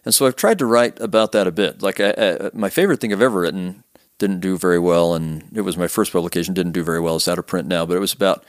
And 0.08 0.16
so 0.16 0.26
I've 0.26 0.38
tried 0.38 0.58
to 0.60 0.66
write 0.66 1.02
about 1.02 1.34
that 1.34 1.48
a 1.48 1.52
bit. 1.52 1.82
Like 1.82 2.00
I, 2.00 2.12
I, 2.18 2.50
my 2.54 2.70
favorite 2.70 3.02
thing 3.02 3.12
I've 3.12 3.22
ever 3.22 3.42
written 3.42 3.84
didn't 4.20 4.40
do 4.40 4.58
very 4.58 4.80
well, 4.80 5.14
and 5.14 5.44
it 5.54 5.64
was 5.64 5.76
my 5.76 5.90
first 5.90 6.14
publication. 6.14 6.54
Didn't 6.54 6.72
do 6.72 6.82
very 6.82 7.02
well. 7.02 7.18
It's 7.18 7.28
out 7.28 7.38
of 7.38 7.46
print 7.46 7.68
now, 7.68 7.86
but 7.86 7.98
it 7.98 8.00
was 8.00 8.14
about 8.14 8.46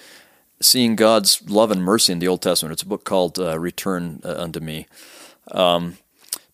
seeing 0.61 0.95
God's 0.95 1.43
love 1.51 1.73
and 1.73 1.83
mercy 1.83 2.13
in 2.13 2.21
the 2.21 2.29
Old 2.29 2.43
Testament. 2.43 2.75
It's 2.75 2.85
a 2.85 2.87
book 2.87 3.03
called 3.03 3.41
uh, 3.41 3.59
"Return 3.59 4.21
uh, 4.25 4.37
Unto 4.39 4.61
Me." 4.61 4.87
Um, 5.51 5.99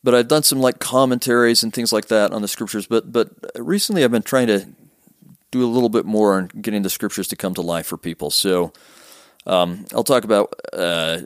but 0.02 0.14
I've 0.14 0.28
done 0.28 0.42
some 0.42 0.60
like 0.60 0.78
commentaries 0.78 1.62
and 1.62 1.70
things 1.70 1.92
like 1.92 2.06
that 2.06 2.32
on 2.32 2.40
the 2.40 2.48
scriptures. 2.48 2.86
But 2.86 3.12
but 3.12 3.28
recently 3.56 4.04
I've 4.04 4.10
been 4.10 4.22
trying 4.22 4.46
to 4.46 4.68
do 5.50 5.62
a 5.62 5.68
little 5.68 5.90
bit 5.90 6.06
more 6.06 6.38
on 6.38 6.46
getting 6.62 6.80
the 6.80 6.88
scriptures 6.88 7.28
to 7.28 7.36
come 7.36 7.52
to 7.52 7.60
life 7.60 7.84
for 7.84 7.98
people. 7.98 8.30
So 8.30 8.72
um, 9.44 9.84
I'll 9.92 10.02
talk 10.02 10.24
about 10.24 10.58
uh, 10.72 11.20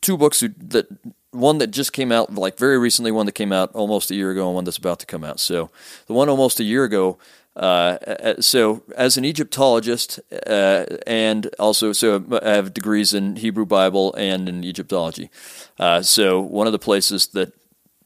two 0.00 0.16
books 0.16 0.38
that 0.38 0.86
one 1.32 1.58
that 1.58 1.68
just 1.68 1.92
came 1.92 2.10
out 2.10 2.34
like 2.34 2.58
very 2.58 2.78
recently, 2.78 3.10
one 3.12 3.26
that 3.26 3.32
came 3.32 3.52
out 3.52 3.70
almost 3.74 4.10
a 4.10 4.14
year 4.14 4.30
ago, 4.30 4.46
and 4.46 4.54
one 4.54 4.64
that's 4.64 4.76
about 4.76 4.98
to 5.00 5.06
come 5.06 5.24
out. 5.24 5.40
So 5.40 5.70
the 6.06 6.12
one 6.12 6.28
almost 6.28 6.60
a 6.60 6.64
year 6.64 6.84
ago. 6.84 7.18
Uh, 7.56 7.98
uh 8.06 8.40
so 8.40 8.82
as 8.96 9.16
an 9.16 9.24
Egyptologist, 9.24 10.20
uh, 10.46 10.86
and 11.06 11.50
also 11.58 11.92
so 11.92 12.24
I 12.42 12.50
have 12.50 12.72
degrees 12.72 13.12
in 13.12 13.36
Hebrew 13.36 13.66
Bible 13.66 14.14
and 14.14 14.48
in 14.48 14.62
Egyptology. 14.62 15.30
Uh, 15.78 16.00
so 16.00 16.40
one 16.40 16.66
of 16.66 16.72
the 16.72 16.78
places 16.78 17.26
that 17.28 17.52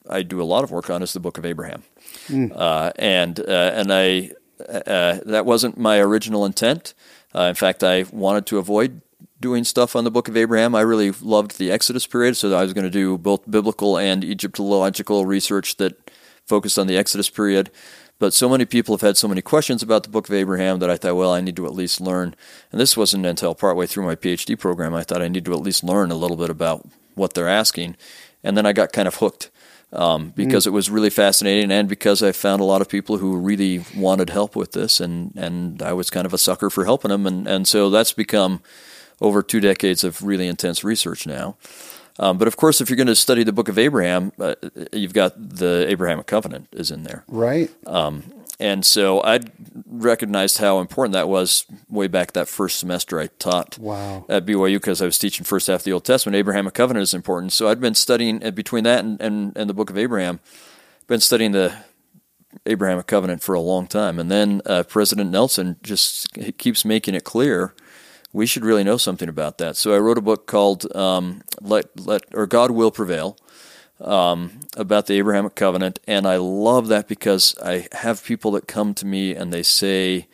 I 0.09 0.22
do 0.22 0.41
a 0.41 0.45
lot 0.45 0.64
of 0.64 0.70
work 0.70 0.89
on 0.89 1.03
is 1.03 1.12
the 1.12 1.20
Book 1.20 1.37
of 1.37 1.45
Abraham, 1.45 1.83
mm. 2.27 2.93
and 2.97 3.39
uh, 3.39 3.70
and 3.75 3.93
I 3.93 4.31
that 4.59 5.45
wasn't 5.45 5.79
my 5.79 5.99
original 5.99 6.47
intent. 6.47 6.95
in 7.35 7.55
fact, 7.55 7.85
I 7.85 8.07
wanted 8.12 8.47
to 8.47 8.59
avoid 8.59 9.03
doing 9.45 9.62
stuff 9.62 9.95
on 9.95 10.05
the 10.05 10.11
Book 10.11 10.26
of 10.26 10.38
Abraham. 10.38 10.74
I 10.74 10.80
really 10.80 11.11
loved 11.11 11.59
the 11.59 11.70
Exodus 11.70 12.07
period, 12.07 12.34
so 12.34 12.57
I 12.57 12.62
was 12.62 12.72
going 12.72 12.86
to 12.86 12.90
do 12.90 13.18
both 13.18 13.49
biblical 13.49 13.99
and 13.99 14.24
Egyptological 14.24 15.26
research 15.26 15.76
that 15.76 16.11
focused 16.47 16.78
on 16.78 16.86
the 16.86 16.97
Exodus 16.97 17.28
period. 17.28 17.70
But 18.18 18.32
so 18.32 18.49
many 18.49 18.64
people 18.64 18.95
have 18.95 19.03
had 19.03 19.18
so 19.18 19.28
many 19.28 19.42
questions 19.42 19.82
about 19.82 20.03
the 20.03 20.09
Book 20.09 20.30
of 20.30 20.34
Abraham 20.34 20.78
that 20.78 20.88
I 20.88 20.97
thought, 20.97 21.16
well, 21.16 21.30
I 21.30 21.42
need 21.42 21.57
to 21.57 21.66
at 21.66 21.74
least 21.74 22.01
learn. 22.01 22.34
And 22.72 22.80
this 22.80 22.97
wasn't 22.97 23.26
until 23.26 23.55
partway 23.55 23.84
through 23.84 24.07
my 24.07 24.16
PhD 24.16 24.59
program 24.59 24.95
I 24.95 25.03
thought 25.03 25.20
I 25.20 25.28
need 25.28 25.45
to 25.45 25.53
at 25.53 25.61
least 25.61 25.84
learn 25.84 26.11
a 26.11 26.14
little 26.14 26.38
bit 26.38 26.49
about 26.49 26.88
what 27.14 27.34
they're 27.34 27.47
asking. 27.47 27.97
And 28.42 28.57
then 28.57 28.64
I 28.64 28.72
got 28.72 28.95
kind 28.95 29.07
of 29.07 29.16
hooked 29.16 29.51
um, 29.92 30.32
because 30.34 30.64
mm. 30.64 30.68
it 30.68 30.70
was 30.70 30.88
really 30.88 31.11
fascinating 31.11 31.70
and 31.70 31.86
because 31.86 32.22
I 32.22 32.32
found 32.32 32.62
a 32.62 32.64
lot 32.72 32.80
of 32.80 32.88
people 32.88 33.18
who 33.18 33.36
really 33.36 33.84
wanted 33.95 34.30
help 34.30 34.57
with 34.57 34.72
this. 34.72 35.01
And, 35.01 35.36
and 35.36 35.82
I 35.82 35.92
was 35.92 36.09
kind 36.09 36.24
of 36.24 36.32
a 36.32 36.38
sucker 36.38 36.70
for 36.70 36.86
helping 36.86 37.11
them. 37.11 37.26
And, 37.26 37.47
and 37.47 37.68
so 37.68 37.90
that's 37.90 38.14
become 38.14 38.62
over 39.21 39.43
two 39.43 39.61
decades 39.61 40.05
of 40.05 40.23
really 40.23 40.47
intense 40.47 40.85
research 40.85 41.27
now. 41.27 41.57
Um, 42.19 42.39
but 42.39 42.47
of 42.47 42.57
course, 42.57 42.81
if 42.81 42.89
you're 42.89 42.97
going 42.97 43.09
to 43.09 43.17
study 43.17 43.43
the 43.43 43.53
Book 43.53 43.69
of 43.69 43.79
Abraham, 43.79 44.33
uh, 44.39 44.55
you've 44.93 45.12
got 45.12 45.33
the 45.37 45.85
Abrahamic 45.89 46.27
Covenant 46.27 46.69
is 46.73 46.91
in 46.91 47.03
there, 47.03 47.25
right? 47.27 47.71
Um, 47.87 48.23
and 48.61 48.87
so 48.87 49.21
I 49.23 49.41
recognized 49.87 50.59
how 50.59 50.79
important 50.79 51.12
that 51.15 51.29
was 51.29 51.67
way 51.89 52.07
back 52.07 52.33
that 52.33 52.49
first 52.49 52.79
semester 52.79 53.19
I 53.19 53.27
taught 53.39 53.79
wow. 53.79 54.25
at 54.29 54.47
BYU 54.47 54.77
because 54.77 55.03
I 55.03 55.07
was 55.07 55.19
teaching 55.19 55.45
first 55.45 55.67
half 55.67 55.81
of 55.81 55.85
the 55.85 55.93
Old 55.93 56.05
Testament. 56.05 56.37
Abrahamic 56.37 56.75
Covenant 56.75 57.03
is 57.03 57.15
important, 57.15 57.53
so 57.53 57.69
I'd 57.69 57.81
been 57.81 57.97
studying 57.97 58.45
uh, 58.45 58.53
between 58.53 58.85
that 58.85 59.05
and, 59.05 59.21
and, 59.21 59.57
and 59.57 59.69
the 59.69 59.75
Book 59.75 59.91
of 59.91 59.99
Abraham, 59.99 60.39
been 61.09 61.21
studying 61.21 61.51
the 61.51 61.77
Abrahamic 62.65 63.09
Covenant 63.09 63.43
for 63.43 63.55
a 63.55 63.61
long 63.61 63.89
time, 63.89 64.21
and 64.21 64.31
then 64.31 64.62
uh, 64.67 64.85
President 64.85 65.31
Nelson 65.33 65.77
just 65.83 66.29
keeps 66.59 66.85
making 66.85 67.17
it 67.17 67.25
clear 67.25 67.75
we 68.35 68.47
should 68.47 68.64
really 68.64 68.85
know 68.85 68.99
something 68.99 69.28
about 69.28 69.59
that. 69.59 69.76
So 69.76 69.95
I 69.95 69.99
wrote 69.99 70.18
a 70.18 70.20
book 70.22 70.47
called 70.47 70.95
um, 70.95 71.43
"Let 71.62 71.99
Let 71.99 72.24
or 72.35 72.47
God 72.47 72.72
Will 72.72 72.91
Prevail" 72.91 73.39
um, 74.01 74.61
about 74.76 75.07
the 75.07 75.14
Abrahamic 75.14 75.55
covenant, 75.55 76.01
and 76.07 76.26
I 76.26 76.37
love 76.37 76.89
that 76.89 77.09
because 77.09 77.57
I 77.64 77.87
have 77.93 78.24
people 78.24 78.51
that 78.53 78.66
come 78.66 78.93
to 78.95 79.07
me 79.07 79.35
and 79.35 79.53
they 79.53 79.62
say, 79.62 80.26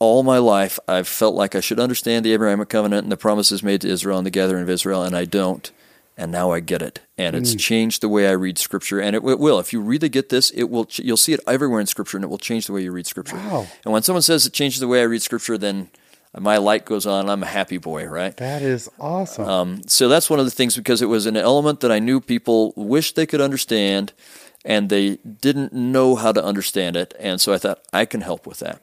"All 0.00 0.22
my 0.22 0.38
life, 0.38 0.80
I've 0.88 1.06
felt 1.06 1.34
like 1.34 1.54
I 1.54 1.60
should 1.60 1.78
understand 1.78 2.24
the 2.24 2.32
Abrahamic 2.32 2.70
covenant 2.70 3.04
and 3.04 3.12
the 3.12 3.16
promises 3.18 3.62
made 3.62 3.82
to 3.82 3.88
Israel 3.88 4.16
and 4.16 4.26
the 4.26 4.30
gathering 4.30 4.62
of 4.62 4.70
Israel, 4.70 5.04
and 5.04 5.14
I 5.14 5.26
don't." 5.26 5.70
And 6.16 6.32
now 6.32 6.50
I 6.50 6.60
get 6.60 6.82
it, 6.82 7.00
and 7.16 7.34
it's 7.34 7.54
mm. 7.54 7.58
changed 7.58 8.02
the 8.02 8.08
way 8.08 8.28
I 8.28 8.32
read 8.32 8.58
Scripture, 8.58 9.00
and 9.00 9.16
it, 9.16 9.24
it, 9.24 9.38
will. 9.38 9.58
If 9.58 9.72
you 9.72 9.80
really 9.80 10.10
get 10.10 10.28
this, 10.28 10.50
it 10.50 10.64
will. 10.64 10.86
You'll 10.92 11.16
see 11.16 11.32
it 11.32 11.40
everywhere 11.46 11.80
in 11.80 11.86
Scripture, 11.86 12.18
and 12.18 12.24
it 12.24 12.28
will 12.28 12.36
change 12.36 12.66
the 12.66 12.74
way 12.74 12.82
you 12.82 12.92
read 12.92 13.06
Scripture. 13.06 13.36
Wow. 13.36 13.68
And 13.84 13.92
when 13.94 14.02
someone 14.02 14.20
says 14.20 14.44
it 14.44 14.52
changes 14.52 14.80
the 14.80 14.88
way 14.88 15.00
I 15.00 15.04
read 15.04 15.22
Scripture, 15.22 15.56
then 15.56 15.88
my 16.38 16.58
light 16.58 16.84
goes 16.84 17.06
on. 17.06 17.28
I'm 17.28 17.42
a 17.42 17.46
happy 17.46 17.78
boy, 17.78 18.06
right? 18.06 18.36
That 18.36 18.62
is 18.62 18.88
awesome. 19.00 19.48
Um, 19.48 19.82
so 19.86 20.08
that's 20.08 20.30
one 20.30 20.38
of 20.38 20.44
the 20.44 20.50
things 20.50 20.76
because 20.76 21.02
it 21.02 21.06
was 21.06 21.26
an 21.26 21.36
element 21.36 21.80
that 21.80 21.90
I 21.90 21.98
knew 21.98 22.20
people 22.20 22.72
wished 22.76 23.16
they 23.16 23.26
could 23.26 23.40
understand, 23.40 24.12
and 24.64 24.88
they 24.88 25.16
didn't 25.16 25.72
know 25.72 26.14
how 26.14 26.32
to 26.32 26.42
understand 26.42 26.96
it. 26.96 27.14
And 27.18 27.40
so 27.40 27.52
I 27.52 27.58
thought 27.58 27.80
I 27.92 28.04
can 28.04 28.20
help 28.20 28.46
with 28.46 28.60
that. 28.60 28.80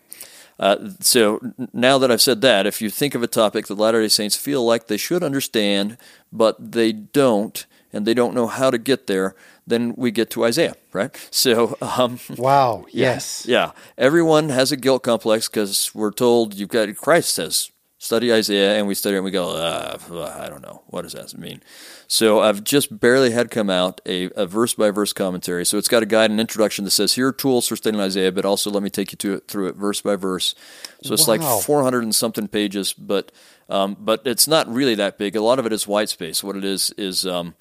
Uh, 0.59 0.89
so 0.99 1.39
now 1.71 1.97
that 1.97 2.11
I've 2.11 2.21
said 2.21 2.41
that, 2.41 2.65
if 2.65 2.81
you 2.81 2.89
think 2.89 3.15
of 3.15 3.23
a 3.23 3.27
topic 3.27 3.67
that 3.67 3.75
Latter 3.75 4.01
day 4.01 4.07
Saints 4.07 4.35
feel 4.35 4.65
like 4.65 4.87
they 4.87 4.97
should 4.97 5.23
understand, 5.23 5.97
but 6.31 6.71
they 6.71 6.91
don't, 6.91 7.65
and 7.93 8.05
they 8.05 8.15
don't 8.15 8.33
know 8.33 8.47
how 8.47 8.71
to 8.71 8.77
get 8.77 9.07
there, 9.07 9.35
then 9.67 9.93
we 9.97 10.11
get 10.11 10.29
to 10.31 10.45
Isaiah, 10.45 10.75
right? 10.93 11.11
So, 11.29 11.77
um, 11.81 12.19
Wow. 12.37 12.85
Yes. 12.91 13.45
yeah, 13.47 13.71
everyone 13.97 14.49
has 14.49 14.71
a 14.71 14.77
guilt 14.77 15.03
complex 15.03 15.47
because 15.49 15.91
we're 15.93 16.11
told 16.11 16.53
you've 16.55 16.69
got 16.69 16.95
Christ 16.95 17.33
says 17.35 17.69
study 17.99 18.31
Isaiah, 18.31 18.77
and 18.77 18.87
we 18.87 18.95
study 18.95 19.15
it 19.15 19.19
and 19.19 19.25
we 19.25 19.31
go, 19.31 19.49
uh, 19.55 19.97
I 20.39 20.49
don't 20.49 20.61
know 20.61 20.83
what 20.87 21.01
does 21.01 21.13
that 21.13 21.37
mean. 21.37 21.61
So 22.07 22.39
I've 22.39 22.63
just 22.63 22.99
barely 22.99 23.31
had 23.31 23.51
come 23.51 23.69
out 23.69 23.99
a, 24.05 24.29
a 24.35 24.45
verse 24.45 24.73
by 24.73 24.91
verse 24.91 25.11
commentary. 25.11 25.65
So 25.65 25.77
it's 25.77 25.89
got 25.89 26.03
a 26.03 26.05
guide 26.05 26.31
and 26.31 26.39
introduction 26.39 26.85
that 26.85 26.91
says 26.91 27.13
here 27.13 27.27
are 27.27 27.33
tools 27.33 27.67
for 27.67 27.75
studying 27.75 28.01
Isaiah, 28.01 28.31
but 28.31 28.45
also 28.45 28.71
let 28.71 28.81
me 28.81 28.89
take 28.89 29.11
you 29.11 29.17
to 29.17 29.33
it, 29.35 29.47
through 29.47 29.67
it 29.67 29.75
verse 29.75 30.01
by 30.01 30.15
verse. 30.15 30.55
So 31.03 31.13
it's 31.13 31.27
like 31.27 31.41
400 31.41 32.03
and 32.03 32.15
something 32.15 32.47
pages, 32.47 32.93
but 32.93 33.31
um, 33.69 33.97
but 33.99 34.21
it's 34.25 34.47
not 34.47 34.71
really 34.73 34.95
that 34.95 35.17
big. 35.17 35.35
A 35.35 35.41
lot 35.41 35.59
of 35.59 35.65
it 35.65 35.73
is 35.73 35.85
white 35.85 36.07
space. 36.07 36.43
What 36.43 36.55
it 36.55 36.63
is 36.63 36.91
is 36.91 37.25
um, 37.25 37.55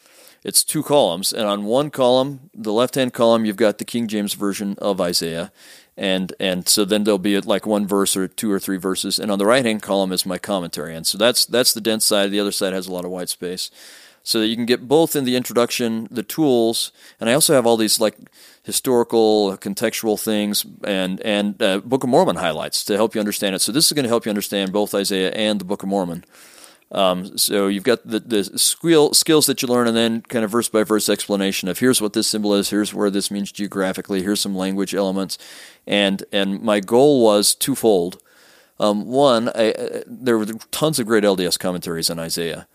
it's 0.44 0.62
two 0.62 0.84
columns, 0.84 1.32
and 1.32 1.47
on 1.47 1.64
one 1.64 1.90
column, 1.90 2.51
the 2.55 2.72
left 2.72 2.94
hand 2.94 3.12
column, 3.12 3.44
you've 3.44 3.57
got 3.57 3.78
the 3.78 3.84
King 3.84 4.07
James 4.07 4.34
version 4.34 4.76
of 4.78 5.01
Isaiah, 5.01 5.51
and 5.97 6.32
and 6.38 6.68
so 6.68 6.84
then 6.84 7.03
there'll 7.03 7.18
be 7.18 7.40
like 7.40 7.66
one 7.66 7.84
verse 7.84 8.16
or 8.16 8.28
two 8.28 8.53
or 8.53 8.61
three 8.61 8.76
verses, 8.76 9.18
and 9.18 9.32
on 9.32 9.40
the 9.40 9.47
right 9.47 9.64
hand 9.64 9.82
column 9.82 10.12
is 10.12 10.24
my 10.24 10.38
commentary, 10.38 10.94
and 10.94 11.05
so 11.05 11.18
that's 11.18 11.44
that's 11.44 11.74
the 11.74 11.80
dense 11.80 12.05
side. 12.05 12.30
The 12.30 12.38
other 12.38 12.53
side 12.53 12.72
has 12.72 12.86
a 12.86 12.92
lot 12.92 13.05
of 13.05 13.11
white 13.11 13.28
space, 13.28 13.72
so 14.27 14.41
that 14.41 14.49
you 14.49 14.57
can 14.57 14.66
get 14.66 14.89
both 14.89 15.14
in 15.14 15.22
the 15.22 15.37
introduction, 15.37 16.09
the 16.11 16.24
tools, 16.24 16.91
and 17.20 17.31
I 17.31 17.33
also 17.33 17.55
have 17.55 17.64
all 17.64 17.77
these 17.77 18.01
like 18.01 18.16
historical, 18.64 19.57
contextual 19.59 20.20
things, 20.20 20.66
and 20.83 21.20
and 21.20 21.62
uh, 21.62 21.79
Book 21.79 22.03
of 22.03 22.11
Mormon 22.11 22.35
highlights 22.35 22.83
to 22.87 22.97
help 22.97 23.14
you 23.14 23.20
understand 23.20 23.55
it. 23.55 23.61
So 23.61 23.70
this 23.70 23.87
is 23.87 23.93
going 23.93 24.03
to 24.03 24.09
help 24.09 24.27
you 24.27 24.31
understand 24.31 24.72
both 24.72 24.97
Isaiah 24.97 25.31
and 25.31 25.61
the 25.61 25.64
Book 25.64 25.85
of 25.85 25.89
Mormon. 25.89 26.24
Um, 26.91 27.39
so 27.39 27.68
you've 27.68 27.85
got 27.85 28.05
the, 28.05 28.18
the 28.18 28.43
skill, 28.59 29.14
skills 29.14 29.47
that 29.47 29.62
you 29.62 29.68
learn, 29.68 29.87
and 29.87 29.97
then 29.97 30.22
kind 30.22 30.45
of 30.45 30.51
verse 30.51 30.68
by 30.68 30.83
verse 30.83 31.09
explanation 31.09 31.68
of 31.68 31.79
here's 31.79 32.01
what 32.01 32.12
this 32.12 32.27
symbol 32.27 32.53
is, 32.53 32.70
here's 32.70 32.93
where 32.93 33.11
this 33.11 33.31
means 33.31 33.53
geographically, 33.53 34.24
here's 34.24 34.41
some 34.41 34.57
language 34.57 34.93
elements, 34.93 35.39
and 35.87 36.24
and 36.33 36.61
my 36.62 36.81
goal 36.81 37.22
was 37.22 37.55
twofold. 37.55 38.20
Um, 38.81 39.07
one, 39.07 39.51
I, 39.51 39.70
uh, 39.70 40.03
there 40.05 40.37
were 40.37 40.47
tons 40.72 40.99
of 40.99 41.07
great 41.07 41.22
LDS 41.22 41.61
commentaries 41.61 42.11
on 42.11 42.18
Isaiah, 42.18 42.66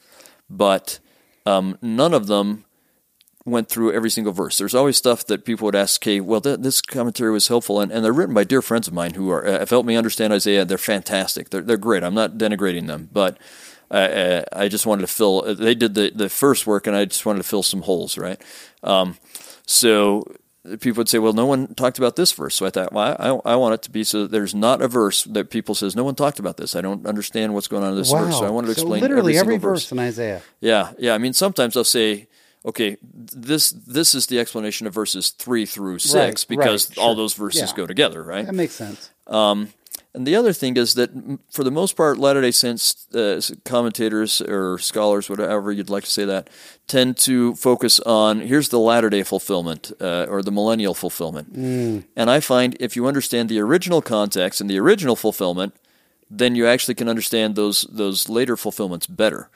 but 0.50 1.00
um, 1.46 1.78
none 1.82 2.14
of 2.14 2.28
them 2.28 2.66
went 3.46 3.70
through 3.70 3.92
every 3.94 4.10
single 4.10 4.34
verse. 4.34 4.58
There's 4.58 4.76
always 4.76 4.98
stuff 4.98 5.26
that 5.26 5.46
people 5.46 5.66
would 5.66 5.76
ask, 5.76 6.02
"Okay, 6.02 6.20
well, 6.20 6.42
th- 6.42 6.60
this 6.60 6.82
commentary 6.82 7.32
was 7.32 7.48
helpful," 7.48 7.80
and, 7.80 7.92
and 7.92 8.04
they're 8.06 8.14
written 8.14 8.36
by 8.36 8.44
dear 8.44 8.62
friends 8.62 8.88
of 8.88 8.94
mine 8.94 9.16
who 9.16 9.30
are 9.32 9.46
uh, 9.46 9.60
have 9.60 9.70
helped 9.70 9.88
me 9.88 9.96
understand 9.96 10.34
Isaiah. 10.34 10.66
They're 10.66 10.78
fantastic. 10.78 11.50
They're 11.50 11.62
they're 11.62 11.78
great. 11.78 12.04
I'm 12.04 12.14
not 12.14 12.38
denigrating 12.38 12.88
them, 12.88 13.10
but 13.12 13.38
uh, 13.90 14.44
I 14.54 14.68
just 14.68 14.86
wanted 14.86 15.02
to 15.02 15.08
fill. 15.08 15.56
They 15.56 15.76
did 15.76 15.96
the 15.96 16.12
the 16.14 16.30
first 16.30 16.68
work, 16.68 16.88
and 16.88 16.96
I 16.96 17.06
just 17.06 17.26
wanted 17.26 17.40
to 17.40 17.48
fill 17.48 17.64
some 17.64 17.82
holes, 17.82 18.18
right? 18.18 18.42
Um, 18.84 19.18
so 19.66 20.24
people 20.80 21.00
would 21.02 21.10
say, 21.10 21.20
"Well, 21.20 21.34
no 21.34 21.46
one 21.46 21.74
talked 21.76 21.98
about 21.98 22.16
this 22.16 22.32
verse." 22.32 22.56
So 22.56 22.66
I 22.66 22.70
thought, 22.70 22.94
well, 22.94 23.16
I, 23.46 23.52
I 23.54 23.56
want 23.56 23.74
it 23.74 23.82
to 23.84 23.92
be 23.92 24.04
so 24.04 24.24
that 24.24 24.32
there's 24.32 24.54
not 24.54 24.82
a 24.82 24.88
verse 24.88 25.24
that 25.26 25.50
people 25.50 25.74
says 25.76 25.96
no 25.96 26.04
one 26.04 26.16
talked 26.16 26.40
about 26.40 26.58
this. 26.58 26.76
I 26.76 26.82
don't 26.82 27.06
understand 27.06 27.54
what's 27.54 27.68
going 27.68 27.84
on 27.84 27.92
in 27.94 27.98
this 27.98 28.12
Wow. 28.12 28.26
verse, 28.26 28.38
so 28.40 28.46
I 28.46 28.50
wanted 28.50 28.68
to 28.68 28.74
explain 28.74 29.02
literally 29.02 29.38
every, 29.38 29.56
every, 29.56 29.56
single 29.56 29.70
verse 29.72 29.92
in 29.92 30.00
Isaiah. 30.00 30.42
yeah, 30.60 30.92
yeah. 31.00 31.14
I 31.14 31.18
mean, 31.18 31.34
sometimes 31.34 31.74
they'll 31.74 31.84
say, 31.84 32.28
"Okay, 32.66 32.98
this 33.02 33.72
this 33.72 34.14
is 34.14 34.28
the 34.28 34.40
explanation 34.40 34.86
of 34.88 34.94
verses 34.94 35.30
three 35.32 35.66
through 35.66 36.00
six 36.00 36.44
Right, 36.44 36.48
because 36.48 36.90
right, 36.90 36.98
all 36.98 37.16
those 37.16 37.34
verses 37.34 37.70
Yeah. 37.72 37.76
go 37.76 37.88
together, 37.88 38.24
right?" 38.24 38.46
That 38.46 38.56
makes 38.56 38.74
sense. 38.74 39.10
Um, 39.28 39.70
And 40.14 40.28
the 40.28 40.36
other 40.36 40.52
thing 40.52 40.76
is 40.76 40.96
that, 40.96 41.10
for 41.50 41.64
the 41.64 41.72
most 41.72 41.96
part, 41.96 42.18
Latter 42.18 42.42
Day 42.42 42.52
Saints 42.52 43.08
uh, 43.16 43.40
commentators 43.64 44.42
or 44.42 44.78
scholars, 44.78 45.30
whatever 45.30 45.72
you'd 45.72 45.90
like 45.90 46.04
to 46.04 46.12
say 46.12 46.26
that, 46.26 46.50
tend 46.88 47.16
to 47.20 47.56
focus 47.56 48.00
on 48.02 48.42
here's 48.42 48.70
the 48.70 48.80
latter 48.80 49.10
day 49.10 49.24
fulfillment 49.24 49.92
uh, 50.02 50.26
or 50.28 50.42
the 50.44 50.52
millennial 50.52 50.94
fulfillment. 50.94 51.56
And 52.18 52.30
I 52.30 52.42
find 52.42 52.76
if 52.80 52.98
you 52.98 53.08
understand 53.08 53.48
the 53.48 53.60
original 53.60 54.02
context 54.02 54.60
and 54.60 54.70
the 54.70 54.80
original 54.80 55.16
fulfillment, 55.16 55.76
then 56.30 56.56
you 56.56 56.68
actually 56.68 56.96
can 56.96 57.08
understand 57.08 57.56
those 57.56 57.84
those 57.90 58.28
later 58.30 58.58
fulfillments 58.58 59.08
better. 59.08 59.50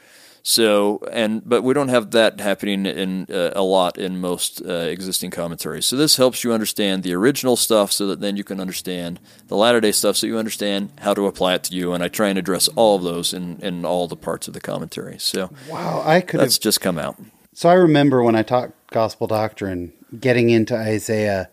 So 0.47 0.99
and 1.11 1.41
but 1.43 1.63
we 1.63 1.73
don't 1.73 1.87
have 1.87 2.11
that 2.11 2.39
happening 2.39 2.85
in 2.85 3.25
uh, 3.31 3.49
a 3.55 3.63
lot 3.63 3.97
in 3.97 4.21
most 4.21 4.61
uh, 4.63 4.73
existing 4.73 5.31
commentaries. 5.31 5.87
So 5.87 5.95
this 5.95 6.17
helps 6.17 6.43
you 6.43 6.53
understand 6.53 7.01
the 7.01 7.15
original 7.15 7.55
stuff, 7.55 7.91
so 7.91 8.05
that 8.05 8.21
then 8.21 8.37
you 8.37 8.43
can 8.43 8.59
understand 8.59 9.19
the 9.47 9.55
latter 9.55 9.81
day 9.81 9.91
stuff, 9.91 10.17
so 10.17 10.27
you 10.27 10.37
understand 10.37 10.91
how 10.99 11.15
to 11.15 11.25
apply 11.25 11.55
it 11.55 11.63
to 11.63 11.75
you. 11.75 11.93
And 11.93 12.03
I 12.03 12.09
try 12.09 12.29
and 12.29 12.37
address 12.37 12.67
all 12.75 12.95
of 12.95 13.01
those 13.01 13.33
in 13.33 13.59
in 13.61 13.85
all 13.85 14.07
the 14.07 14.15
parts 14.15 14.47
of 14.47 14.53
the 14.53 14.61
commentary. 14.61 15.17
So 15.17 15.49
Wow, 15.67 16.03
I 16.05 16.21
could 16.21 16.39
have 16.39 16.49
that's 16.49 16.59
just 16.59 16.79
come 16.79 16.99
out. 16.99 17.19
So 17.53 17.67
I 17.67 17.73
remember 17.73 18.21
when 18.21 18.35
I 18.35 18.43
taught 18.43 18.71
gospel 18.91 19.25
doctrine, 19.25 19.93
getting 20.19 20.51
into 20.51 20.77
Isaiah 20.77 21.49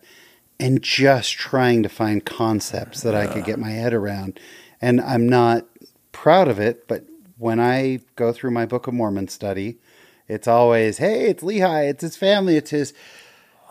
and 0.59 0.83
just 0.83 1.33
trying 1.33 1.81
to 1.81 1.89
find 1.89 2.23
concepts 2.23 3.01
that 3.01 3.15
I 3.15 3.25
could 3.25 3.43
get 3.43 3.57
my 3.57 3.71
head 3.71 3.91
around. 3.91 4.39
And 4.79 5.01
I'm 5.01 5.27
not 5.27 5.65
proud 6.11 6.47
of 6.47 6.59
it, 6.59 6.87
but 6.87 7.05
when 7.43 7.59
I 7.59 7.99
go 8.15 8.31
through 8.31 8.51
my 8.51 8.65
Book 8.65 8.87
of 8.87 8.93
Mormon 8.93 9.27
study, 9.27 9.75
it's 10.29 10.47
always, 10.47 10.97
hey, 10.97 11.25
it's 11.25 11.43
Lehi, 11.43 11.89
it's 11.89 12.01
his 12.01 12.15
family, 12.15 12.55
it's 12.55 12.69
his. 12.69 12.93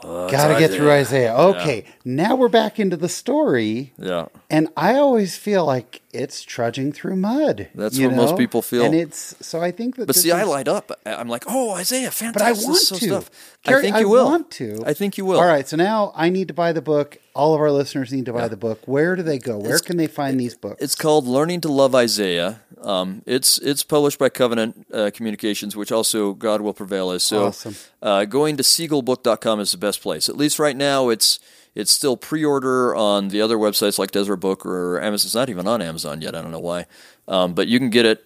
Oh, 0.05 0.29
Gotta 0.29 0.59
get 0.59 0.73
through 0.73 0.91
Isaiah. 0.91 1.35
Okay, 1.35 1.85
now 2.05 2.35
we're 2.35 2.49
back 2.49 2.79
into 2.79 2.97
the 2.97 3.09
story. 3.09 3.93
Yeah. 3.97 4.27
And 4.51 4.69
I 4.77 4.97
always 4.97 5.37
feel 5.39 5.65
like 5.65 6.03
it's 6.13 6.43
trudging 6.43 6.93
through 6.93 7.17
mud. 7.17 7.69
That's 7.75 7.99
what 7.99 8.13
most 8.13 8.37
people 8.37 8.63
feel. 8.63 8.85
And 8.85 8.95
it's 8.95 9.37
so 9.41 9.63
I 9.63 9.71
think 9.71 9.97
that 9.97 10.07
But 10.07 10.17
see, 10.17 10.33
I 10.33 10.43
light 10.43 10.67
up. 10.69 10.91
I'm 11.07 11.29
like, 11.29 11.45
oh, 11.47 11.71
Isaiah, 11.75 12.11
fantastic. 12.11 12.35
but 12.35 12.43
I 12.43 12.69
want 12.69 12.87
to. 12.89 13.07
Stuff. 13.07 13.31
Kerry, 13.63 13.79
I 13.79 13.83
think 13.83 14.01
you 14.01 14.09
will. 14.09 14.25
want 14.27 14.51
to. 14.51 14.83
I 14.85 14.93
think 14.93 15.17
you 15.17 15.25
will. 15.25 15.39
All 15.39 15.47
right. 15.47 15.67
So 15.67 15.77
now 15.77 16.13
I 16.15 16.29
need 16.29 16.49
to 16.49 16.55
buy 16.55 16.73
the 16.73 16.83
book. 16.83 17.19
All 17.35 17.55
of 17.55 17.61
our 17.61 17.71
listeners 17.71 18.13
need 18.13 18.27
to 18.27 18.33
buy 18.33 18.49
the 18.49 18.57
book. 18.57 18.81
Where 18.87 19.17
do 19.17 19.23
they 19.23 19.39
go? 19.39 19.59
Where 19.59 19.79
can 19.79 19.97
they 19.97 20.07
find 20.07 20.39
these 20.39 20.55
books? 20.55 20.83
It's 20.83 20.95
called 20.95 21.27
Learning 21.27 21.61
to 21.63 21.69
Love 21.73 21.95
Isaiah. 21.95 22.61
Um, 22.83 23.23
it's 23.27 23.59
it's 23.59 23.83
published 23.83 24.19
by 24.19 24.29
Covenant 24.29 24.87
uh, 24.93 25.11
Communications, 25.15 25.75
which 25.75 25.91
also 25.91 26.35
God 26.35 26.61
Will 26.61 26.75
Prevail 26.75 27.11
is. 27.13 27.23
So 27.23 27.47
Awesome. 27.47 27.77
uh, 28.03 28.25
going 28.27 28.57
to 28.59 28.63
seagullbook.com 28.63 29.61
is 29.61 29.73
the 29.73 29.79
best 29.79 30.03
place. 30.03 30.29
At 30.29 30.37
least 30.37 30.59
right 30.59 30.77
now, 30.77 31.09
it's 31.09 31.39
it's 31.75 31.91
still 31.91 32.19
pre-order 32.19 32.95
on 32.95 33.29
the 33.29 33.41
other 33.41 33.57
websites 33.57 33.99
like 33.99 34.11
Deseret 34.11 34.41
Book 34.41 34.67
or 34.67 35.01
Amazon. 35.01 35.27
It's 35.29 35.35
not 35.35 35.49
even 35.49 35.67
on 35.67 35.81
Amazon 35.81 36.21
yet. 36.21 36.35
I 36.35 36.43
don't 36.43 36.51
know 36.53 36.59
why, 36.61 36.87
um, 37.29 37.55
but 37.55 37.67
you 37.67 37.79
can 37.79 37.89
get 37.89 38.05
it 38.05 38.23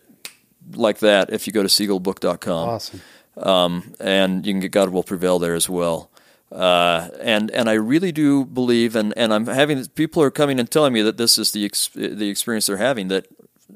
like 0.73 0.99
that 0.99 1.33
if 1.33 1.47
you 1.47 1.53
go 1.53 1.63
to 1.63 1.69
seagullbook.com 1.69 2.69
awesome. 2.69 3.01
um, 3.37 3.95
and 4.01 4.45
you 4.45 4.53
can 4.53 4.59
get 4.61 4.73
God 4.73 4.89
Will 4.89 5.05
Prevail 5.05 5.39
there 5.39 5.55
as 5.55 5.69
well. 5.69 6.11
Uh, 6.53 7.09
and 7.21 7.51
and 7.51 7.69
I 7.69 7.75
really 7.75 8.13
do 8.13 8.45
believe, 8.45 8.95
and, 8.95 9.13
and 9.17 9.35
I'm 9.35 9.47
having 9.47 9.85
people 9.87 10.23
are 10.23 10.31
coming 10.31 10.61
and 10.61 10.71
telling 10.71 10.93
me 10.93 11.03
that 11.03 11.17
this 11.17 11.39
is 11.39 11.51
the 11.53 11.65
ex, 11.65 11.89
the 11.89 12.29
experience 12.29 12.67
they're 12.67 12.77
having 12.77 13.09
that 13.09 13.27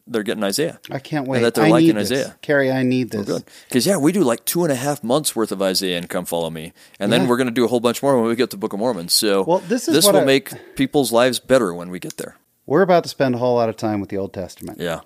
they're 0.07 0.23
getting 0.23 0.45
Isaiah. 0.45 0.81
I 0.91 1.01
can't 1.01 1.27
wait. 1.27 1.39
And 1.39 1.47
that 1.47 1.55
they're 1.55 1.65
I 1.65 1.71
liking. 1.71 1.97
Isaiah. 1.99 2.37
Kerry, 2.43 2.71
I 2.71 2.83
need 2.85 3.11
this. 3.11 3.43
Because 3.69 3.87
yeah, 3.87 3.97
we 3.97 4.13
do 4.13 4.23
like 4.23 4.45
two 4.45 4.63
and 4.63 4.73
a 4.73 4.77
half 4.77 5.03
months 5.03 5.35
worth 5.35 5.51
of 5.51 5.61
Isaiah 5.61 5.99
and 5.99 6.09
Come 6.09 6.25
Follow 6.25 6.51
Me, 6.51 6.73
and 7.01 7.13
then 7.13 7.27
we're 7.27 7.37
going 7.37 7.49
to 7.49 7.53
do 7.53 7.65
a 7.65 7.69
whole 7.69 7.81
bunch 7.81 8.03
more 8.03 8.17
when 8.19 8.29
we 8.29 8.37
get 8.37 8.51
to 8.51 8.57
the 8.57 8.61
Book 8.61 8.73
of 8.73 8.79
Mormon. 8.79 9.09
So 9.09 9.43
Well, 9.43 9.59
this 9.59 9.89
is 9.89 9.95
this 9.95 10.07
will 10.07 10.19
I- 10.19 10.25
make 10.25 10.77
people's 10.77 11.11
lives 11.13 11.41
better 11.41 11.75
when 11.75 11.91
we 11.91 11.99
get 11.99 12.17
there. 12.19 12.37
We're 12.67 12.83
about 12.83 13.03
to 13.03 13.09
spend 13.09 13.35
a 13.35 13.39
whole 13.39 13.57
lot 13.57 13.69
of 13.69 13.77
time 13.77 14.01
with 14.01 14.11
the 14.11 14.17
Old 14.19 14.33
Testament. 14.33 14.79
Yeah, 14.81 15.01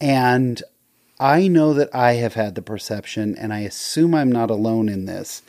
And 0.00 0.62
I 1.18 1.48
know 1.48 1.74
that 1.74 1.92
I 1.94 2.12
have 2.14 2.34
had 2.34 2.54
the 2.54 2.62
perception, 2.62 3.34
and 3.36 3.52
I 3.52 3.60
assume 3.60 4.14
I'm 4.14 4.30
not 4.30 4.50
alone 4.50 4.88
in 4.88 5.06
this, 5.06 5.42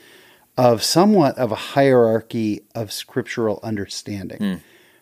of 0.57 0.83
somewhat 0.83 1.37
of 1.37 1.51
a 1.51 1.55
hierarchy 1.55 2.61
of 2.73 2.91
scriptural 2.91 3.59
understanding. 3.61 4.37
Hmm. 4.37 4.55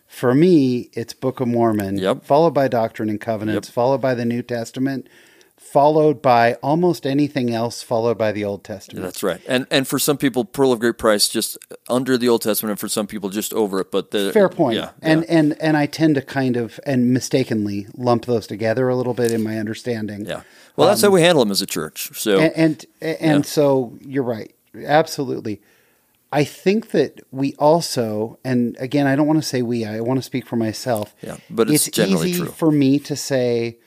For 0.08 0.34
me, 0.34 0.90
it's 0.94 1.14
Book 1.14 1.40
of 1.40 1.48
Mormon. 1.48 1.98
Yep. 1.98 2.24
followed 2.24 2.54
by 2.54 2.68
Doctrine 2.68 3.10
and 3.10 3.20
Covenants, 3.20 3.70
followed 3.70 4.02
by 4.02 4.14
the 4.14 4.24
New 4.24 4.42
Testament, 4.42 5.10
followed 5.58 6.22
by 6.22 6.54
almost 6.56 7.06
anything 7.06 7.52
else, 7.52 7.82
followed 7.82 8.18
by 8.18 8.32
the 8.32 8.46
Old 8.46 8.64
Testament. 8.64 9.04
that's 9.04 9.24
right. 9.24 9.42
And 9.48 9.66
and 9.72 9.88
for 9.88 9.98
some 9.98 10.18
people, 10.18 10.46
Pearl 10.46 10.72
of 10.72 10.80
Great 10.80 10.98
Price 10.98 11.28
just 11.28 11.58
under 11.90 12.18
the 12.18 12.30
Old 12.30 12.44
Testament, 12.44 12.72
and 12.72 12.80
for 12.80 12.88
some 12.88 13.08
people 13.08 13.30
just 13.30 13.54
over 13.54 13.82
it. 13.82 13.92
But 13.92 14.12
the 14.12 14.32
Fair 14.32 14.48
point. 14.48 14.78
Yeah, 14.78 14.92
and 15.02 15.22
yeah. 15.22 15.38
and 15.38 15.62
and 15.62 15.76
I 15.76 15.86
tend 15.86 16.16
to 16.16 16.22
kind 16.22 16.56
of 16.56 16.80
and 16.86 17.12
mistakenly 17.14 17.88
lump 17.96 18.26
those 18.26 18.48
together 18.48 18.88
a 18.88 18.96
little 18.96 19.14
bit 19.14 19.32
in 19.32 19.44
my 19.44 19.58
understanding. 19.58 20.26
Yeah. 20.26 20.44
Well, 20.78 20.90
that's 20.90 21.02
how 21.02 21.08
um, 21.08 21.14
we 21.14 21.22
handle 21.22 21.44
them 21.44 21.52
as 21.52 21.62
a 21.62 21.66
church. 21.66 22.12
So 22.18 22.40
and 22.40 22.86
and, 23.02 23.18
and 23.20 23.46
so 23.46 23.98
you're 24.02 24.24
right 24.24 24.55
absolutely 24.86 25.62
i 26.32 26.44
think 26.44 26.92
that 26.92 27.22
we 27.32 27.54
also 27.56 28.38
and 28.44 28.76
again 28.80 29.08
i 29.08 29.16
don't 29.16 29.28
want 29.28 29.42
to 29.42 29.48
say 29.48 29.62
we 29.62 29.86
i 29.86 30.00
want 30.00 30.18
to 30.18 30.22
speak 30.24 30.46
for 30.46 30.56
myself 30.56 31.16
Yeah, 31.22 31.38
but 31.50 31.70
it's 31.70 31.90
generally 31.90 32.32
easy 32.32 32.40
true. 32.42 32.52
for 32.52 32.72
me 32.72 33.00
to 33.00 33.16
say 33.16 33.78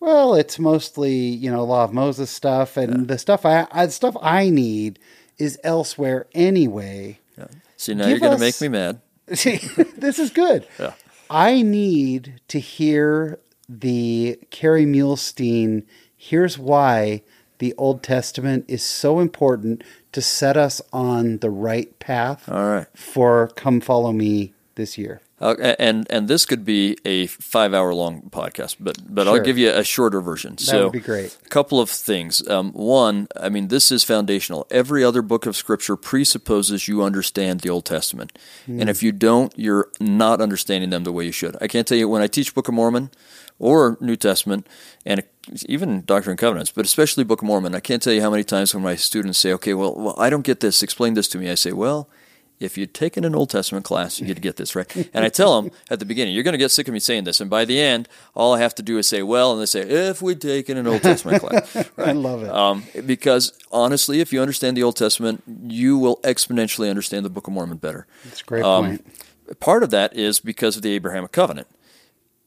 well 0.00 0.34
it's 0.34 0.58
mostly 0.58 1.14
you 1.14 1.50
know 1.50 1.64
law 1.64 1.84
of 1.84 1.92
moses 1.92 2.30
stuff 2.30 2.76
and 2.76 3.08
the 3.08 3.18
stuff 3.18 3.46
I, 3.46 3.66
I 3.70 3.86
the 3.86 3.92
stuff 3.92 4.16
i 4.20 4.50
need 4.50 4.98
is 5.38 5.58
elsewhere 5.64 6.26
anyway 6.34 7.18
see 7.76 7.94
now 7.94 8.04
give 8.04 8.10
you're 8.10 8.18
going 8.20 8.38
to 8.38 8.40
make 8.40 8.60
me 8.60 8.68
mad. 8.68 9.00
See, 9.32 9.56
this 9.96 10.18
is 10.18 10.30
good. 10.30 10.66
Yeah. 10.78 10.92
I 11.30 11.62
need 11.62 12.40
to 12.48 12.60
hear 12.60 13.40
the 13.68 14.38
Kerry 14.50 14.84
Muhlestein. 14.84 15.84
Here's 16.16 16.58
why 16.58 17.22
the 17.58 17.74
Old 17.78 18.02
Testament 18.02 18.64
is 18.68 18.82
so 18.82 19.20
important 19.20 19.82
to 20.12 20.20
set 20.22 20.56
us 20.56 20.80
on 20.92 21.38
the 21.38 21.50
right 21.50 21.96
path 21.98 22.48
All 22.48 22.66
right. 22.68 22.86
for 22.94 23.48
Come 23.56 23.80
Follow 23.80 24.12
Me 24.12 24.52
this 24.76 24.96
year. 24.98 25.20
Uh, 25.40 25.74
and 25.80 26.06
and 26.10 26.28
this 26.28 26.46
could 26.46 26.64
be 26.64 26.96
a 27.04 27.26
five 27.26 27.74
hour 27.74 27.92
long 27.92 28.22
podcast, 28.30 28.76
but 28.80 28.96
but 29.12 29.24
Sure. 29.26 29.34
I'll 29.36 29.42
give 29.44 29.58
you 29.58 29.70
a 29.70 29.82
shorter 29.84 30.20
version. 30.20 30.56
so 30.58 30.84
would 30.84 30.92
be 30.92 31.00
great. 31.00 31.36
A 31.44 31.48
couple 31.48 31.80
of 31.80 31.90
things. 31.90 32.46
Um, 32.48 32.72
one, 32.72 33.26
I 33.38 33.48
mean, 33.48 33.68
this 33.68 33.90
is 33.90 34.04
foundational. 34.04 34.66
Every 34.70 35.02
other 35.04 35.22
book 35.22 35.44
of 35.44 35.56
Scripture 35.56 35.96
presupposes 35.96 36.86
you 36.88 37.02
understand 37.02 37.60
the 37.60 37.68
Old 37.68 37.84
Testament, 37.84 38.38
Hmm. 38.66 38.80
and 38.80 38.88
if 38.88 39.02
you 39.02 39.10
don't, 39.12 39.52
you're 39.56 39.88
not 40.00 40.40
understanding 40.40 40.90
them 40.90 41.02
the 41.04 41.12
way 41.12 41.24
you 41.26 41.32
should. 41.32 41.56
I 41.60 41.66
can't 41.66 41.86
tell 41.86 41.98
you 41.98 42.08
when 42.08 42.22
I 42.22 42.28
teach 42.28 42.54
Book 42.54 42.68
of 42.68 42.74
Mormon 42.74 43.10
or 43.58 43.96
New 44.00 44.16
Testament, 44.16 44.66
and 45.06 45.22
even 45.66 46.02
Doctrine 46.04 46.32
and 46.32 46.38
Covenants, 46.38 46.70
but 46.70 46.84
especially 46.84 47.24
Book 47.24 47.42
of 47.42 47.46
Mormon. 47.46 47.74
I 47.74 47.80
can't 47.80 48.02
tell 48.02 48.12
you 48.12 48.20
how 48.20 48.30
many 48.30 48.44
times 48.44 48.74
when 48.74 48.82
my 48.82 48.96
students 48.96 49.38
say, 49.38 49.52
"Okay, 49.52 49.74
well, 49.74 49.94
well 49.94 50.14
I 50.18 50.30
don't 50.30 50.44
get 50.44 50.60
this. 50.60 50.82
Explain 50.82 51.14
this 51.14 51.28
to 51.28 51.38
me." 51.38 51.50
I 51.50 51.54
say, 51.54 51.72
"Well." 51.72 52.08
if 52.60 52.78
you'd 52.78 52.94
taken 52.94 53.24
an 53.24 53.34
Old 53.34 53.50
Testament 53.50 53.84
class, 53.84 54.20
you'd 54.20 54.40
get 54.40 54.56
this 54.56 54.74
right. 54.74 55.08
And 55.12 55.24
I 55.24 55.28
tell 55.28 55.60
them 55.60 55.72
at 55.90 55.98
the 55.98 56.04
beginning, 56.04 56.34
you're 56.34 56.44
going 56.44 56.52
to 56.52 56.58
get 56.58 56.70
sick 56.70 56.88
of 56.88 56.94
me 56.94 57.00
saying 57.00 57.24
this. 57.24 57.40
And 57.40 57.50
by 57.50 57.64
the 57.64 57.80
end, 57.80 58.08
all 58.34 58.54
I 58.54 58.60
have 58.60 58.74
to 58.76 58.82
do 58.82 58.96
is 58.98 59.08
say, 59.08 59.22
well, 59.22 59.52
and 59.52 59.60
they 59.60 59.66
say, 59.66 59.80
if 59.80 60.22
we'd 60.22 60.40
taken 60.40 60.76
an 60.76 60.86
Old 60.86 61.02
Testament 61.02 61.42
class. 61.42 61.88
I 61.98 62.12
love 62.12 62.42
it. 62.42 62.50
Um, 62.50 62.84
because 63.06 63.52
honestly, 63.72 64.20
if 64.20 64.32
you 64.32 64.40
understand 64.40 64.76
the 64.76 64.82
Old 64.82 64.96
Testament, 64.96 65.42
you 65.66 65.98
will 65.98 66.18
exponentially 66.18 66.88
understand 66.88 67.24
the 67.24 67.30
Book 67.30 67.46
of 67.46 67.52
Mormon 67.52 67.78
better. 67.78 68.06
That's 68.24 68.40
a 68.40 68.44
great 68.44 68.64
um, 68.64 68.84
point. 68.86 69.60
Part 69.60 69.82
of 69.82 69.90
that 69.90 70.16
is 70.16 70.40
because 70.40 70.76
of 70.76 70.82
the 70.82 70.92
Abrahamic 70.92 71.32
covenant. 71.32 71.66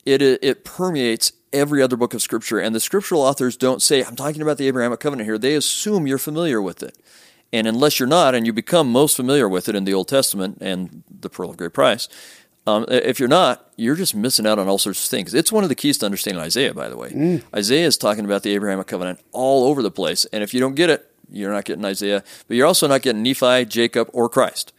It, 0.08 0.22
it 0.22 0.64
permeates 0.64 1.34
every 1.52 1.82
other 1.82 1.98
book 1.98 2.14
of 2.14 2.22
Scripture, 2.22 2.60
and 2.60 2.74
the 2.74 2.80
scriptural 2.80 3.22
authors 3.22 3.58
don't 3.58 3.82
say, 3.82 4.04
I'm 4.06 4.16
talking 4.16 4.42
about 4.42 4.58
the 4.58 4.68
Abrahamic 4.68 5.02
covenant 5.02 5.28
here. 5.28 5.38
They 5.38 5.54
assume 5.54 6.08
you're 6.08 6.18
familiar 6.18 6.62
with 6.62 6.82
it. 6.82 6.98
And 7.52 7.68
unless 7.68 8.00
you're 8.00 8.08
not, 8.08 8.34
and 8.34 8.46
you 8.46 8.54
become 8.54 8.90
most 8.90 9.18
familiar 9.18 9.50
with 9.50 9.68
it 9.68 9.76
in 9.76 9.84
the 9.84 9.94
Old 9.94 10.08
Testament 10.08 10.60
and 10.62 11.04
the 11.10 11.30
Pearl 11.30 11.50
of 11.50 11.58
Great 11.58 11.74
Price, 11.74 12.08
um, 12.66 12.86
if 12.90 13.20
you're 13.20 13.28
not, 13.28 13.70
you're 13.76 13.96
just 13.96 14.16
missing 14.16 14.48
out 14.48 14.60
on 14.60 14.68
all 14.70 14.78
sorts 14.78 15.04
of 15.06 15.10
things. 15.10 15.34
It's 15.34 15.52
one 15.52 15.64
of 15.64 15.70
the 15.70 15.76
keys 15.76 15.98
to 15.98 16.06
understanding 16.06 16.42
Isaiah, 16.42 16.74
by 16.74 16.88
the 16.88 16.98
way. 16.98 17.42
Isaiah 17.54 17.88
is 17.88 17.98
talking 17.98 18.24
about 18.24 18.44
the 18.44 18.54
Abrahamic 18.56 18.88
covenant 18.88 19.20
all 19.34 19.66
over 19.66 19.82
the 19.82 19.92
place. 19.92 20.24
And 20.32 20.42
if 20.42 20.54
you 20.54 20.62
don't 20.62 20.76
get 20.76 20.90
it, 20.90 21.10
you're 21.30 21.52
not 21.52 21.66
getting 21.66 21.84
Isaiah, 21.84 22.24
but 22.48 22.56
you're 22.56 22.68
also 22.68 22.88
not 22.88 23.02
getting 23.02 23.24
Nephi, 23.24 23.66
Jacob, 23.66 24.10
or 24.14 24.30
Christ. 24.30 24.72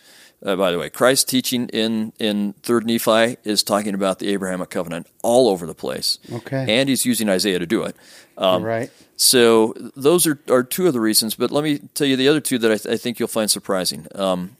Uh, 0.45 0.55
by 0.55 0.71
the 0.71 0.79
way, 0.79 0.89
Christ's 0.89 1.25
teaching 1.25 1.69
in 1.69 2.13
in 2.19 2.53
Third 2.63 2.87
Nephi 2.87 3.39
is 3.43 3.63
talking 3.63 3.95
about 3.95 4.21
the 4.21 4.29
Abrahamic 4.29 4.71
covenant 4.71 5.09
all 5.23 5.49
over 5.49 5.67
the 5.67 5.75
place. 5.75 6.19
Okay. 6.33 6.65
and 6.69 6.89
he's 6.89 7.05
using 7.05 7.29
Isaiah 7.29 7.59
to 7.59 7.67
do 7.67 7.83
it. 7.83 7.97
Um, 8.37 8.63
right. 8.63 8.91
So 9.17 9.75
those 9.97 10.29
are, 10.29 10.39
are 10.49 10.63
two 10.63 10.87
of 10.87 10.93
the 10.93 11.01
reasons. 11.01 11.35
But 11.35 11.51
let 11.51 11.65
me 11.65 11.79
tell 11.95 12.07
you 12.07 12.15
the 12.15 12.29
other 12.29 12.41
two 12.41 12.59
that 12.59 12.71
I, 12.71 12.77
th- 12.77 12.95
I 12.95 12.97
think 12.97 13.19
you'll 13.19 13.27
find 13.27 13.51
surprising. 13.51 14.07
Um, 14.15 14.57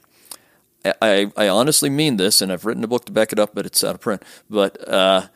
I, 1.01 1.31
I 1.35 1.47
honestly 1.47 1.89
mean 1.89 2.17
this, 2.17 2.41
and 2.41 2.51
I've 2.51 2.65
written 2.65 2.83
a 2.83 2.87
book 2.87 3.05
to 3.05 3.11
back 3.11 3.31
it 3.31 3.39
up, 3.39 3.51
but 3.53 3.65
it's 3.65 3.83
out 3.83 3.95
of 3.95 4.01
print. 4.01 4.23
But 4.49 4.85
uh, 4.87 5.27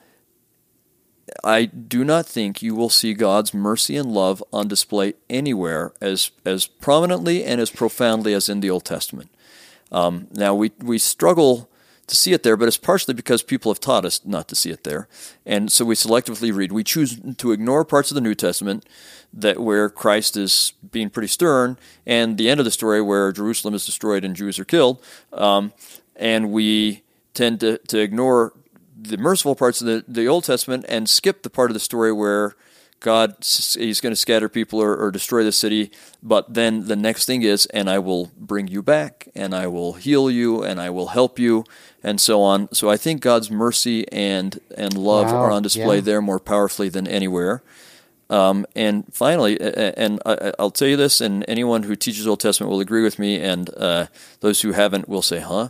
I 1.44 1.66
do 1.66 2.04
not 2.04 2.26
think 2.26 2.62
you 2.62 2.76
will 2.76 2.90
see 2.90 3.14
God's 3.14 3.54
mercy 3.54 3.96
and 3.96 4.12
love 4.12 4.44
on 4.52 4.68
display 4.68 5.14
anywhere 5.30 5.94
as 6.02 6.32
as 6.46 6.68
prominently 6.68 7.44
and 7.44 7.62
as 7.62 7.70
profoundly 7.70 8.34
as 8.34 8.50
in 8.50 8.60
the 8.60 8.70
Old 8.70 8.86
Testament. 8.86 9.30
Um, 9.94 10.28
now 10.32 10.54
we 10.56 10.72
we 10.80 10.98
struggle 10.98 11.70
to 12.08 12.16
see 12.16 12.34
it 12.34 12.44
there, 12.44 12.58
but 12.58 12.68
it's 12.68 12.78
partially 12.78 13.14
because 13.14 13.42
people 13.44 13.72
have 13.72 13.80
taught 13.80 14.04
us 14.04 14.20
not 14.26 14.50
to 14.50 14.56
see 14.56 14.72
it 14.72 14.84
there, 14.84 15.08
and 15.46 15.72
so 15.72 15.86
we 15.86 15.96
selectively 15.96 16.54
read. 16.54 16.72
We 16.72 16.84
choose 16.84 17.20
to 17.38 17.52
ignore 17.52 17.86
parts 17.86 18.12
of 18.12 18.16
the 18.16 18.22
New 18.22 18.36
Testament 18.36 18.86
that 19.34 19.60
where 19.60 19.90
Christ 19.90 20.36
is 20.36 20.74
being 20.92 21.10
pretty 21.10 21.28
stern, 21.28 21.78
and 22.06 22.38
the 22.38 22.50
end 22.50 22.60
of 22.60 22.66
the 22.66 22.72
story 22.72 23.02
where 23.02 23.32
Jerusalem 23.32 23.74
is 23.74 23.86
destroyed 23.86 24.26
and 24.26 24.36
Jews 24.36 24.60
are 24.60 24.66
killed, 24.66 25.02
um, 25.32 25.72
and 26.16 26.52
we 26.52 27.04
tend 27.34 27.60
to, 27.62 27.78
to 27.88 28.00
ignore 28.00 28.54
the 28.96 29.18
merciful 29.18 29.56
parts 29.56 29.82
of 29.82 29.88
the, 29.88 30.06
the 30.08 30.28
Old 30.28 30.44
Testament 30.44 30.86
and 30.88 31.10
skip 31.10 31.44
the 31.44 31.50
part 31.50 31.70
of 31.70 31.74
the 31.74 31.80
story 31.80 32.12
where 32.12 32.56
God 33.04 33.36
he's 33.42 34.02
going 34.02 34.12
to 34.12 34.16
scatter 34.16 34.50
people 34.50 34.82
or, 34.82 34.96
or 34.96 35.12
destroy 35.12 35.44
the 35.44 35.52
city, 35.52 35.92
but 36.24 36.54
then 36.54 36.88
the 36.88 36.96
next 36.96 37.26
thing 37.26 37.44
is, 37.44 37.68
and 37.68 37.90
I 37.90 38.00
will 38.00 38.32
bring 38.38 38.68
you 38.68 38.82
back, 38.82 39.28
and 39.36 39.54
I 39.54 39.68
will 39.68 39.94
heal 39.94 40.32
you, 40.32 40.64
and 40.64 40.80
I 40.80 40.90
will 40.90 41.10
help 41.10 41.38
you, 41.38 41.66
and 42.02 42.20
so 42.20 42.42
on. 42.42 42.74
So 42.74 42.90
I 42.90 42.98
think 42.98 43.22
God's 43.22 43.52
mercy 43.52 44.12
and 44.12 44.60
and 44.76 44.98
love 44.98 45.28
Wow, 45.28 45.42
are 45.42 45.52
on 45.52 45.62
display 45.62 45.98
yeah. 45.98 46.02
there 46.02 46.22
more 46.22 46.40
powerfully 46.40 46.90
than 46.90 47.08
anywhere. 47.08 47.62
Um, 48.30 48.66
and 48.76 49.04
finally, 49.14 49.60
and 49.60 50.20
I'll 50.58 50.72
tell 50.72 50.88
you 50.88 50.98
this, 50.98 51.22
and 51.22 51.46
anyone 51.48 51.84
who 51.84 51.96
teaches 51.96 52.26
Old 52.26 52.40
Testament 52.40 52.72
will 52.72 52.80
agree 52.80 53.04
with 53.04 53.20
me, 53.20 53.40
and 53.40 53.70
uh, 53.76 54.08
those 54.40 54.62
who 54.62 54.72
haven't 54.72 55.08
will 55.08 55.22
say, 55.22 55.40
"Huh." 55.40 55.70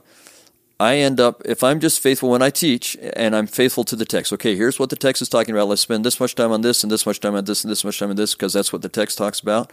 I 0.80 0.98
end 0.98 1.20
up, 1.20 1.42
if 1.46 1.64
I'm 1.64 1.80
just 1.80 2.00
faithful 2.02 2.30
when 2.30 2.42
I 2.42 2.50
teach 2.50 2.98
and 3.16 3.36
I'm 3.36 3.48
faithful 3.48 3.84
to 3.86 3.96
the 3.96 4.06
text, 4.06 4.34
okay, 4.34 4.56
here's 4.56 4.80
what 4.80 4.90
the 4.90 4.96
text 4.96 5.22
is 5.22 5.30
talking 5.30 5.54
about. 5.56 5.68
Let's 5.68 5.82
spend 5.82 6.04
this 6.04 6.20
much 6.20 6.36
time 6.36 6.52
on 6.52 6.62
this 6.62 6.84
and 6.84 6.92
this 6.92 7.06
much 7.06 7.20
time 7.20 7.36
on 7.36 7.46
this 7.46 7.64
and 7.64 7.72
this 7.72 7.84
much 7.86 8.00
time 8.00 8.10
on 8.10 8.16
this 8.16 8.34
because 8.34 8.54
that's 8.54 8.74
what 8.74 8.82
the 8.82 8.90
text 8.90 9.18
talks 9.18 9.40
about. 9.40 9.72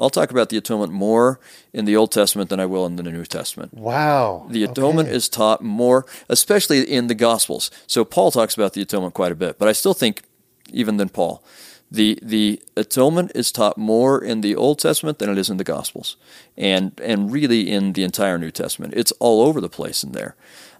I'll 0.00 0.10
talk 0.10 0.30
about 0.30 0.48
the 0.48 0.56
atonement 0.56 0.92
more 0.92 1.38
in 1.72 1.84
the 1.84 1.96
Old 1.96 2.12
Testament 2.12 2.50
than 2.50 2.60
I 2.60 2.66
will 2.66 2.86
in 2.86 2.96
the 2.96 3.02
New 3.02 3.24
Testament. 3.24 3.74
Wow. 3.74 4.46
The 4.48 4.64
atonement 4.64 5.08
Okay. 5.08 5.16
is 5.16 5.28
taught 5.28 5.60
more, 5.62 6.06
especially 6.28 6.82
in 6.82 7.08
the 7.08 7.14
Gospels. 7.16 7.70
So 7.86 8.04
Paul 8.04 8.30
talks 8.30 8.54
about 8.54 8.72
the 8.74 8.82
atonement 8.82 9.14
quite 9.14 9.32
a 9.32 9.36
bit, 9.36 9.58
but 9.58 9.68
I 9.68 9.72
still 9.72 9.94
think, 9.94 10.22
even 10.72 10.98
than 10.98 11.08
Paul, 11.08 11.42
the 11.90 12.18
the 12.22 12.62
atonement 12.76 13.32
is 13.34 13.50
taught 13.50 13.78
more 13.78 14.22
in 14.22 14.42
the 14.42 14.54
Old 14.54 14.78
Testament 14.78 15.18
than 15.18 15.30
it 15.30 15.38
is 15.38 15.48
in 15.48 15.56
the 15.56 15.64
Gospels, 15.64 16.16
and 16.56 16.98
and 17.02 17.32
really 17.32 17.70
in 17.70 17.94
the 17.94 18.04
entire 18.04 18.38
New 18.38 18.50
Testament. 18.50 18.94
It's 18.96 19.12
all 19.12 19.42
over 19.42 19.60
the 19.60 19.68
place 19.68 20.02
in 20.02 20.12
there. 20.12 20.36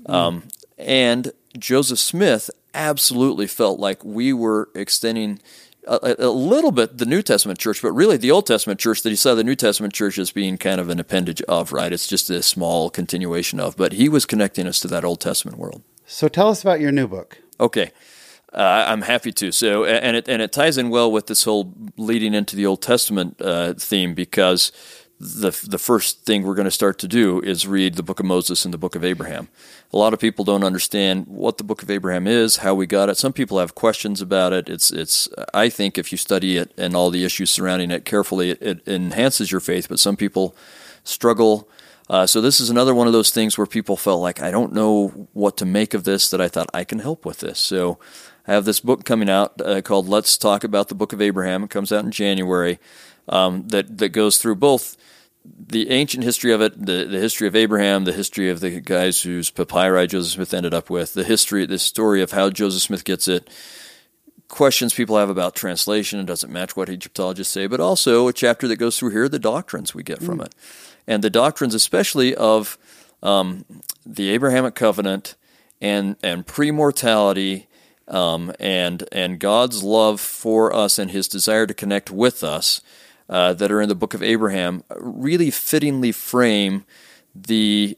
Um, 0.06 0.44
and 0.76 1.32
Joseph 1.58 1.98
Smith 1.98 2.50
absolutely 2.74 3.46
felt 3.46 3.80
like 3.80 4.04
we 4.04 4.32
were 4.32 4.68
extending. 4.74 5.40
A 5.86 6.16
a 6.18 6.28
little 6.28 6.70
bit 6.70 6.98
the 6.98 7.06
New 7.06 7.22
Testament 7.22 7.58
church, 7.58 7.80
but 7.80 7.92
really 7.92 8.18
the 8.18 8.30
Old 8.30 8.46
Testament 8.46 8.78
church 8.78 9.02
that 9.02 9.08
he 9.08 9.16
saw 9.16 9.34
the 9.34 9.42
New 9.42 9.54
Testament 9.54 9.94
church 9.94 10.18
as 10.18 10.30
being 10.30 10.58
kind 10.58 10.82
of 10.82 10.90
an 10.90 11.00
appendage 11.00 11.40
of, 11.42 11.72
right? 11.72 11.90
It's 11.90 12.06
just 12.06 12.28
a 12.28 12.42
small 12.42 12.90
continuation 12.90 13.58
of, 13.58 13.74
but 13.74 13.92
he 13.92 14.06
was 14.06 14.26
connecting 14.26 14.66
us 14.66 14.80
to 14.80 14.88
that 14.88 15.02
Old 15.02 15.20
Testament 15.20 15.56
world. 15.56 15.80
So 16.04 16.28
tell 16.28 16.48
us 16.48 16.60
about 16.60 16.80
your 16.80 16.92
new 16.92 17.06
book. 17.06 17.38
Okay. 17.58 17.92
Uh, 18.52 18.86
I'm 18.88 19.02
happy 19.02 19.32
to. 19.32 19.52
So, 19.52 19.84
and 19.84 20.16
it 20.16 20.28
and 20.28 20.40
it 20.40 20.52
ties 20.52 20.78
in 20.78 20.88
well 20.88 21.12
with 21.12 21.26
this 21.26 21.44
whole 21.44 21.74
leading 21.96 22.32
into 22.32 22.56
the 22.56 22.64
Old 22.64 22.80
Testament 22.80 23.40
uh, 23.40 23.74
theme 23.74 24.14
because 24.14 24.72
the 25.20 25.50
the 25.68 25.78
first 25.78 26.24
thing 26.24 26.44
we're 26.44 26.54
going 26.54 26.64
to 26.64 26.70
start 26.70 26.98
to 27.00 27.08
do 27.08 27.40
is 27.40 27.66
read 27.66 27.94
the 27.94 28.02
Book 28.02 28.20
of 28.20 28.26
Moses 28.26 28.64
and 28.64 28.72
the 28.72 28.78
Book 28.78 28.94
of 28.94 29.04
Abraham. 29.04 29.48
A 29.92 29.96
lot 29.96 30.12
of 30.12 30.20
people 30.20 30.44
don't 30.44 30.62
understand 30.62 31.26
what 31.26 31.58
the 31.58 31.64
Book 31.64 31.82
of 31.82 31.90
Abraham 31.90 32.26
is, 32.26 32.58
how 32.58 32.74
we 32.74 32.86
got 32.86 33.08
it. 33.08 33.16
Some 33.16 33.32
people 33.32 33.58
have 33.58 33.74
questions 33.74 34.22
about 34.22 34.52
it. 34.52 34.68
It's 34.68 34.90
it's. 34.90 35.28
I 35.52 35.68
think 35.68 35.98
if 35.98 36.12
you 36.12 36.18
study 36.18 36.56
it 36.56 36.72
and 36.78 36.94
all 36.94 37.10
the 37.10 37.24
issues 37.24 37.50
surrounding 37.50 37.90
it 37.90 38.04
carefully, 38.04 38.50
it, 38.50 38.62
it 38.62 38.88
enhances 38.88 39.50
your 39.50 39.60
faith. 39.60 39.88
But 39.88 39.98
some 39.98 40.16
people 40.16 40.56
struggle. 41.04 41.68
Uh, 42.08 42.26
so 42.26 42.40
this 42.40 42.58
is 42.60 42.70
another 42.70 42.94
one 42.94 43.06
of 43.06 43.12
those 43.12 43.30
things 43.30 43.58
where 43.58 43.66
people 43.66 43.96
felt 43.96 44.22
like 44.22 44.40
I 44.40 44.50
don't 44.50 44.72
know 44.72 45.28
what 45.32 45.56
to 45.58 45.66
make 45.66 45.94
of 45.94 46.04
this. 46.04 46.30
That 46.30 46.40
I 46.40 46.48
thought 46.48 46.70
I 46.72 46.84
can 46.84 47.00
help 47.00 47.26
with 47.26 47.40
this. 47.40 47.58
So 47.58 47.98
I 48.48 48.54
have 48.54 48.64
this 48.64 48.80
book 48.80 49.04
coming 49.04 49.28
out 49.28 49.60
uh, 49.60 49.82
called 49.82 50.08
"Let's 50.08 50.38
Talk 50.38 50.64
About 50.64 50.88
the 50.88 50.94
Book 50.94 51.12
of 51.12 51.20
Abraham." 51.20 51.62
It 51.64 51.70
comes 51.70 51.92
out 51.92 52.04
in 52.04 52.10
January. 52.10 52.78
Um, 53.28 53.68
that 53.68 53.98
that 53.98 54.08
goes 54.08 54.38
through 54.38 54.56
both 54.56 54.96
the 55.44 55.90
ancient 55.90 56.24
history 56.24 56.52
of 56.52 56.62
it, 56.62 56.86
the, 56.86 57.04
the 57.04 57.18
history 57.18 57.46
of 57.46 57.54
Abraham, 57.54 58.04
the 58.04 58.12
history 58.12 58.48
of 58.48 58.60
the 58.60 58.80
guys 58.80 59.22
whose 59.22 59.50
papyri 59.50 60.06
Joseph 60.06 60.32
Smith 60.32 60.54
ended 60.54 60.72
up 60.74 60.88
with, 60.88 61.14
the 61.14 61.24
history, 61.24 61.66
the 61.66 61.78
story 61.78 62.22
of 62.22 62.32
how 62.32 62.50
Joseph 62.50 62.82
Smith 62.82 63.04
gets 63.04 63.28
it, 63.28 63.48
questions 64.48 64.94
people 64.94 65.16
have 65.16 65.30
about 65.30 65.54
translation 65.54 66.18
and 66.18 66.26
does 66.26 66.42
it 66.42 66.50
match 66.50 66.76
what 66.76 66.88
Egyptologists 66.88 67.52
say, 67.52 67.66
but 67.66 67.80
also 67.80 68.28
a 68.28 68.32
chapter 68.32 68.66
that 68.66 68.76
goes 68.76 68.98
through 68.98 69.10
here 69.10 69.28
the 69.28 69.38
doctrines 69.38 69.94
we 69.94 70.02
get 70.02 70.22
from 70.22 70.40
it, 70.40 70.54
and 71.06 71.22
the 71.22 71.30
doctrines 71.30 71.74
especially 71.74 72.34
of 72.34 72.78
um, 73.22 73.64
the 74.04 74.30
Abrahamic 74.30 74.74
covenant 74.74 75.34
and 75.80 76.16
and 76.22 76.46
pre-mortality 76.46 77.67
um, 78.08 78.52
and 78.58 79.04
and 79.12 79.38
God's 79.38 79.82
love 79.82 80.20
for 80.20 80.74
us 80.74 80.98
and 80.98 81.10
His 81.10 81.28
desire 81.28 81.66
to 81.66 81.74
connect 81.74 82.10
with 82.10 82.42
us 82.42 82.80
uh, 83.28 83.52
that 83.54 83.70
are 83.70 83.80
in 83.80 83.88
the 83.88 83.94
Book 83.94 84.14
of 84.14 84.22
Abraham 84.22 84.84
really 84.98 85.50
fittingly 85.50 86.12
frame 86.12 86.84
the 87.34 87.96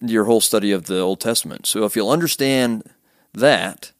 your 0.00 0.24
whole 0.24 0.40
study 0.40 0.72
of 0.72 0.86
the 0.86 0.98
Old 0.98 1.20
Testament. 1.20 1.66
So 1.66 1.84
if 1.84 1.94
you'll 1.94 2.10
understand 2.10 2.90
that 3.32 3.92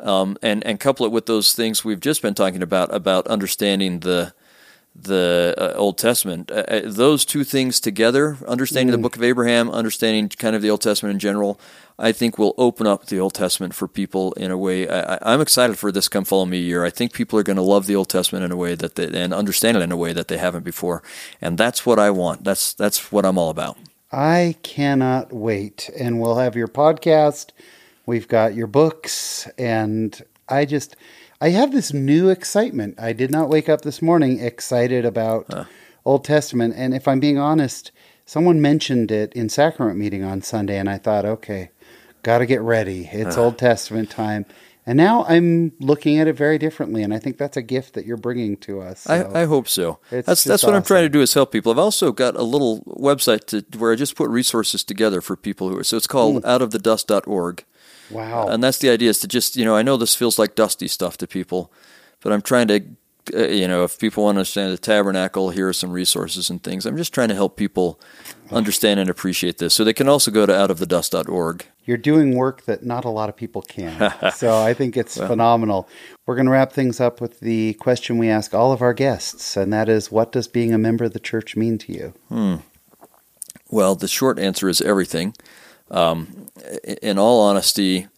um, 0.00 0.36
and 0.42 0.64
and 0.64 0.80
couple 0.80 1.06
it 1.06 1.12
with 1.12 1.26
those 1.26 1.52
things 1.54 1.84
we've 1.84 2.00
just 2.00 2.22
been 2.22 2.34
talking 2.34 2.62
about 2.62 2.92
about 2.94 3.26
understanding 3.26 4.00
the 4.00 4.32
the 4.94 5.54
uh, 5.58 5.72
Old 5.76 5.98
Testament. 5.98 6.50
Uh, 6.50 6.64
uh 6.68 6.80
those 6.84 7.24
two 7.24 7.44
things 7.44 7.80
together, 7.80 8.38
understanding 8.46 8.88
mm. 8.88 8.96
the 8.96 9.02
Book 9.02 9.16
of 9.16 9.22
Abraham, 9.22 9.70
understanding 9.70 10.28
kind 10.28 10.54
of 10.54 10.62
the 10.62 10.70
Old 10.70 10.82
Testament 10.82 11.14
in 11.14 11.18
general, 11.18 11.58
I 11.98 12.12
think 12.12 12.38
will 12.38 12.54
open 12.58 12.86
up 12.86 13.06
the 13.06 13.20
Old 13.20 13.34
Testament 13.34 13.74
for 13.74 13.86
people 13.86 14.32
in 14.32 14.50
a 14.50 14.58
way. 14.58 14.88
I, 14.88 15.34
am 15.34 15.40
excited 15.40 15.78
for 15.78 15.92
this 15.92 16.08
Come 16.08 16.24
Follow 16.24 16.46
Me 16.46 16.58
year. 16.58 16.84
I 16.84 16.90
think 16.90 17.12
people 17.12 17.38
are 17.38 17.44
going 17.44 17.56
to 17.56 17.62
love 17.62 17.86
the 17.86 17.96
Old 17.96 18.08
Testament 18.08 18.44
in 18.44 18.52
a 18.52 18.56
way 18.56 18.74
that 18.74 18.96
they, 18.96 19.06
and 19.06 19.32
understand 19.32 19.76
it 19.76 19.82
in 19.82 19.92
a 19.92 19.96
way 19.96 20.12
that 20.12 20.28
they 20.28 20.38
haven't 20.38 20.64
before, 20.64 21.02
and 21.40 21.58
that's 21.58 21.86
what 21.86 21.98
I 21.98 22.10
want. 22.10 22.44
That's 22.44 22.72
that's 22.72 23.12
what 23.12 23.24
I'm 23.24 23.38
all 23.38 23.50
about. 23.50 23.76
I 24.12 24.56
cannot 24.62 25.32
wait, 25.32 25.90
and 25.98 26.20
we'll 26.20 26.36
have 26.36 26.56
your 26.56 26.68
podcast. 26.68 27.50
We've 28.06 28.28
got 28.28 28.54
your 28.54 28.66
books, 28.66 29.48
and 29.56 30.20
I 30.48 30.66
just 30.66 30.96
I 31.44 31.50
have 31.50 31.72
this 31.72 31.92
new 31.92 32.30
excitement. 32.30 32.98
I 32.98 33.12
did 33.12 33.30
not 33.30 33.50
wake 33.50 33.68
up 33.68 33.82
this 33.82 34.00
morning 34.00 34.40
excited 34.40 35.04
about 35.04 35.44
huh. 35.50 35.64
Old 36.02 36.24
Testament, 36.24 36.72
and 36.74 36.94
if 36.94 37.06
I'm 37.06 37.20
being 37.20 37.36
honest, 37.36 37.92
someone 38.24 38.62
mentioned 38.62 39.10
it 39.10 39.30
in 39.34 39.50
sacrament 39.50 39.98
meeting 39.98 40.24
on 40.24 40.40
Sunday, 40.40 40.78
and 40.78 40.88
I 40.88 40.96
thought, 40.96 41.26
okay, 41.26 41.68
got 42.22 42.38
to 42.38 42.46
get 42.46 42.62
ready. 42.62 43.10
It's 43.12 43.36
Old 43.36 43.58
Testament 43.58 44.08
time. 44.08 44.46
And 44.86 44.96
now 44.96 45.26
I'm 45.28 45.72
looking 45.80 46.18
at 46.18 46.28
it 46.28 46.34
very 46.34 46.56
differently, 46.56 47.02
and 47.02 47.12
I 47.12 47.18
think 47.18 47.36
that's 47.36 47.58
a 47.58 47.62
gift 47.62 47.92
that 47.92 48.06
you're 48.06 48.16
bringing 48.16 48.56
to 48.58 48.80
us. 48.80 49.02
So 49.02 49.12
I, 49.12 49.42
I, 49.42 49.44
hope 49.44 49.68
so. 49.68 49.98
That's 50.08 50.44
that's 50.44 50.62
what 50.62 50.70
awesome. 50.70 50.74
I'm 50.76 50.82
trying 50.82 51.02
to 51.02 51.10
do 51.10 51.20
is 51.20 51.34
help 51.34 51.52
people. 51.52 51.70
I've 51.70 51.78
also 51.78 52.10
got 52.10 52.36
a 52.36 52.42
little 52.42 52.80
website 52.84 53.44
to, 53.48 53.78
where 53.78 53.92
I 53.92 53.96
just 53.96 54.16
put 54.16 54.30
resources 54.30 54.82
together 54.82 55.20
for 55.20 55.36
people 55.36 55.68
who 55.68 55.78
are. 55.78 55.84
So 55.84 55.98
it's 55.98 56.06
called 56.06 56.42
mm. 56.42 56.46
outofthedust.org. 56.46 57.64
Wow. 58.10 58.48
And 58.48 58.62
that's 58.62 58.78
the 58.78 58.90
idea 58.90 59.10
is 59.10 59.20
to 59.20 59.28
just 59.28 59.56
you 59.56 59.64
know 59.64 59.76
I 59.76 59.82
know 59.82 59.96
this 59.96 60.14
feels 60.14 60.38
like 60.38 60.54
dusty 60.54 60.88
stuff 60.88 61.16
to 61.18 61.26
people, 61.26 61.72
but 62.20 62.32
I'm 62.32 62.42
trying 62.42 62.68
to 62.68 62.82
uh, 63.32 63.48
you 63.48 63.66
know, 63.66 63.84
if 63.84 63.98
people 63.98 64.24
want 64.24 64.36
to 64.36 64.40
understand 64.40 64.72
the 64.72 64.78
tabernacle, 64.78 65.50
here 65.50 65.68
are 65.68 65.72
some 65.72 65.92
resources 65.92 66.50
and 66.50 66.62
things. 66.62 66.84
I'm 66.84 66.96
just 66.96 67.14
trying 67.14 67.28
to 67.28 67.34
help 67.34 67.56
people 67.56 67.98
understand 68.50 69.00
and 69.00 69.08
appreciate 69.08 69.58
this. 69.58 69.72
So 69.72 69.84
they 69.84 69.94
can 69.94 70.08
also 70.08 70.30
go 70.30 70.44
to 70.44 70.52
outofthedust.org. 70.52 71.66
You're 71.86 71.96
doing 71.96 72.34
work 72.34 72.64
that 72.64 72.84
not 72.84 73.04
a 73.04 73.10
lot 73.10 73.28
of 73.28 73.36
people 73.36 73.62
can. 73.62 74.12
so 74.34 74.58
I 74.58 74.74
think 74.74 74.96
it's 74.96 75.16
well, 75.16 75.28
phenomenal. 75.28 75.88
We're 76.26 76.34
going 76.34 76.46
to 76.46 76.52
wrap 76.52 76.72
things 76.72 77.00
up 77.00 77.20
with 77.20 77.40
the 77.40 77.74
question 77.74 78.18
we 78.18 78.28
ask 78.28 78.54
all 78.54 78.72
of 78.72 78.82
our 78.82 78.92
guests, 78.92 79.56
and 79.56 79.72
that 79.72 79.88
is 79.88 80.10
what 80.10 80.32
does 80.32 80.48
being 80.48 80.74
a 80.74 80.78
member 80.78 81.04
of 81.04 81.12
the 81.12 81.20
church 81.20 81.56
mean 81.56 81.78
to 81.78 81.92
you? 81.92 82.14
Hmm. 82.28 82.56
Well, 83.70 83.94
the 83.94 84.08
short 84.08 84.38
answer 84.38 84.68
is 84.68 84.80
everything. 84.82 85.34
Um, 85.94 86.48
in 87.00 87.18
all 87.18 87.40
honesty, 87.40 88.08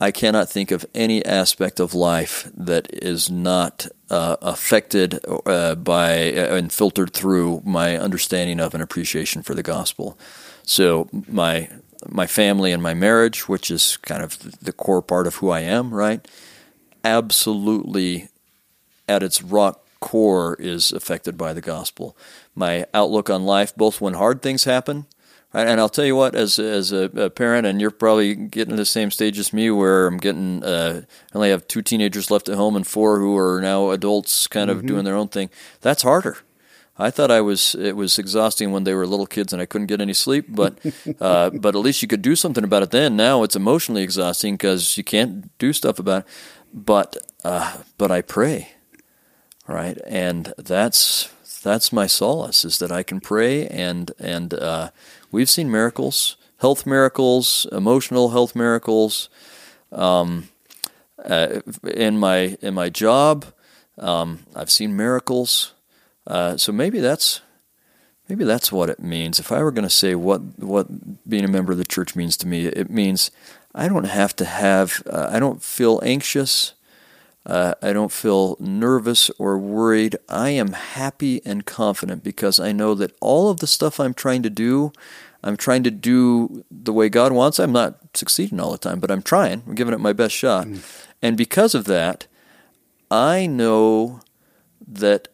I 0.00 0.10
cannot 0.10 0.50
think 0.50 0.72
of 0.72 0.84
any 0.92 1.24
aspect 1.24 1.78
of 1.78 1.94
life 1.94 2.50
that 2.54 2.92
is 2.92 3.30
not 3.30 3.86
uh, 4.10 4.36
affected 4.42 5.20
uh, 5.46 5.76
by 5.76 6.32
uh, 6.32 6.56
and 6.56 6.72
filtered 6.72 7.12
through 7.12 7.62
my 7.64 7.96
understanding 7.96 8.60
of 8.60 8.74
and 8.74 8.82
appreciation 8.82 9.42
for 9.42 9.54
the 9.54 9.62
gospel. 9.62 10.18
So 10.64 11.08
my 11.28 11.70
my 12.08 12.26
family 12.26 12.72
and 12.72 12.82
my 12.82 12.92
marriage, 12.92 13.48
which 13.48 13.70
is 13.70 13.96
kind 13.98 14.22
of 14.22 14.60
the 14.60 14.72
core 14.72 15.00
part 15.00 15.28
of 15.28 15.36
who 15.36 15.48
I 15.50 15.60
am, 15.60 15.94
right? 15.94 16.26
Absolutely, 17.04 18.28
at 19.08 19.22
its 19.22 19.42
rock 19.42 19.86
core, 20.00 20.56
is 20.58 20.92
affected 20.92 21.38
by 21.38 21.52
the 21.52 21.62
gospel. 21.62 22.16
My 22.54 22.84
outlook 22.92 23.30
on 23.30 23.44
life, 23.44 23.74
both 23.76 24.00
when 24.00 24.14
hard 24.14 24.42
things 24.42 24.64
happen 24.64 25.06
and 25.64 25.80
I'll 25.80 25.88
tell 25.88 26.04
you 26.04 26.16
what, 26.16 26.34
as 26.34 26.58
as 26.58 26.92
a, 26.92 27.04
a, 27.16 27.30
parent, 27.30 27.66
and 27.66 27.80
you're 27.80 27.90
probably 27.90 28.34
getting 28.34 28.72
to 28.72 28.76
the 28.76 28.84
same 28.84 29.10
stage 29.10 29.38
as 29.38 29.52
me, 29.52 29.70
where 29.70 30.06
I'm 30.06 30.18
getting, 30.18 30.62
uh, 30.62 31.02
I 31.32 31.36
only 31.36 31.50
have 31.50 31.66
two 31.66 31.82
teenagers 31.82 32.30
left 32.30 32.48
at 32.48 32.56
home 32.56 32.76
and 32.76 32.86
four 32.86 33.20
who 33.20 33.36
are 33.36 33.60
now 33.60 33.90
adults, 33.90 34.46
kind 34.46 34.70
of 34.70 34.78
mm-hmm. 34.78 34.86
doing 34.86 35.04
their 35.04 35.16
own 35.16 35.28
thing. 35.28 35.50
That's 35.80 36.02
harder. 36.02 36.38
I 36.98 37.10
thought 37.10 37.30
I 37.30 37.40
was 37.40 37.74
it 37.74 37.96
was 37.96 38.18
exhausting 38.18 38.72
when 38.72 38.84
they 38.84 38.94
were 38.94 39.06
little 39.06 39.26
kids 39.26 39.52
and 39.52 39.60
I 39.60 39.66
couldn't 39.66 39.88
get 39.88 40.00
any 40.00 40.14
sleep, 40.14 40.46
but 40.48 40.78
uh, 41.20 41.50
but 41.50 41.74
at 41.74 41.80
least 41.80 42.02
you 42.02 42.08
could 42.08 42.22
do 42.22 42.36
something 42.36 42.64
about 42.64 42.82
it 42.82 42.90
then. 42.90 43.16
Now 43.16 43.42
it's 43.42 43.56
emotionally 43.56 44.02
exhausting 44.02 44.54
because 44.54 44.96
you 44.96 45.04
can't 45.04 45.56
do 45.58 45.72
stuff 45.72 45.98
about 45.98 46.22
it. 46.22 46.28
But 46.72 47.16
uh, 47.44 47.78
but 47.98 48.10
I 48.10 48.22
pray, 48.22 48.72
right, 49.66 49.98
and 50.06 50.52
that's 50.58 51.30
that's 51.62 51.92
my 51.92 52.06
solace 52.06 52.64
is 52.64 52.78
that 52.78 52.92
I 52.92 53.02
can 53.02 53.20
pray 53.20 53.66
and 53.66 54.12
and 54.18 54.54
uh, 54.54 54.90
We've 55.36 55.50
seen 55.50 55.70
miracles, 55.70 56.38
health 56.60 56.86
miracles, 56.86 57.66
emotional 57.70 58.30
health 58.30 58.56
miracles. 58.56 59.28
Um, 59.92 60.48
uh, 61.22 61.60
in 61.84 62.18
my 62.18 62.56
in 62.62 62.72
my 62.72 62.88
job, 62.88 63.44
um, 63.98 64.38
I've 64.54 64.70
seen 64.70 64.96
miracles. 64.96 65.74
Uh, 66.26 66.56
so 66.56 66.72
maybe 66.72 67.00
that's 67.00 67.42
maybe 68.30 68.44
that's 68.44 68.72
what 68.72 68.88
it 68.88 68.98
means. 68.98 69.38
If 69.38 69.52
I 69.52 69.62
were 69.62 69.72
going 69.72 69.86
to 69.86 69.90
say 69.90 70.14
what 70.14 70.40
what 70.58 71.28
being 71.28 71.44
a 71.44 71.48
member 71.48 71.72
of 71.72 71.76
the 71.76 71.84
church 71.84 72.16
means 72.16 72.38
to 72.38 72.46
me, 72.46 72.64
it 72.64 72.88
means 72.88 73.30
I 73.74 73.88
don't 73.88 74.04
have 74.04 74.34
to 74.36 74.46
have. 74.46 75.02
Uh, 75.04 75.28
I 75.30 75.38
don't 75.38 75.62
feel 75.62 76.00
anxious. 76.02 76.72
Uh, 77.46 77.74
I 77.80 77.92
don't 77.92 78.10
feel 78.10 78.56
nervous 78.58 79.30
or 79.38 79.56
worried. 79.56 80.16
I 80.28 80.50
am 80.50 80.72
happy 80.72 81.40
and 81.44 81.64
confident 81.64 82.24
because 82.24 82.58
I 82.58 82.72
know 82.72 82.94
that 82.96 83.16
all 83.20 83.50
of 83.50 83.60
the 83.60 83.68
stuff 83.68 84.00
I'm 84.00 84.14
trying 84.14 84.42
to 84.42 84.50
do, 84.50 84.92
I'm 85.46 85.56
trying 85.56 85.84
to 85.84 85.90
do 85.90 86.64
the 86.70 86.92
way 86.92 87.08
God 87.08 87.32
wants. 87.32 87.58
I'm 87.58 87.72
not 87.72 87.98
succeeding 88.14 88.60
all 88.60 88.72
the 88.72 88.78
time, 88.78 89.00
but 89.00 89.10
I'm 89.10 89.22
trying. 89.22 89.62
I'm 89.66 89.74
giving 89.74 89.94
it 89.94 90.00
my 90.00 90.12
best 90.12 90.34
shot. 90.34 90.66
Mm. 90.66 91.04
And 91.22 91.36
because 91.36 91.74
of 91.74 91.84
that, 91.84 92.26
I 93.10 93.46
know 93.46 94.20
that 94.86 95.28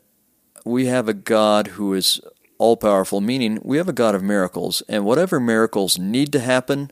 we 0.64 0.86
have 0.86 1.08
a 1.08 1.14
God 1.14 1.68
who 1.68 1.94
is 1.94 2.20
all 2.58 2.76
powerful, 2.76 3.20
meaning 3.20 3.58
we 3.62 3.78
have 3.78 3.88
a 3.88 3.92
God 3.92 4.14
of 4.14 4.22
miracles, 4.22 4.82
and 4.88 5.04
whatever 5.04 5.40
miracles 5.40 5.98
need 5.98 6.32
to 6.32 6.40
happen 6.40 6.90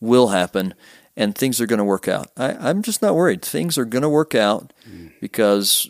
will 0.00 0.28
happen 0.28 0.74
and 1.16 1.34
things 1.34 1.60
are 1.60 1.66
going 1.66 1.78
to 1.78 1.84
work 1.84 2.08
out. 2.08 2.30
I, 2.36 2.70
am 2.70 2.82
just 2.82 3.00
not 3.00 3.14
worried. 3.14 3.42
Things 3.42 3.78
are 3.78 3.84
going 3.86 4.02
to 4.02 4.08
work 4.08 4.34
out 4.34 4.72
mm. 4.88 5.12
because 5.20 5.88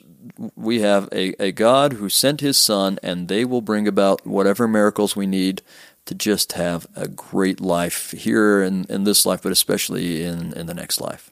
we 0.55 0.81
have 0.81 1.09
a, 1.13 1.43
a 1.43 1.53
God 1.53 1.95
who 1.95 2.09
sent 2.09 2.41
his 2.41 2.59
son, 2.59 2.99
and 3.03 3.29
they 3.29 3.45
will 3.45 3.63
bring 3.63 3.89
about 3.89 4.27
whatever 4.27 4.69
miracles 4.69 5.17
we 5.17 5.27
need 5.27 5.63
to 6.07 6.15
just 6.15 6.53
have 6.53 6.87
a 6.97 7.09
great 7.09 7.61
life 7.61 8.13
here 8.13 8.63
in, 8.63 8.85
in 8.89 9.05
this 9.05 9.27
life, 9.27 9.43
but 9.43 9.53
especially 9.53 10.23
in, 10.23 10.53
in 10.55 10.67
the 10.67 10.75
next 10.75 11.01
life. 11.01 11.31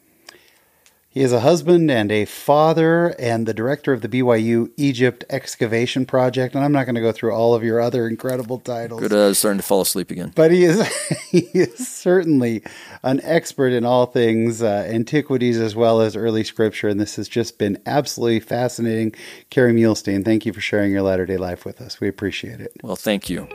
He 1.14 1.20
is 1.20 1.33
a 1.33 1.39
husband 1.39 1.93
and 1.93 2.11
a 2.11 2.25
father 2.25 3.14
and 3.20 3.47
the 3.47 3.55
director 3.55 3.93
of 3.93 4.01
the 4.01 4.09
BYU 4.09 4.72
Egypt 4.77 5.25
Excavation 5.31 6.07
Project. 6.07 6.57
And 6.57 6.64
I'm 6.64 6.72
not 6.72 6.87
going 6.87 6.97
to 6.97 7.01
go 7.01 7.12
through 7.12 7.33
all 7.33 7.55
of 7.55 7.62
your 7.62 7.81
other 7.81 8.09
incredible 8.09 8.59
titles. 8.59 9.01
Good, 9.01 9.12
uh, 9.12 9.33
starting 9.33 9.61
to 9.61 9.64
fall 9.64 9.81
asleep 9.81 10.11
again. 10.11 10.33
But 10.35 10.51
he 10.51 10.64
is 10.64 10.85
he 11.31 11.47
is 11.55 11.87
certainly 11.87 12.64
an 13.05 13.20
expert 13.22 13.72
in 13.72 13.85
all 13.85 14.07
things 14.07 14.61
uh, 14.61 14.89
antiquities 14.91 15.61
as 15.61 15.77
well 15.77 16.01
as 16.01 16.16
early 16.16 16.43
scripture. 16.43 16.89
And 16.89 16.99
this 16.99 17.14
has 17.14 17.29
just 17.29 17.59
been 17.59 17.81
absolutely 17.87 18.41
fascinating. 18.41 19.14
Kerry 19.51 19.72
Muhlestein, 19.72 20.25
thank 20.25 20.45
you 20.45 20.53
for 20.53 20.61
sharing 20.61 20.91
your 20.91 21.03
Latter 21.03 21.27
day 21.27 21.37
life 21.37 21.64
with 21.64 21.81
us. 21.81 22.01
We 22.01 22.09
appreciate 22.09 22.61
it. 22.61 22.72
Well, 22.83 22.97
thank 22.97 23.31
you. 23.31 23.47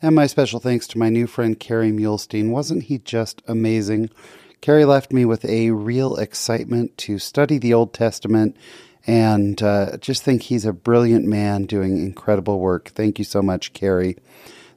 And 0.00 0.14
my 0.14 0.26
special 0.26 0.58
thanks 0.58 0.86
to 0.88 0.98
my 0.98 1.10
new 1.10 1.26
friend 1.26 1.60
Kerry 1.60 1.90
Muhlestein. 1.90 2.48
Wasn't 2.48 2.84
he 2.84 2.98
just 2.98 3.42
amazing? 3.46 4.08
Kerry 4.62 4.86
left 4.86 5.12
me 5.12 5.26
with 5.26 5.44
a 5.44 5.72
real 5.72 6.16
excitement 6.16 6.96
to 6.98 7.18
study 7.18 7.58
the 7.58 7.74
Old 7.74 7.92
Testament 7.92 8.56
and 9.06 9.62
uh, 9.62 9.98
just 9.98 10.22
think 10.22 10.42
he's 10.42 10.64
a 10.64 10.72
brilliant 10.72 11.26
man 11.26 11.66
doing 11.66 11.98
incredible 11.98 12.58
work. 12.58 12.88
Thank 12.88 13.18
you 13.18 13.24
so 13.24 13.42
much, 13.42 13.72
Carrie. 13.74 14.16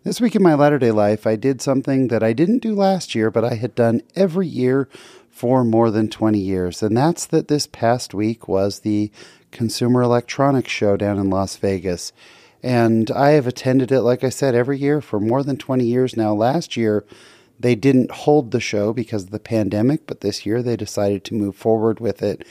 This 0.04 0.20
week 0.20 0.36
in 0.36 0.44
my 0.44 0.56
Latter 0.56 0.80
day 0.80 0.92
Life, 0.92 1.26
I 1.26 1.36
did 1.36 1.62
something 1.62 2.08
that 2.08 2.24
I 2.24 2.34
didn't 2.34 2.60
do 2.60 2.76
last 2.76 3.14
year, 3.16 3.32
but 3.32 3.46
I 3.46 3.54
had 3.54 3.74
done 3.74 4.02
every 4.16 4.48
year 4.48 4.90
for 5.42 5.64
more 5.64 5.90
than 5.90 6.08
20 6.08 6.38
years. 6.38 6.84
And 6.84 6.96
that's 6.96 7.26
that 7.26 7.48
this 7.48 7.66
past 7.66 8.14
week 8.14 8.48
was 8.48 8.82
the 8.82 9.10
Consumer 9.50 10.04
Electronics 10.04 10.70
Show 10.70 10.98
down 10.98 11.18
in 11.18 11.32
Las 11.32 11.56
Vegas. 11.56 12.14
And 12.62 13.10
I 13.10 13.32
have 13.32 13.48
attended 13.48 13.92
it, 13.92 14.02
like 14.02 14.24
I 14.24 14.30
said, 14.30 14.54
every 14.54 14.78
year 14.78 15.02
for 15.02 15.20
more 15.20 15.42
than 15.42 15.58
20 15.58 15.84
years 15.84 16.16
now. 16.16 16.36
Last 16.36 16.78
year, 16.78 17.08
they 17.60 17.74
didn't 17.74 18.12
hold 18.12 18.52
the 18.52 18.60
show 18.60 18.94
because 18.94 19.24
of 19.24 19.32
the 19.32 19.40
pandemic, 19.40 20.06
but 20.06 20.22
this 20.22 20.46
year 20.46 20.62
they 20.62 20.76
decided 20.76 21.24
to 21.24 21.34
move 21.34 21.56
forward 21.56 22.00
with 22.00 22.22
it. 22.22 22.46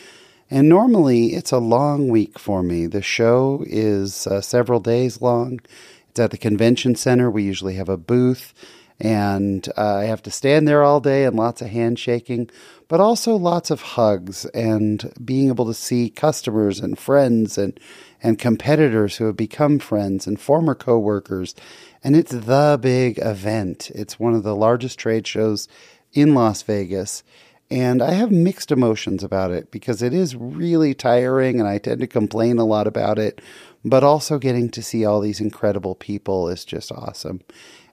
And 0.50 0.68
normally 0.68 1.34
it's 1.34 1.52
a 1.52 1.58
long 1.58 2.08
week 2.08 2.40
for 2.40 2.60
me. 2.60 2.86
The 2.86 3.02
show 3.02 3.62
is 3.68 4.26
uh, 4.26 4.40
several 4.40 4.80
days 4.80 5.22
long. 5.22 5.60
It's 6.08 6.18
at 6.18 6.32
the 6.32 6.38
convention 6.38 6.96
center. 6.96 7.30
We 7.30 7.44
usually 7.44 7.74
have 7.74 7.88
a 7.88 7.96
booth, 7.96 8.52
and 8.98 9.68
uh, 9.78 9.98
I 9.98 10.04
have 10.06 10.24
to 10.24 10.30
stand 10.32 10.66
there 10.66 10.82
all 10.82 10.98
day 10.98 11.24
and 11.24 11.36
lots 11.36 11.62
of 11.62 11.68
handshaking, 11.68 12.50
but 12.90 12.98
also 12.98 13.36
lots 13.36 13.70
of 13.70 13.80
hugs 13.80 14.46
and 14.46 15.12
being 15.24 15.46
able 15.46 15.64
to 15.64 15.72
see 15.72 16.10
customers 16.10 16.80
and 16.80 16.98
friends 16.98 17.56
and 17.56 17.78
and 18.20 18.36
competitors 18.36 19.16
who 19.16 19.26
have 19.26 19.36
become 19.36 19.78
friends 19.78 20.26
and 20.26 20.40
former 20.40 20.74
coworkers. 20.74 21.54
And 22.02 22.16
it's 22.16 22.32
the 22.32 22.78
big 22.82 23.18
event. 23.22 23.92
It's 23.94 24.18
one 24.18 24.34
of 24.34 24.42
the 24.42 24.56
largest 24.56 24.98
trade 24.98 25.24
shows 25.24 25.68
in 26.12 26.34
Las 26.34 26.62
Vegas. 26.62 27.22
And 27.70 28.02
I 28.02 28.10
have 28.10 28.32
mixed 28.32 28.72
emotions 28.72 29.22
about 29.22 29.52
it 29.52 29.70
because 29.70 30.02
it 30.02 30.12
is 30.12 30.34
really 30.34 30.92
tiring 30.92 31.60
and 31.60 31.68
I 31.68 31.78
tend 31.78 32.00
to 32.00 32.08
complain 32.08 32.58
a 32.58 32.64
lot 32.64 32.88
about 32.88 33.20
it. 33.20 33.40
But 33.84 34.02
also 34.02 34.36
getting 34.40 34.68
to 34.70 34.82
see 34.82 35.04
all 35.04 35.20
these 35.20 35.40
incredible 35.40 35.94
people 35.94 36.48
is 36.48 36.64
just 36.64 36.90
awesome. 36.90 37.40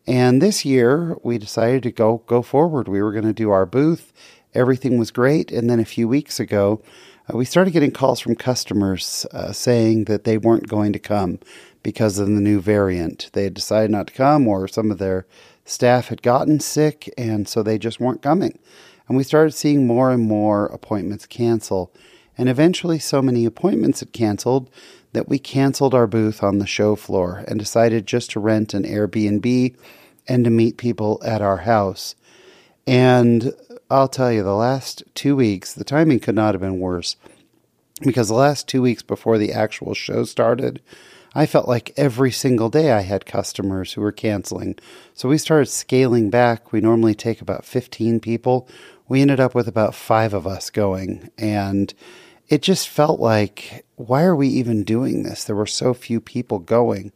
And 0.07 0.41
this 0.41 0.63
year 0.63 1.17
we 1.21 1.37
decided 1.37 1.83
to 1.83 1.91
go 1.91 2.23
go 2.25 2.41
forward. 2.41 2.87
We 2.87 3.01
were 3.01 3.11
going 3.11 3.25
to 3.25 3.33
do 3.33 3.51
our 3.51 3.65
booth. 3.65 4.13
Everything 4.53 4.97
was 4.97 5.11
great. 5.11 5.51
And 5.51 5.69
then 5.69 5.79
a 5.79 5.85
few 5.85 6.07
weeks 6.07 6.39
ago, 6.39 6.81
uh, 7.31 7.37
we 7.37 7.45
started 7.45 7.71
getting 7.71 7.91
calls 7.91 8.19
from 8.19 8.35
customers 8.35 9.25
uh, 9.31 9.51
saying 9.51 10.05
that 10.05 10.23
they 10.23 10.37
weren't 10.37 10.67
going 10.67 10.93
to 10.93 10.99
come 10.99 11.39
because 11.83 12.19
of 12.19 12.27
the 12.27 12.33
new 12.33 12.59
variant. 12.59 13.29
They 13.33 13.43
had 13.43 13.53
decided 13.53 13.91
not 13.91 14.07
to 14.07 14.13
come, 14.13 14.47
or 14.47 14.67
some 14.67 14.91
of 14.91 14.97
their 14.97 15.25
staff 15.65 16.07
had 16.07 16.21
gotten 16.21 16.59
sick, 16.59 17.13
and 17.17 17.47
so 17.47 17.61
they 17.61 17.77
just 17.77 17.99
weren't 17.99 18.21
coming. 18.21 18.57
And 19.07 19.17
we 19.17 19.23
started 19.23 19.51
seeing 19.51 19.87
more 19.87 20.11
and 20.11 20.23
more 20.23 20.65
appointments 20.67 21.25
cancel. 21.25 21.93
And 22.37 22.49
eventually, 22.49 22.99
so 22.99 23.21
many 23.21 23.45
appointments 23.45 23.99
had 24.01 24.13
canceled 24.13 24.69
that 25.13 25.29
we 25.29 25.39
canceled 25.39 25.93
our 25.93 26.07
booth 26.07 26.43
on 26.43 26.59
the 26.59 26.67
show 26.67 26.95
floor 26.95 27.43
and 27.47 27.57
decided 27.57 28.05
just 28.05 28.31
to 28.31 28.39
rent 28.39 28.73
an 28.73 28.83
Airbnb 28.83 29.75
and 30.27 30.43
to 30.43 30.49
meet 30.49 30.77
people 30.77 31.21
at 31.25 31.41
our 31.41 31.57
house. 31.57 32.15
And 32.85 33.53
I'll 33.89 34.09
tell 34.09 34.31
you, 34.31 34.43
the 34.43 34.53
last 34.53 35.03
two 35.15 35.35
weeks, 35.35 35.73
the 35.73 35.85
timing 35.85 36.19
could 36.19 36.35
not 36.35 36.53
have 36.53 36.61
been 36.61 36.79
worse 36.79 37.15
because 38.01 38.27
the 38.27 38.33
last 38.33 38.67
two 38.67 38.81
weeks 38.81 39.01
before 39.01 39.37
the 39.37 39.53
actual 39.53 39.93
show 39.93 40.23
started, 40.25 40.81
I 41.33 41.45
felt 41.45 41.67
like 41.67 41.93
every 41.95 42.31
single 42.31 42.69
day 42.69 42.91
I 42.91 43.01
had 43.01 43.25
customers 43.25 43.93
who 43.93 44.01
were 44.01 44.11
canceling. 44.11 44.77
So 45.13 45.29
we 45.29 45.37
started 45.37 45.67
scaling 45.67 46.29
back. 46.29 46.71
We 46.71 46.81
normally 46.81 47.15
take 47.15 47.41
about 47.41 47.63
15 47.63 48.19
people. 48.19 48.67
We 49.07 49.21
ended 49.21 49.39
up 49.39 49.55
with 49.55 49.67
about 49.67 49.95
five 49.95 50.33
of 50.33 50.45
us 50.45 50.69
going. 50.69 51.29
And 51.37 51.93
it 52.49 52.61
just 52.61 52.89
felt 52.89 53.19
like, 53.19 53.85
why 53.95 54.23
are 54.23 54.35
we 54.35 54.47
even 54.49 54.83
doing 54.83 55.23
this? 55.23 55.43
There 55.43 55.55
were 55.55 55.65
so 55.65 55.93
few 55.93 56.19
people 56.19 56.59
going. 56.59 57.13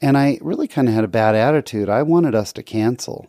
And 0.00 0.16
I 0.16 0.38
really 0.40 0.68
kind 0.68 0.88
of 0.88 0.94
had 0.94 1.04
a 1.04 1.08
bad 1.08 1.34
attitude. 1.34 1.88
I 1.88 2.02
wanted 2.02 2.34
us 2.34 2.52
to 2.54 2.62
cancel. 2.62 3.28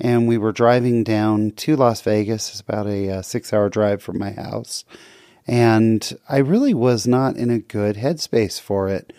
And 0.00 0.28
we 0.28 0.38
were 0.38 0.52
driving 0.52 1.02
down 1.02 1.52
to 1.52 1.76
Las 1.76 2.00
Vegas. 2.02 2.50
It's 2.50 2.60
about 2.60 2.86
a, 2.86 3.08
a 3.08 3.18
uh, 3.18 3.22
six 3.22 3.52
hour 3.52 3.68
drive 3.68 4.02
from 4.02 4.18
my 4.18 4.30
house. 4.30 4.84
And 5.46 6.16
I 6.28 6.38
really 6.38 6.74
was 6.74 7.06
not 7.06 7.36
in 7.36 7.50
a 7.50 7.58
good 7.58 7.96
headspace 7.96 8.60
for 8.60 8.88
it. 8.88 9.12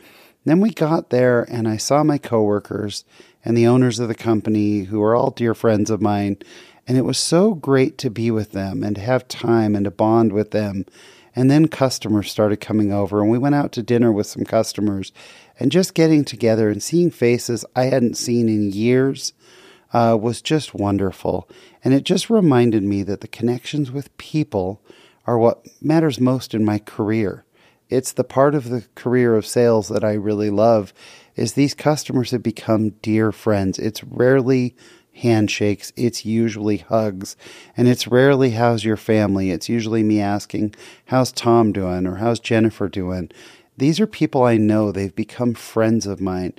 Then 0.45 0.61
we 0.61 0.69
got 0.69 1.09
there 1.09 1.43
and 1.43 1.67
I 1.67 1.77
saw 1.77 2.03
my 2.03 2.17
coworkers 2.17 3.03
and 3.43 3.57
the 3.57 3.67
owners 3.67 3.99
of 3.99 4.07
the 4.07 4.15
company 4.15 4.84
who 4.86 5.01
are 5.01 5.15
all 5.15 5.32
dear 5.32 5.53
friends 5.53 5.89
of 5.89 6.01
mine. 6.01 6.38
And 6.88 6.97
it 6.97 7.05
was 7.05 7.17
so 7.17 7.53
great 7.53 7.97
to 7.99 8.09
be 8.09 8.32
with 8.32 8.51
them 8.51 8.84
and 8.84 8.95
to 8.95 9.01
have 9.01 9.27
time 9.27 9.75
and 9.75 9.86
to 9.86 9.91
bond 9.91 10.32
with 10.32 10.51
them. 10.51 10.86
And 11.36 11.49
then 11.49 11.67
customers 11.67 12.32
started 12.32 12.57
coming 12.57 12.91
over 12.91 13.21
and 13.21 13.30
we 13.30 13.38
went 13.38 13.55
out 13.55 13.71
to 13.73 13.84
dinner 13.84 14.11
with 14.11 14.27
some 14.27 14.43
customers 14.43 15.11
and 15.59 15.71
just 15.71 15.93
getting 15.93 16.23
together 16.23 16.69
and 16.69 16.82
seeing 16.82 17.11
faces 17.11 17.65
I 17.75 17.86
hadn't 17.86 18.17
seen 18.17 18.49
in 18.49 18.71
years 18.71 19.34
uh, 19.93 20.17
was 20.19 20.41
just 20.41 20.73
wonderful. 20.73 21.49
And 21.83 21.93
it 21.93 22.03
just 22.03 22.29
reminded 22.29 22.83
me 22.83 23.03
that 23.03 23.21
the 23.21 23.27
connections 23.27 23.91
with 23.91 24.15
people 24.17 24.81
are 25.25 25.37
what 25.37 25.67
matters 25.81 26.19
most 26.19 26.53
in 26.53 26.65
my 26.65 26.79
career. 26.79 27.45
It's 27.89 28.11
the 28.11 28.23
part 28.23 28.53
of 28.53 28.69
the 28.69 28.85
career 28.95 29.35
of 29.35 29.45
sales 29.45 29.87
that 29.87 30.03
I 30.03 30.13
really 30.13 30.49
love 30.49 30.93
is 31.35 31.53
these 31.53 31.73
customers 31.73 32.31
have 32.31 32.43
become 32.43 32.91
dear 33.01 33.31
friends. 33.31 33.79
It's 33.79 34.03
rarely 34.03 34.75
handshakes, 35.13 35.91
it's 35.95 36.25
usually 36.25 36.77
hugs, 36.77 37.35
and 37.75 37.87
it's 37.87 38.07
rarely 38.07 38.51
how's 38.51 38.83
your 38.83 38.97
family. 38.97 39.51
It's 39.51 39.67
usually 39.67 40.03
me 40.03 40.21
asking, 40.21 40.75
"How's 41.05 41.31
Tom 41.31 41.71
doing?" 41.73 42.05
or 42.05 42.15
"How's 42.15 42.39
Jennifer 42.39 42.87
doing?" 42.87 43.29
These 43.77 43.99
are 43.99 44.07
people 44.07 44.43
I 44.43 44.57
know. 44.57 44.91
They've 44.91 45.15
become 45.15 45.53
friends 45.53 46.05
of 46.05 46.21
mine. 46.21 46.53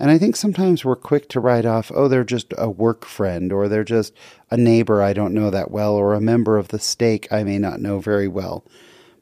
And 0.00 0.10
I 0.10 0.16
think 0.16 0.34
sometimes 0.34 0.82
we're 0.82 0.96
quick 0.96 1.28
to 1.28 1.40
write 1.40 1.66
off, 1.66 1.92
oh, 1.94 2.08
they're 2.08 2.24
just 2.24 2.54
a 2.56 2.70
work 2.70 3.04
friend, 3.04 3.52
or 3.52 3.68
they're 3.68 3.84
just 3.84 4.14
a 4.50 4.56
neighbor 4.56 5.02
I 5.02 5.12
don't 5.12 5.34
know 5.34 5.50
that 5.50 5.70
well, 5.70 5.94
or 5.94 6.14
a 6.14 6.22
member 6.22 6.56
of 6.56 6.68
the 6.68 6.78
stake 6.78 7.30
I 7.30 7.44
may 7.44 7.58
not 7.58 7.82
know 7.82 8.00
very 8.00 8.26
well. 8.26 8.64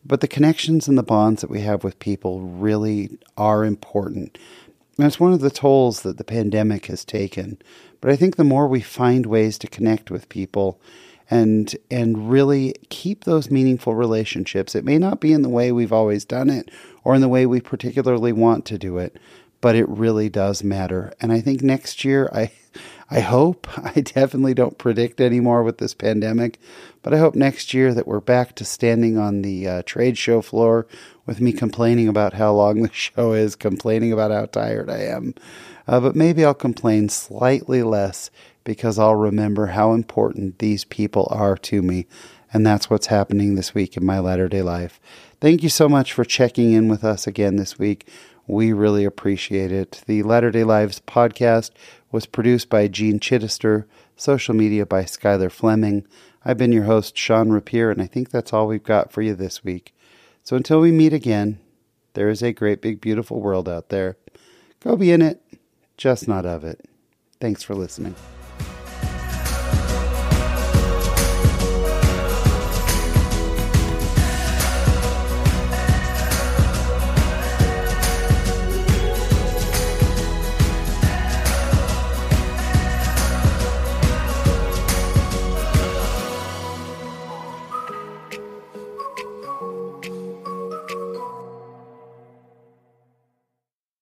But 0.07 0.20
the 0.20 0.29
connections 0.29 0.87
and 0.87 0.97
the 0.97 1.03
bonds 1.03 1.41
that 1.41 1.51
we 1.51 1.62
have 1.62 1.83
with 1.83 1.99
people 1.99 2.43
really 2.43 3.18
are 3.37 3.64
important. 3.64 4.39
And 4.97 5.07
it's 5.09 5.18
one 5.18 5.33
of 5.33 5.41
the 5.41 5.51
tolls 5.51 6.03
that 6.03 6.16
the 6.16 6.22
pandemic 6.22 6.87
has 6.87 7.05
taken. 7.05 7.61
But 8.01 8.12
I 8.12 8.16
think 8.16 8.37
the 8.37 8.45
more 8.45 8.68
we 8.68 8.81
find 8.81 9.26
ways 9.26 9.59
to 9.59 9.66
connect 9.66 10.12
with 10.12 10.29
people 10.29 10.81
and 11.29 11.74
and 11.91 12.31
really 12.31 12.74
keep 12.89 13.24
those 13.24 13.51
meaningful 13.51 13.97
relationships, 13.97 14.76
it 14.76 14.85
may 14.85 14.97
not 14.97 15.20
be 15.20 15.33
in 15.33 15.43
the 15.43 15.49
way 15.49 15.72
we've 15.72 15.93
always 15.93 16.24
done 16.24 16.49
it 16.49 16.70
or 17.03 17.16
in 17.16 17.20
the 17.20 17.29
way 17.29 17.47
we 17.47 17.61
particularly 17.61 18.33
want 18.33 18.64
to 18.66 18.79
do 18.79 18.99
it, 18.99 19.18
but 19.61 19.74
it 19.74 19.88
really 19.88 20.28
does 20.28 20.62
matter. 20.62 21.12
And 21.20 21.32
I 21.32 21.40
think 21.40 21.62
next 21.62 22.04
year, 22.04 22.28
I, 22.32 22.50
I 23.11 23.20
hope, 23.20 23.66
I 23.96 24.00
definitely 24.00 24.54
don't 24.54 24.78
predict 24.78 25.20
anymore 25.20 25.62
with 25.62 25.78
this 25.78 25.94
pandemic, 25.94 26.59
but 27.02 27.14
I 27.14 27.18
hope 27.18 27.34
next 27.34 27.72
year 27.74 27.94
that 27.94 28.06
we're 28.06 28.20
back 28.20 28.54
to 28.56 28.64
standing 28.64 29.18
on 29.18 29.42
the 29.42 29.66
uh, 29.68 29.82
trade 29.86 30.18
show 30.18 30.42
floor 30.42 30.86
with 31.26 31.40
me 31.40 31.52
complaining 31.52 32.09
about 32.09 32.34
how 32.34 32.52
long 32.52 32.82
the 32.82 32.92
show 32.92 33.32
is, 33.32 33.56
complaining 33.56 34.12
about 34.12 34.30
how 34.30 34.46
tired 34.46 34.90
I 34.90 35.02
am. 35.02 35.34
Uh, 35.86 36.00
but 36.00 36.14
maybe 36.14 36.44
I'll 36.44 36.54
complain 36.54 37.09
slightly 37.09 37.82
less 37.82 38.30
because 38.62 38.98
I'll 38.98 39.14
remember 39.14 39.68
how 39.68 39.92
important 39.94 40.59
these 40.59 40.84
people 40.84 41.26
are 41.30 41.56
to 41.56 41.80
me. 41.80 42.06
And 42.52 42.66
that's 42.66 42.90
what's 42.90 43.06
happening 43.06 43.54
this 43.54 43.74
week 43.74 43.96
in 43.96 44.04
my 44.04 44.18
latter 44.18 44.48
day 44.48 44.62
life. 44.62 45.00
Thank 45.40 45.62
you 45.62 45.68
so 45.68 45.88
much 45.88 46.12
for 46.12 46.24
checking 46.24 46.72
in 46.72 46.88
with 46.88 47.04
us 47.04 47.26
again 47.26 47.56
this 47.56 47.78
week. 47.78 48.06
We 48.49 48.72
really 48.72 49.05
appreciate 49.05 49.70
it. 49.70 50.03
The 50.07 50.22
Latter 50.22 50.51
day 50.51 50.64
Lives 50.64 51.03
podcast 51.07 51.70
was 52.11 52.24
produced 52.24 52.70
by 52.70 52.88
Gene 52.88 53.20
Chittister, 53.20 53.84
social 54.16 54.55
media 54.55 54.86
by 54.86 55.03
Skylar 55.03 55.53
Fleming. 55.53 56.07
I've 56.46 56.57
been 56.57 56.72
your 56.72 56.84
host, 56.84 57.14
Sean 57.14 57.51
Rapier, 57.51 57.90
and 57.90 58.01
I 58.01 58.07
think 58.07 58.30
that's 58.30 58.55
all 58.55 58.66
we've 58.66 58.82
got 58.82 59.12
for 59.12 59.20
you 59.20 59.34
this 59.34 59.62
week. 59.62 59.94
So 60.42 60.57
until 60.57 60.80
we 60.80 60.90
meet 60.90 61.12
again, 61.12 61.61
there 62.14 62.30
is 62.30 62.42
a 62.42 62.55
great, 62.55 62.80
big, 62.80 63.03
beautiful 63.03 63.38
world 63.38 63.68
out 63.68 63.90
there. 63.90 64.16
Go 64.80 64.96
be 64.96 65.12
in 65.12 65.20
it, 65.20 65.42
just 65.99 66.26
not 66.26 66.46
of 66.46 66.64
it. 66.64 66.88
Thanks 67.40 67.62
for 67.62 67.74
listening. 67.74 68.14